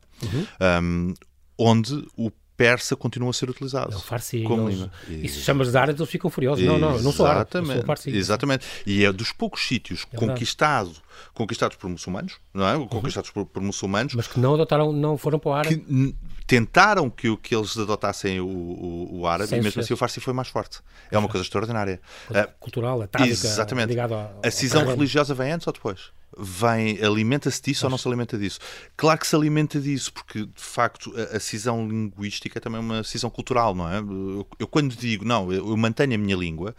um, 0.82 1.12
onde 1.58 2.06
o 2.16 2.30
persa 2.56 2.96
continua 2.96 3.30
a 3.30 3.32
ser 3.32 3.50
utilizado. 3.50 3.92
É 3.92 3.96
o 3.96 4.00
farsi. 4.00 4.42
como 4.42 4.68
eles- 4.68 4.78
língua. 4.80 4.90
E 5.08 5.28
se 5.28 5.40
chamas 5.40 5.70
de 5.70 5.76
árabes, 5.76 6.00
eles 6.00 6.10
ficam 6.10 6.30
furiosos. 6.30 6.64
Não, 6.64 6.78
não, 6.78 6.98
não 7.00 7.12
sou 7.12 7.26
árabe. 7.26 7.50
Sou 7.52 7.60
Exatamente, 7.60 7.86
farsi. 7.86 8.10
exatamente. 8.10 8.66
E 8.86 9.04
é 9.04 9.12
dos 9.12 9.32
poucos 9.32 9.66
sítios 9.66 10.06
verdade. 10.10 10.32
conquistado, 10.32 10.92
conquistados 11.34 11.76
por 11.76 11.88
muçulmanos, 11.90 12.34
não 12.54 12.66
é? 12.68 12.86
Conquistados 12.88 13.30
por, 13.30 13.44
por 13.46 13.62
muçulmanos, 13.62 14.14
Mas 14.14 14.26
que 14.26 14.40
não 14.40 14.54
adotaram, 14.54 14.92
não 14.92 15.18
foram 15.18 15.38
para 15.38 15.50
o 15.50 15.52
árabe. 15.54 15.76
que 15.76 16.14
tentaram 16.46 17.10
que, 17.10 17.36
que 17.38 17.54
eles 17.54 17.76
adotassem 17.76 18.40
o, 18.40 18.46
o, 18.46 19.20
o 19.20 19.26
árabe 19.26 19.48
Sem 19.50 19.58
e 19.58 19.62
mesmo 19.62 19.80
assim 19.82 19.92
o 19.92 19.96
farsi 19.96 20.20
foi 20.20 20.32
mais 20.32 20.48
forte. 20.48 20.78
É 21.10 21.18
uma 21.18 21.28
coisa 21.28 21.44
extraordinária. 21.44 22.00
Ah, 22.32 22.48
cultural, 22.60 23.02
atávica, 23.02 23.32
Exatamente. 23.32 23.88
ligado 23.88 24.14
ao, 24.14 24.40
A 24.44 24.50
cisão 24.50 24.86
religiosa 24.86 25.34
vem 25.34 25.52
antes 25.52 25.66
ou 25.66 25.72
depois? 25.72 26.10
Vem, 26.38 27.02
alimenta-se 27.02 27.62
disso 27.62 27.86
ou 27.86 27.90
não 27.90 27.96
se 27.96 28.06
alimenta 28.06 28.36
disso? 28.36 28.58
Claro 28.96 29.18
que 29.18 29.26
se 29.26 29.34
alimenta 29.34 29.80
disso, 29.80 30.12
porque 30.12 30.40
de 30.40 30.50
facto 30.62 31.12
a, 31.16 31.36
a 31.36 31.40
cisão 31.40 31.88
linguística 31.88 32.58
é 32.58 32.60
também 32.60 32.78
uma 32.80 33.02
cisão 33.02 33.30
cultural, 33.30 33.74
não 33.74 33.90
é? 33.90 33.98
Eu, 33.98 34.46
eu 34.58 34.66
quando 34.68 34.94
digo, 34.94 35.24
não, 35.24 35.50
eu, 35.50 35.68
eu 35.70 35.76
mantenho 35.76 36.14
a 36.14 36.18
minha 36.18 36.36
língua, 36.36 36.74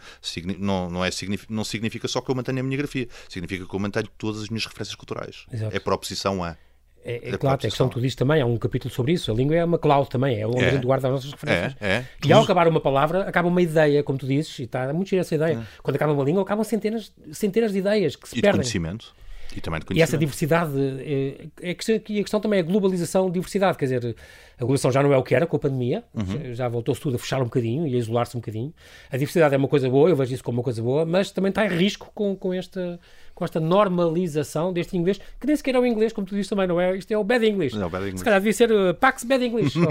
não, 0.58 0.88
não, 0.88 1.04
é, 1.04 1.10
não 1.48 1.64
significa 1.64 2.06
só 2.06 2.20
que 2.20 2.30
eu 2.30 2.34
mantenho 2.36 2.60
a 2.60 2.62
minha 2.62 2.76
grafia, 2.78 3.08
significa 3.28 3.66
que 3.66 3.74
eu 3.74 3.80
mantenho 3.80 4.08
todas 4.16 4.42
as 4.42 4.48
minhas 4.48 4.64
referências 4.64 4.94
culturais. 4.94 5.44
Exato. 5.52 5.74
É 5.74 5.80
proposição 5.80 6.44
a. 6.44 6.56
É, 7.04 7.28
é 7.28 7.30
da 7.32 7.38
claro, 7.38 7.56
é 7.56 7.60
questão 7.62 7.88
que 7.88 7.94
tu 7.94 8.00
dizes 8.00 8.16
também, 8.16 8.40
há 8.42 8.46
um 8.46 8.58
capítulo 8.58 8.92
sobre 8.92 9.12
isso. 9.12 9.30
A 9.30 9.34
língua 9.34 9.56
é 9.56 9.64
uma 9.64 9.78
cloud 9.78 10.08
também, 10.10 10.40
é 10.40 10.46
onde 10.46 10.62
É. 10.62 10.68
a 10.68 10.70
gente 10.72 10.84
guarda 10.84 11.08
as 11.08 11.14
nossas 11.14 11.30
referências. 11.32 11.74
É, 11.80 11.88
é. 11.88 12.08
E 12.24 12.32
ao 12.32 12.42
acabar 12.42 12.68
uma 12.68 12.80
palavra, 12.80 13.22
acaba 13.22 13.48
uma 13.48 13.62
ideia, 13.62 14.02
como 14.02 14.18
tu 14.18 14.26
dizes, 14.26 14.58
e 14.58 14.64
está 14.64 14.92
muito 14.92 15.08
gira 15.08 15.22
essa 15.22 15.34
ideia. 15.34 15.66
Quando 15.82 15.96
acaba 15.96 16.12
uma 16.12 16.22
língua, 16.24 16.42
acabam 16.42 16.64
centenas, 16.64 17.12
centenas 17.32 17.72
de 17.72 17.78
ideias 17.78 18.14
que 18.14 18.28
se 18.28 18.34
E 18.34 18.36
de 18.36 18.42
perdem. 18.42 18.60
conhecimento. 18.60 19.14
E 19.56 19.60
também 19.60 19.80
de 19.80 19.98
E 19.98 20.02
essa 20.02 20.18
diversidade, 20.18 20.72
é, 21.00 21.46
é, 21.62 21.70
a 21.70 21.74
questão, 21.74 21.94
e 22.08 22.18
a 22.18 22.22
questão 22.22 22.40
também 22.40 22.58
é 22.58 22.62
a 22.62 22.64
globalização, 22.64 23.30
diversidade, 23.30 23.78
quer 23.78 23.86
dizer, 23.86 24.16
a 24.56 24.60
globalização 24.60 24.92
já 24.92 25.02
não 25.02 25.12
é 25.12 25.16
o 25.16 25.22
que 25.22 25.34
era 25.34 25.46
com 25.46 25.56
a 25.56 25.60
pandemia, 25.60 26.04
uhum. 26.14 26.54
já 26.54 26.68
voltou-se 26.68 27.00
tudo 27.00 27.16
a 27.16 27.18
fechar 27.18 27.40
um 27.40 27.44
bocadinho 27.44 27.86
e 27.86 27.94
a 27.94 27.98
isolar-se 27.98 28.36
um 28.36 28.40
bocadinho. 28.40 28.72
A 29.10 29.16
diversidade 29.16 29.54
é 29.54 29.58
uma 29.58 29.68
coisa 29.68 29.88
boa, 29.88 30.08
eu 30.08 30.16
vejo 30.16 30.34
isso 30.34 30.44
como 30.44 30.58
uma 30.58 30.64
coisa 30.64 30.82
boa, 30.82 31.04
mas 31.04 31.30
também 31.30 31.50
está 31.50 31.64
em 31.64 31.68
risco 31.68 32.10
com, 32.14 32.36
com 32.36 32.52
esta 32.52 33.00
com 33.38 33.44
esta 33.44 33.60
normalização 33.60 34.72
deste 34.72 34.96
inglês, 34.96 35.20
que 35.38 35.46
nem 35.46 35.54
sequer 35.54 35.76
é 35.76 35.78
o 35.78 35.86
inglês, 35.86 36.12
como 36.12 36.26
tu 36.26 36.34
dizes 36.34 36.48
também, 36.48 36.66
não 36.66 36.80
é? 36.80 36.96
Isto 36.96 37.12
é 37.12 37.16
o 37.16 37.22
bad 37.22 37.46
English. 37.46 37.78
Não, 37.78 37.88
bad 37.88 38.02
English. 38.02 38.18
Se 38.18 38.24
calhar 38.24 38.40
devia 38.40 38.52
ser 38.52 38.68
uh, 38.72 38.92
Pax 38.94 39.22
Bad 39.22 39.44
English. 39.44 39.78
ou... 39.78 39.86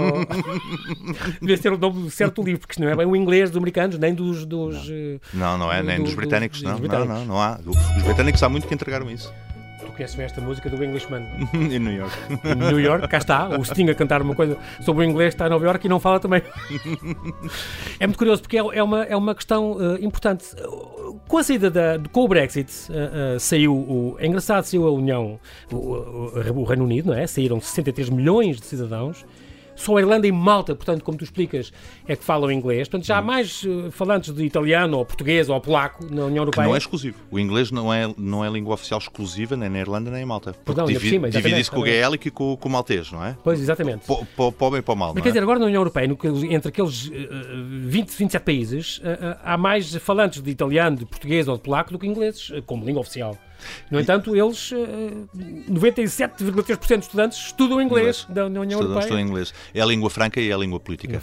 devia 1.40 1.56
ser 1.56 1.72
o 1.72 1.78
nome 1.78 2.10
certo 2.10 2.42
do 2.42 2.46
livro, 2.46 2.60
porque 2.60 2.72
isto 2.72 2.82
não 2.82 2.90
é 2.90 2.94
bem 2.94 3.06
o 3.06 3.16
inglês 3.16 3.48
dos 3.48 3.56
americanos, 3.56 3.98
nem 3.98 4.12
dos. 4.12 4.44
dos 4.44 4.86
não. 5.32 5.56
não, 5.56 5.58
não 5.60 5.72
é, 5.72 5.82
nem 5.82 5.96
do, 5.96 6.04
dos 6.04 6.14
britânicos, 6.14 6.60
do, 6.60 6.68
não. 6.68 6.72
Dos 6.72 6.80
britânicos. 6.80 7.08
Não, 7.08 7.20
não, 7.20 7.26
não 7.26 7.40
há. 7.40 7.58
Os 7.96 8.02
britânicos 8.02 8.42
há 8.42 8.50
muito 8.50 8.68
que 8.68 8.74
entregaram 8.74 9.10
isso 9.10 9.32
conheces 9.98 10.18
esta 10.20 10.40
música 10.40 10.70
do 10.70 10.82
Englishman? 10.82 11.26
em 11.52 11.78
New 11.78 11.92
York. 11.92 12.16
Em 12.44 12.54
New 12.54 12.80
York, 12.80 13.08
cá 13.08 13.18
está, 13.18 13.48
o 13.48 13.64
Sting 13.64 13.90
a 13.90 13.94
cantar 13.94 14.22
uma 14.22 14.34
coisa 14.34 14.56
sobre 14.80 15.04
o 15.04 15.08
inglês, 15.08 15.34
está 15.34 15.46
em 15.46 15.50
Nova 15.50 15.64
York 15.64 15.84
e 15.84 15.88
não 15.88 15.98
fala 15.98 16.20
também. 16.20 16.42
é 17.98 18.06
muito 18.06 18.16
curioso 18.16 18.42
porque 18.42 18.56
é, 18.56 18.60
é 18.60 18.82
uma, 18.82 19.02
é 19.02 19.16
uma 19.16 19.34
questão 19.34 19.72
uh, 19.72 19.96
importante. 20.02 20.44
Com 21.26 21.38
a 21.38 21.42
saída 21.42 21.70
da, 21.70 21.98
com 22.12 22.24
o 22.24 22.28
Brexit, 22.28 22.70
uh, 22.90 23.36
uh, 23.36 23.40
saiu 23.40 23.74
o. 23.74 24.16
É 24.20 24.26
engraçado, 24.26 24.64
saiu 24.64 24.86
a 24.86 24.92
União, 24.92 25.38
o, 25.72 25.76
o, 25.76 26.60
o 26.60 26.64
Reino 26.64 26.84
Unido, 26.84 27.08
não 27.08 27.14
é? 27.14 27.26
Saíram 27.26 27.60
63 27.60 28.08
milhões 28.08 28.60
de 28.60 28.66
cidadãos 28.66 29.26
só 29.78 29.96
a 29.96 30.00
Irlanda 30.00 30.26
e 30.26 30.32
Malta, 30.32 30.74
portanto, 30.74 31.04
como 31.04 31.16
tu 31.16 31.24
explicas, 31.24 31.72
é 32.06 32.16
que 32.16 32.24
falam 32.24 32.50
inglês. 32.50 32.88
Portanto, 32.88 33.06
já 33.06 33.18
há 33.18 33.22
mais 33.22 33.62
uh, 33.62 33.90
falantes 33.90 34.34
de 34.34 34.44
italiano 34.44 34.98
ou 34.98 35.04
português 35.04 35.48
ou 35.48 35.60
polaco 35.60 36.04
na 36.04 36.24
União 36.24 36.42
Europeia. 36.42 36.64
Que 36.64 36.68
não 36.68 36.74
é 36.74 36.78
exclusivo. 36.78 37.16
O 37.30 37.38
inglês 37.38 37.70
não 37.70 37.92
é, 37.92 38.12
não 38.16 38.44
é 38.44 38.50
língua 38.50 38.74
oficial 38.74 38.98
exclusiva 38.98 39.56
nem 39.56 39.68
na 39.68 39.78
Irlanda 39.78 40.10
nem 40.10 40.22
em 40.22 40.26
Malta. 40.26 40.52
Perdão, 40.64 40.86
divide, 40.86 41.10
cima, 41.10 41.30
divide 41.30 41.60
isso 41.60 41.70
com 41.70 41.80
o 41.80 41.84
gaélico 41.84 42.26
e 42.26 42.30
com, 42.30 42.56
com, 42.56 42.68
o 42.68 42.72
maltês, 42.72 43.12
não 43.12 43.24
é? 43.24 43.36
Pois, 43.42 43.60
exatamente. 43.60 44.04
Para 44.06 44.66
o 44.66 44.70
bem 44.70 44.80
e 44.80 44.82
para 44.82 44.94
o 44.94 44.96
mal. 44.96 45.14
Mas 45.14 45.22
quer 45.22 45.28
é? 45.28 45.32
dizer, 45.32 45.42
agora 45.42 45.58
na 45.58 45.66
União 45.66 45.80
Europeia, 45.80 46.08
no, 46.08 46.18
entre 46.52 46.68
aqueles 46.68 47.06
uh, 47.06 47.12
20, 47.84 48.10
27 48.10 48.42
países, 48.42 48.98
uh, 48.98 49.38
há 49.44 49.56
mais 49.56 49.94
falantes 49.96 50.42
de 50.42 50.50
italiano, 50.50 50.96
de 50.96 51.06
português 51.06 51.46
ou 51.46 51.56
de 51.56 51.62
polaco 51.62 51.92
do 51.92 51.98
que 51.98 52.06
ingleses, 52.06 52.50
como 52.66 52.84
língua 52.84 53.00
oficial. 53.00 53.36
No 53.90 54.00
entanto, 54.00 54.34
eles, 54.36 54.72
97,3% 55.70 56.98
de 56.98 57.04
estudantes 57.04 57.38
estudam 57.38 57.80
inglês, 57.80 58.20
inglês. 58.20 58.26
da 58.28 58.46
União 58.46 58.64
estudam, 58.64 58.80
Europeia. 58.82 59.04
Estudam 59.04 59.20
inglês. 59.20 59.54
É 59.74 59.80
a 59.80 59.86
língua 59.86 60.10
franca 60.10 60.40
e 60.40 60.50
é 60.50 60.54
a 60.54 60.58
língua 60.58 60.80
política. 60.80 61.20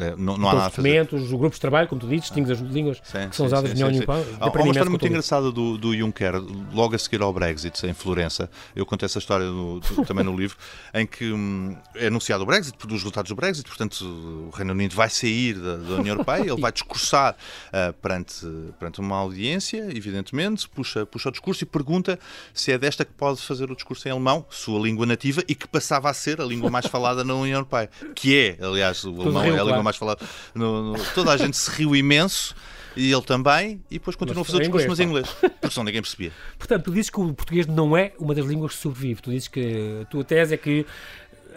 É, 0.00 0.14
não, 0.16 0.36
não 0.36 0.48
há 0.48 0.54
nada 0.54 0.66
a 0.66 0.70
fazer. 0.70 1.08
os 1.12 1.30
grupos 1.30 1.56
de 1.56 1.60
trabalho, 1.60 1.88
como 1.88 2.00
tu 2.00 2.06
dizes, 2.06 2.22
distingues 2.24 2.50
as 2.50 2.58
línguas 2.60 3.00
sim, 3.02 3.28
que 3.28 3.36
são 3.36 3.46
usadas 3.46 3.70
na 3.78 3.86
União 3.86 4.02
Europeia. 4.02 4.24
Há 4.40 4.48
uma 4.48 4.68
história 4.68 4.90
muito 4.90 5.06
engraçada 5.06 5.50
do, 5.50 5.78
do 5.78 5.96
Juncker, 5.96 6.34
logo 6.72 6.94
a 6.94 6.98
seguir 6.98 7.22
ao 7.22 7.32
Brexit, 7.32 7.86
em 7.86 7.94
Florença. 7.94 8.50
Eu 8.74 8.84
conto 8.86 9.04
essa 9.04 9.18
história 9.18 9.46
no, 9.46 9.80
também 10.06 10.24
no 10.24 10.36
livro, 10.36 10.56
em 10.94 11.06
que 11.06 11.32
hum, 11.32 11.76
é 11.94 12.06
anunciado 12.08 12.42
o 12.42 12.46
Brexit, 12.46 12.76
dos 12.78 12.98
resultados 12.98 13.28
do 13.28 13.34
Brexit, 13.34 13.68
portanto, 13.68 14.02
o 14.02 14.50
Reino 14.54 14.72
Unido 14.72 14.94
vai 14.94 15.10
sair 15.10 15.54
da, 15.54 15.76
da 15.76 15.94
União 15.96 16.14
Europeia, 16.14 16.42
ele 16.42 16.60
vai 16.60 16.72
discursar 16.72 17.34
uh, 17.68 17.92
perante, 17.94 18.46
perante 18.78 19.00
uma 19.00 19.16
audiência, 19.16 19.88
evidentemente, 19.94 20.68
puxa, 20.68 21.04
puxa 21.06 21.28
o 21.28 21.32
discurso 21.32 21.64
e 21.64 21.66
pergunta 21.78 22.18
se 22.52 22.72
é 22.72 22.78
desta 22.78 23.04
que 23.04 23.12
pode 23.12 23.40
fazer 23.40 23.70
o 23.70 23.74
discurso 23.74 24.08
em 24.08 24.10
alemão, 24.10 24.44
sua 24.50 24.80
língua 24.80 25.06
nativa, 25.06 25.42
e 25.46 25.54
que 25.54 25.68
passava 25.68 26.10
a 26.10 26.14
ser 26.14 26.40
a 26.40 26.44
língua 26.44 26.70
mais 26.70 26.86
falada 26.86 27.22
na 27.22 27.34
União 27.34 27.56
Europeia. 27.56 27.88
Que 28.14 28.36
é, 28.36 28.64
aliás, 28.64 29.04
o 29.04 29.22
alemão 29.22 29.42
riu, 29.42 29.52
é 29.52 29.54
a 29.54 29.62
língua 29.62 29.64
claro. 29.64 29.84
mais 29.84 29.96
falada. 29.96 30.26
No, 30.54 30.92
no, 30.92 31.04
toda 31.14 31.32
a 31.32 31.36
gente 31.36 31.56
se 31.56 31.70
riu 31.70 31.94
imenso. 31.94 32.54
E 32.96 33.12
ele 33.12 33.22
também, 33.22 33.80
e 33.88 33.94
depois 33.94 34.16
continuou 34.16 34.42
a 34.42 34.44
fazer 34.44 34.58
o 34.58 34.60
discurso, 34.60 34.88
mas 34.88 34.98
em 34.98 35.04
inglês, 35.04 35.28
porque 35.60 35.70
senão 35.70 35.84
ninguém 35.84 36.02
percebia. 36.02 36.32
Portanto, 36.58 36.84
tu 36.84 36.90
dizes 36.90 37.10
que 37.10 37.20
o 37.20 37.32
português 37.32 37.64
não 37.64 37.96
é 37.96 38.12
uma 38.18 38.34
das 38.34 38.44
línguas 38.44 38.74
que 38.74 38.80
sobrevive. 38.80 39.22
Tu 39.22 39.30
dizes 39.30 39.46
que 39.46 40.00
a 40.02 40.04
tua 40.06 40.24
tese 40.24 40.54
é 40.54 40.56
que 40.56 40.84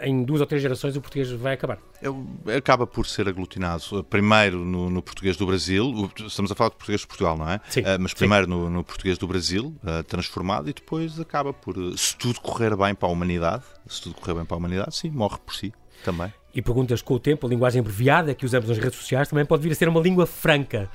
em 0.02 0.24
duas 0.24 0.42
ou 0.42 0.48
três 0.48 0.62
gerações 0.62 0.96
o 0.96 1.02
português 1.02 1.32
vai 1.32 1.54
acabar. 1.54 1.78
É, 2.48 2.56
acaba 2.56 2.86
por 2.88 3.06
ser 3.06 3.28
aglutinado 3.28 4.04
primeiro 4.06 4.66
no, 4.66 4.90
no, 4.90 5.02
português 5.02 5.38
do 5.38 5.46
Brasil, 5.46 6.10
estamos 6.26 6.52
a 6.52 6.56
falar 6.56 6.70
de 6.70 6.76
português 6.76 7.02
de 7.02 7.08
Portugal, 7.08 7.38
não 7.38 7.50
é? 7.50 7.60
Sim, 7.70 7.82
uh, 7.82 8.00
mas 8.00 8.14
primeiro 8.14 8.48
no, 8.48 8.70
no, 8.70 8.84
português 8.84 9.18
do 9.18 9.28
Brasil, 9.28 9.76
uh, 9.84 10.04
transformado, 10.04 10.70
e 10.70 10.74
depois 10.74 11.20
acaba 11.20 11.54
por, 11.54 11.76
se 11.98 12.16
tudo 12.16 12.40
correr 12.42 12.76
bem 12.76 12.96
para 12.96 13.08
a 13.08 13.12
humanidade, 13.12 13.64
se 13.88 14.02
tudo 14.02 14.16
correr 14.16 14.34
bem 14.34 14.46
para 14.46 14.56
a 14.56 14.60
humanidade, 14.60 14.96
sim, 14.96 15.10
morre 15.10 15.38
por 15.46 15.56
si 15.56 15.74
também. 16.04 16.34
E 16.54 16.62
perguntas 16.62 17.02
com 17.02 17.14
o 17.14 17.20
tempo, 17.20 17.48
a 17.48 17.50
linguagem 17.50 17.80
abreviada 17.80 18.34
que 18.34 18.46
usamos 18.46 18.68
nas 18.68 18.78
redes 18.78 18.98
sociais 18.98 19.28
também 19.28 19.46
pode 19.46 19.64
vir 19.64 19.72
a 19.72 19.76
ser 19.76 19.88
uma 19.88 20.02
língua 20.02 20.26
franca 20.26 20.90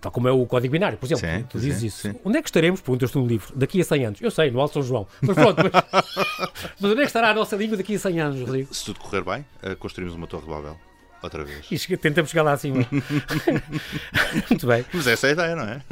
tal 0.00 0.10
como 0.10 0.28
é 0.28 0.32
o 0.32 0.46
código 0.46 0.72
binário, 0.72 0.96
por 0.96 1.06
exemplo. 1.06 1.26
Sim, 1.26 1.44
tu 1.48 1.58
dizes 1.58 1.80
sim, 1.80 1.86
isso. 1.86 2.08
Sim. 2.08 2.14
Onde 2.24 2.38
é 2.38 2.42
que 2.42 2.48
estaremos, 2.48 2.80
perguntas-te 2.80 3.18
no 3.18 3.26
livro, 3.26 3.52
daqui 3.54 3.80
a 3.80 3.84
100 3.84 4.06
anos? 4.06 4.20
Eu 4.20 4.30
sei, 4.30 4.50
no 4.50 4.60
Alto 4.60 4.74
São 4.74 4.82
João. 4.82 5.06
Mas 5.20 5.34
pronto, 5.34 5.62
mas, 5.62 5.70
mas 6.80 6.90
onde 6.90 7.00
é 7.00 7.02
que 7.02 7.08
estará 7.08 7.30
a 7.30 7.34
nossa 7.34 7.56
língua 7.56 7.76
daqui 7.76 7.94
a 7.94 7.98
100 7.98 8.20
anos, 8.20 8.40
Rodrigo? 8.40 8.74
Se 8.74 8.84
tudo 8.84 9.00
correr 9.00 9.22
bem, 9.22 9.44
uh, 9.62 9.76
construímos 9.76 10.14
uma 10.14 10.26
torre 10.26 10.44
de 10.44 10.50
Babel. 10.50 10.78
Outra 11.22 11.44
vez. 11.44 11.66
E 11.70 11.96
tentamos 11.98 12.30
chegar 12.30 12.42
lá 12.44 12.52
acima. 12.52 12.78
muito 14.48 14.66
bem. 14.66 14.86
Mas 14.90 15.06
essa 15.06 15.26
é 15.26 15.30
a 15.30 15.32
ideia, 15.34 15.54
não 15.54 15.64
é? 15.64 15.82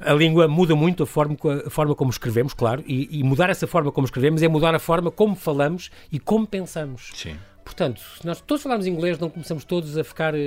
a 0.00 0.12
língua 0.12 0.46
muda 0.46 0.76
muito 0.76 1.02
a 1.02 1.06
forma, 1.08 1.36
a 1.66 1.68
forma 1.68 1.92
como 1.96 2.08
escrevemos, 2.10 2.54
claro, 2.54 2.84
e, 2.86 3.18
e 3.18 3.24
mudar 3.24 3.50
essa 3.50 3.66
forma 3.66 3.90
como 3.90 4.04
escrevemos 4.04 4.40
é 4.40 4.46
mudar 4.46 4.76
a 4.76 4.78
forma 4.78 5.10
como 5.10 5.34
falamos 5.34 5.90
e 6.12 6.20
como 6.20 6.46
pensamos. 6.46 7.10
Sim. 7.14 7.36
Portanto, 7.68 8.00
se 8.00 8.26
nós 8.26 8.40
todos 8.40 8.62
falarmos 8.62 8.86
inglês, 8.86 9.18
não 9.18 9.28
começamos 9.28 9.62
todos 9.62 9.98
a 9.98 10.02
ficar 10.02 10.34
uh, 10.34 10.38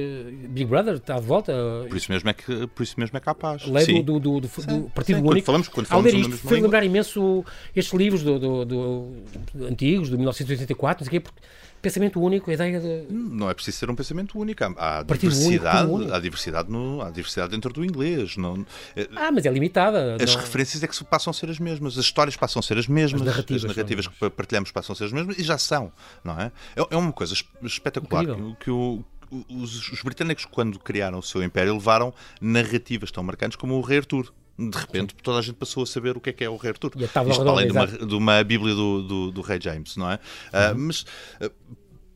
Big 0.50 0.66
Brother, 0.66 0.96
está 0.96 1.20
de 1.20 1.26
volta. 1.26 1.54
Por 1.88 1.96
isso 1.96 2.12
mesmo 2.12 2.28
é 2.32 2.34
que, 2.34 2.66
por 2.66 2.82
isso 2.82 3.00
mesmo 3.00 3.16
é 3.16 3.20
capaz. 3.20 3.64
Lei 3.68 4.02
do, 4.02 4.20
do, 4.20 4.20
do, 4.20 4.42
do, 4.42 4.48
do 4.48 4.90
Partido 4.90 5.20
sim, 5.20 5.24
Único. 5.24 5.32
Quando 5.32 5.44
falamos, 5.44 5.68
quando 5.68 5.86
falamos 5.86 6.12
Ao 6.12 6.20
ler 6.20 6.20
isto, 6.20 6.48
fez 6.48 6.60
lembrar 6.60 6.84
imenso 6.84 7.46
estes 7.76 7.94
livros 7.94 8.24
do, 8.24 8.40
do, 8.40 8.66
do, 8.66 9.68
antigos, 9.68 10.10
de 10.10 10.16
1984, 10.16 11.06
não 11.06 11.12
sei 11.12 11.20
o 11.20 11.22
quê, 11.22 11.30
porque 11.30 11.42
pensamento 11.82 12.22
único, 12.22 12.50
a 12.50 12.54
ideia 12.54 12.80
de. 12.80 13.12
Não 13.12 13.50
é 13.50 13.54
preciso 13.54 13.78
ser 13.78 13.90
um 13.90 13.96
pensamento 13.96 14.38
único. 14.38 14.64
Há, 14.78 15.04
diversidade, 15.04 15.90
único, 15.90 16.14
há 16.14 16.20
diversidade, 16.20 16.72
no, 16.72 17.02
há 17.02 17.10
diversidade 17.10 17.52
dentro 17.52 17.74
do 17.74 17.84
inglês. 17.84 18.38
Não, 18.38 18.66
é, 18.96 19.08
ah, 19.16 19.32
mas 19.32 19.46
é 19.46 19.50
limitada. 19.50 20.18
As 20.22 20.36
não... 20.36 20.42
referências 20.42 20.84
é 20.84 20.88
que 20.88 21.04
passam 21.04 21.32
a 21.32 21.34
ser 21.34 21.50
as 21.50 21.60
mesmas, 21.60 21.98
as 21.98 22.06
histórias 22.06 22.36
passam 22.36 22.60
a 22.60 22.64
ser 22.64 22.78
as 22.78 22.88
mesmas, 22.88 23.22
as 23.22 23.28
narrativas, 23.28 23.66
as 23.66 23.76
narrativas 23.76 24.08
que 24.08 24.30
partilhamos 24.30 24.72
passam 24.72 24.94
a 24.94 24.96
ser 24.96 25.06
as 25.06 25.12
mesmas 25.12 25.38
e 25.38 25.44
já 25.44 25.58
são, 25.58 25.92
não 26.24 26.40
é? 26.40 26.52
É, 26.76 26.86
é 26.92 26.98
uma 26.98 27.12
coisa 27.12 27.34
espetacular 27.64 28.26
que, 28.26 28.56
que 28.66 28.72
o 28.72 29.04
os, 29.50 29.90
os, 29.90 30.02
britânicos, 30.02 30.46
quando 30.46 30.78
criaram 30.78 31.20
o 31.20 31.24
seu 31.24 31.42
império, 31.42 31.74
levaram 31.74 32.14
narrativas 32.42 33.12
tão 33.12 33.24
marcantes 33.24 33.56
como 33.56 33.76
o 33.76 33.82
Rei 33.82 34.00
Arthur 34.00 34.34
de 34.58 34.78
repente 34.78 35.16
toda 35.16 35.40
a 35.40 35.42
gente 35.42 35.56
passou 35.56 35.84
a 35.84 35.86
saber 35.86 36.16
o 36.16 36.22
que 36.22 36.30
é 36.30 36.34
que 36.34 36.44
é 36.44 36.50
o 36.50 36.58
Rei 36.58 36.72
Artur. 36.72 36.92
Isto 36.96 37.18
além 37.50 37.68
de 37.68 37.74
uma, 37.74 37.88
de 37.88 38.16
uma, 38.16 38.44
Bíblia 38.44 38.76
do, 38.76 39.02
do, 39.02 39.32
do, 39.32 39.42
Rei 39.42 39.60
James, 39.62 39.96
não 39.98 40.12
é? 40.12 40.16
Uh, 40.16 40.78
mas 40.78 41.02
uh, 41.42 41.52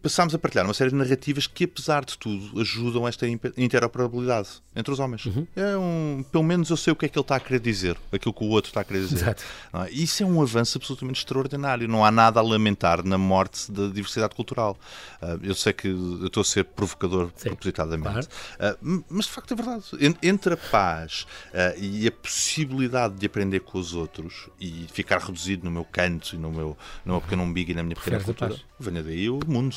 passámos 0.06 0.36
a 0.36 0.38
partilhar 0.38 0.68
uma 0.68 0.74
série 0.76 0.92
de 0.92 0.96
narrativas 0.96 1.48
que, 1.48 1.64
apesar 1.64 2.06
de 2.06 2.16
tudo, 2.16 2.62
ajudam 2.62 3.08
esta 3.08 3.26
interoperabilidade 3.28 4.50
entre 4.76 4.94
os 4.94 5.00
homens. 5.00 5.26
Uhum. 5.26 5.48
É 5.56 5.76
um, 5.76 6.24
pelo 6.32 6.44
menos 6.44 6.70
eu 6.70 6.78
sei 6.78 6.94
o 6.94 6.96
que 6.96 7.08
é 7.08 7.10
que 7.10 7.18
ele 7.18 7.24
está 7.24 7.38
a 7.38 7.40
querer 7.40 7.60
dizer, 7.60 7.98
aquilo 8.12 8.32
que 8.32 8.44
o 8.44 8.50
outro 8.50 8.70
está 8.70 8.82
a 8.82 8.84
querer 8.84 9.00
dizer. 9.00 9.16
Exato. 9.16 9.44
É? 9.74 9.90
Isso 9.90 10.22
é 10.22 10.26
um 10.28 10.40
avanço 10.40 10.78
absolutamente 10.78 11.22
extraordinário. 11.22 11.88
Não 11.88 12.06
há 12.06 12.12
nada 12.12 12.40
a 12.40 12.44
lamentar 12.44 13.04
na 13.04 13.18
morte 13.18 13.72
da 13.72 13.88
diversidade 13.88 14.36
cultural. 14.36 14.78
Uh, 15.20 15.40
eu 15.42 15.56
sei 15.56 15.74
que 15.74 15.88
eu 15.88 16.28
estou 16.28 16.42
a 16.42 16.44
ser 16.44 16.66
provocador 16.66 17.32
Sim, 17.36 17.50
propositadamente, 17.50 18.28
claro. 18.60 18.78
uh, 18.86 19.04
mas 19.10 19.26
de 19.26 19.32
facto 19.32 19.54
é 19.54 19.58
verdade. 19.58 19.86
Entre 20.22 20.54
a 20.54 20.58
paz 20.58 21.26
uh, 21.50 21.80
e 21.80 22.08
a 22.08 22.12
possibilidade 22.12 23.16
de 23.16 23.26
aprender 23.26 23.62
com 23.62 23.80
os 23.80 23.96
outros 23.96 24.50
e 24.62 24.86
ficar 24.94 25.18
reduzido 25.18 25.66
no 25.66 25.72
meu 25.72 25.84
canto 25.84 26.36
e 26.36 26.38
no 26.38 26.52
meu, 26.52 26.78
no 27.04 27.14
meu 27.14 27.22
pequeno 27.22 27.42
umbigo 27.42 27.72
e 27.72 27.74
na 27.74 27.82
minha 27.82 27.96
pequena 27.96 28.20
cultura, 28.20 28.56
venha 28.80 29.02
daí 29.02 29.32
o 29.32 29.40
mundo. 29.48 29.76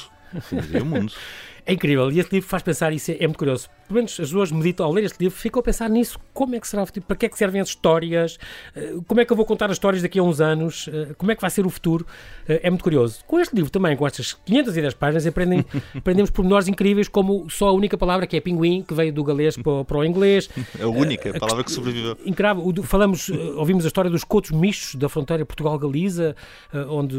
Daí 0.53 0.81
o 0.81 0.85
mundo. 0.85 1.13
É 1.69 1.75
incrível, 1.75 2.11
e 2.11 2.19
este 2.19 2.33
livro 2.33 2.49
faz 2.49 2.63
pensar 2.63 2.95
isso, 2.95 3.11
é, 3.11 3.19
é 3.21 3.27
muito 3.27 3.37
curioso. 3.37 3.69
Pelo 3.87 3.97
menos 3.97 4.13
as 4.13 4.29
pessoas 4.29 4.51
meditam 4.51 4.87
ao 4.87 4.93
ler 4.93 5.05
este 5.05 5.21
livro, 5.21 5.37
ficam 5.37 5.61
a 5.61 5.63
pensar 5.63 5.91
nisso, 5.91 6.19
como 6.33 6.55
é 6.55 6.61
que 6.61 6.67
será 6.67 6.83
o 6.83 6.87
futuro, 6.87 7.05
para 7.05 7.15
que 7.15 7.27
é 7.27 7.29
que 7.29 7.37
servem 7.37 7.61
as 7.61 7.69
histórias, 7.69 8.39
eh, 8.75 8.95
como 9.07 9.21
é 9.21 9.25
que 9.27 9.31
eu 9.31 9.37
vou 9.37 9.45
contar 9.45 9.67
as 9.67 9.73
histórias 9.73 10.01
daqui 10.01 10.19
a 10.19 10.23
uns 10.23 10.41
anos, 10.41 10.89
eh, 10.91 11.13
como 11.19 11.31
é 11.31 11.35
que 11.35 11.43
vai 11.43 11.51
ser 11.51 11.67
o 11.67 11.71
futuro, 11.71 12.07
eh, 12.49 12.61
é 12.63 12.71
muito 12.71 12.83
curioso. 12.83 13.23
Com 13.27 13.39
este 13.39 13.55
livro 13.55 13.71
também, 13.71 13.95
com 13.99 14.07
estas 14.07 14.33
510 14.47 14.95
páginas, 14.95 15.27
aprendem, 15.27 15.63
aprendemos 15.95 16.31
pormenores 16.31 16.69
incríveis, 16.69 17.07
como 17.07 17.51
só 17.51 17.69
a 17.69 17.73
única 17.73 17.99
palavra 17.99 18.27
que 18.27 18.35
é 18.35 18.41
pinguim, 18.41 18.81
que 18.81 18.95
veio 18.95 19.13
do 19.13 19.23
galês 19.23 19.55
para, 19.55 19.85
para 19.85 19.99
o 19.99 20.05
inglês. 20.07 20.49
A 20.81 20.87
única 20.87 21.37
a 21.37 21.39
palavra 21.39 21.65
que 21.65 21.71
sobreviveu. 21.71 22.17
Incrível, 22.25 22.83
falamos, 22.83 23.29
ouvimos 23.29 23.85
a 23.85 23.89
história 23.89 24.11
dos 24.11 24.25
cotos 24.25 24.53
mistos 24.53 24.95
da 24.95 25.07
fronteira 25.11 25.45
Portugal-Galiza, 25.45 26.35
onde 26.89 27.19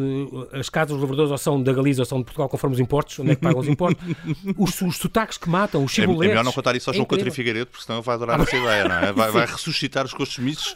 as 0.54 0.70
casas 0.72 0.94
dos 0.94 1.02
lavradores 1.02 1.30
ou 1.32 1.38
são 1.38 1.62
da 1.62 1.72
Galiza 1.72 2.02
ou 2.02 2.06
são 2.06 2.18
de 2.18 2.24
Portugal 2.24 2.50
conforme 2.50 2.74
os 2.74 2.80
impostos, 2.80 3.20
onde 3.20 3.32
é 3.32 3.36
que 3.36 3.42
pagam 3.42 3.60
os 3.60 3.68
impostos. 3.68 4.04
os, 4.58 4.82
os 4.82 4.98
sotaques 4.98 5.38
que 5.38 5.50
matam, 5.50 5.84
os 5.84 5.92
chiboletes. 5.92 6.22
É, 6.22 6.26
é 6.26 6.30
melhor 6.30 6.44
não 6.44 6.52
contar 6.52 6.76
isso 6.76 6.90
ao 6.90 6.94
é 6.94 6.96
João 6.98 7.06
Couto 7.06 7.28
e 7.28 7.32
Figueiredo, 7.32 7.68
porque 7.68 7.86
senão 7.86 8.02
vai 8.02 8.16
adorar 8.16 8.40
essa 8.40 8.56
ideia, 8.56 8.88
não 8.88 8.96
é? 8.96 9.12
Vai, 9.12 9.32
vai 9.32 9.46
ressuscitar 9.48 10.06
os 10.06 10.14
costos 10.14 10.40
mistos. 10.40 10.74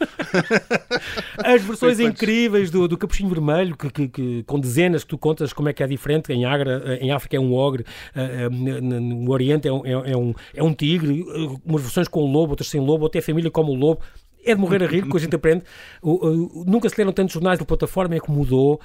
As 1.44 1.62
versões 1.62 2.00
incríveis 2.00 2.70
do, 2.70 2.86
do 2.88 2.96
Capuchinho 2.96 3.28
Vermelho, 3.28 3.76
que, 3.76 3.90
que, 3.90 4.08
que, 4.08 4.42
com 4.44 4.58
dezenas 4.58 5.04
que 5.04 5.10
tu 5.10 5.18
contas 5.18 5.52
como 5.52 5.68
é 5.68 5.72
que 5.72 5.82
é 5.82 5.86
diferente. 5.86 6.32
Em, 6.32 6.44
Agra, 6.44 6.98
em 7.00 7.10
África 7.10 7.36
é 7.36 7.40
um 7.40 7.54
ogre, 7.54 7.84
eh, 8.14 8.46
eh, 8.46 8.48
no 8.48 9.30
Oriente 9.30 9.68
é 9.68 9.72
um, 9.72 9.86
é, 9.86 10.12
é 10.12 10.16
um, 10.16 10.34
é 10.54 10.62
um 10.62 10.74
tigre, 10.74 11.24
umas 11.64 11.82
versões 11.82 12.08
com 12.08 12.20
lobo, 12.20 12.50
outras 12.50 12.68
sem 12.68 12.80
lobo, 12.80 13.06
até 13.06 13.18
a 13.18 13.22
família 13.22 13.50
como 13.50 13.72
o 13.72 13.74
lobo 13.74 14.00
é 14.44 14.54
de 14.54 14.60
morrer 14.60 14.82
a 14.82 14.86
rir, 14.86 15.08
que 15.08 15.16
a 15.16 15.20
gente 15.20 15.34
aprende. 15.34 15.64
O, 16.02 16.26
o, 16.26 16.64
nunca 16.66 16.88
se 16.88 16.96
leram 16.98 17.12
tantos 17.12 17.32
jornais 17.32 17.58
de 17.58 17.64
plataforma, 17.64 18.14
é 18.14 18.20
que 18.20 18.30
mudou 18.30 18.80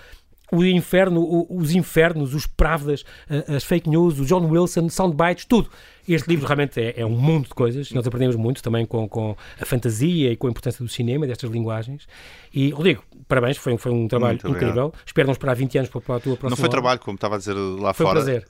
o 0.52 0.66
inferno, 0.66 1.48
os 1.50 1.74
infernos, 1.74 2.34
os 2.34 2.46
pravdas, 2.46 3.04
as 3.48 3.64
fake 3.64 3.90
news, 3.90 4.20
o 4.20 4.26
John 4.26 4.46
Wilson, 4.46 4.90
soundbites, 4.90 5.46
tudo. 5.46 5.70
Este 6.08 6.28
livro 6.28 6.48
realmente 6.48 6.82
é, 6.82 7.02
é, 7.02 7.06
um 7.06 7.12
mundo 7.12 7.48
de 7.48 7.54
coisas. 7.54 7.92
Nós 7.92 8.06
aprendemos 8.08 8.36
muito 8.36 8.64
também 8.64 8.84
com, 8.84 9.08
com, 9.08 9.36
a 9.62 9.66
fantasia 9.66 10.32
e 10.32 10.36
com 10.36 10.48
a 10.48 10.50
importância 10.50 10.84
do 10.84 10.90
cinema, 10.90 11.28
destas 11.28 11.52
linguagens. 11.52 12.08
E, 12.52 12.72
Rodrigo, 12.72 13.04
parabéns, 13.28 13.58
foi, 13.58 13.78
foi 13.78 13.92
um 13.92 14.08
trabalho 14.08 14.40
incrível. 14.44 14.92
Espero 15.06 15.28
não 15.28 15.34
esperar 15.34 15.56
20 15.56 15.78
anos 15.78 15.90
para, 15.92 16.00
a 16.00 16.20
tua 16.20 16.36
próxima 16.36 16.50
Não 16.50 16.58
foi 16.58 16.70
trabalho, 16.70 17.00
como 17.00 17.16
estava 17.16 17.36
a 17.36 17.38
dizer 17.38 17.54
lá 17.54 17.94
foi 17.94 18.08
fora. 18.08 18.22
Foi 18.22 18.34
um 18.34 18.40
prazer. 18.40 18.48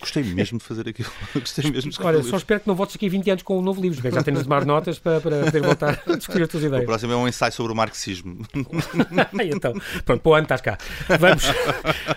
Gostei 0.00 0.22
mesmo 0.22 0.58
de 0.58 0.64
fazer 0.64 0.88
aquilo. 0.88 1.10
gostei 1.34 1.70
mesmo 1.70 1.90
de 1.90 2.02
Olha, 2.02 2.22
só 2.22 2.36
espero 2.36 2.60
que 2.60 2.68
não 2.68 2.74
voltes 2.74 2.96
aqui 2.96 3.08
20 3.08 3.30
anos 3.30 3.42
com 3.42 3.58
um 3.58 3.62
novo 3.62 3.80
livro, 3.80 4.00
já 4.10 4.22
tens 4.22 4.38
de 4.38 4.44
tomar 4.44 4.64
notas 4.64 4.98
para, 4.98 5.20
para 5.20 5.44
poder 5.44 5.62
voltar 5.62 6.02
a 6.06 6.16
discutir 6.16 6.42
as 6.42 6.48
tuas 6.48 6.64
ideias. 6.64 6.82
O 6.82 6.86
próximo 6.86 7.12
é 7.12 7.16
um 7.16 7.26
ensaio 7.26 7.52
sobre 7.52 7.72
o 7.72 7.74
marxismo. 7.76 8.38
então, 9.44 9.72
pronto, 10.04 10.22
para 10.22 10.30
o 10.30 10.34
ano 10.34 10.44
estás 10.44 10.60
cá. 10.60 10.78
Vamos, 11.18 11.44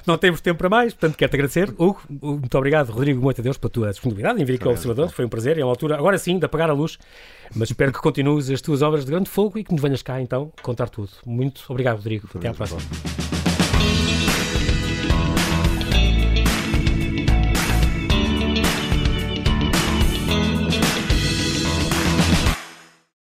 não 0.06 0.18
temos 0.18 0.42
tempo 0.42 0.58
para 0.58 0.70
mais, 0.70 0.94
portanto 0.94 1.18
quero-te 1.18 1.36
agradecer. 1.36 1.70
Hugo, 1.78 2.02
muito 2.10 2.58
obrigado, 2.58 2.90
Rodrigo, 2.90 3.22
muito 3.22 3.42
a 3.42 3.44
Deus 3.44 3.58
pela 3.58 3.70
tua 3.70 3.90
disponibilidade 3.92 4.42
em 4.42 4.46
vir 4.46 4.56
aqui 4.56 4.68
ao 4.68 4.74
Observador. 4.74 5.10
Foi 5.12 5.26
um 5.26 5.30
prazer, 5.30 5.58
é 5.58 5.64
uma 5.64 5.72
altura, 5.72 5.96
agora 5.96 6.18
sim, 6.18 6.38
de 6.38 6.46
apagar 6.46 6.70
a 6.70 6.74
luz, 6.74 6.98
mas 7.56 7.70
espero 7.70 7.92
que 7.92 8.00
continues 8.00 8.50
as 8.50 8.62
tuas 8.62 8.82
obras 8.82 9.06
de 9.06 9.12
grande 9.12 9.30
fogo 9.30 9.58
e 9.58 9.64
que 9.64 9.72
nos 9.72 9.82
venhas 9.82 10.02
cá 10.02 10.22
então 10.22 10.52
contar 10.62 10.90
tudo. 10.90 11.10
Muito 11.26 11.64
obrigado, 11.70 11.98
Rodrigo. 11.98 12.30
Até 12.34 12.48
à 12.48 12.54
próxima. 12.54 12.82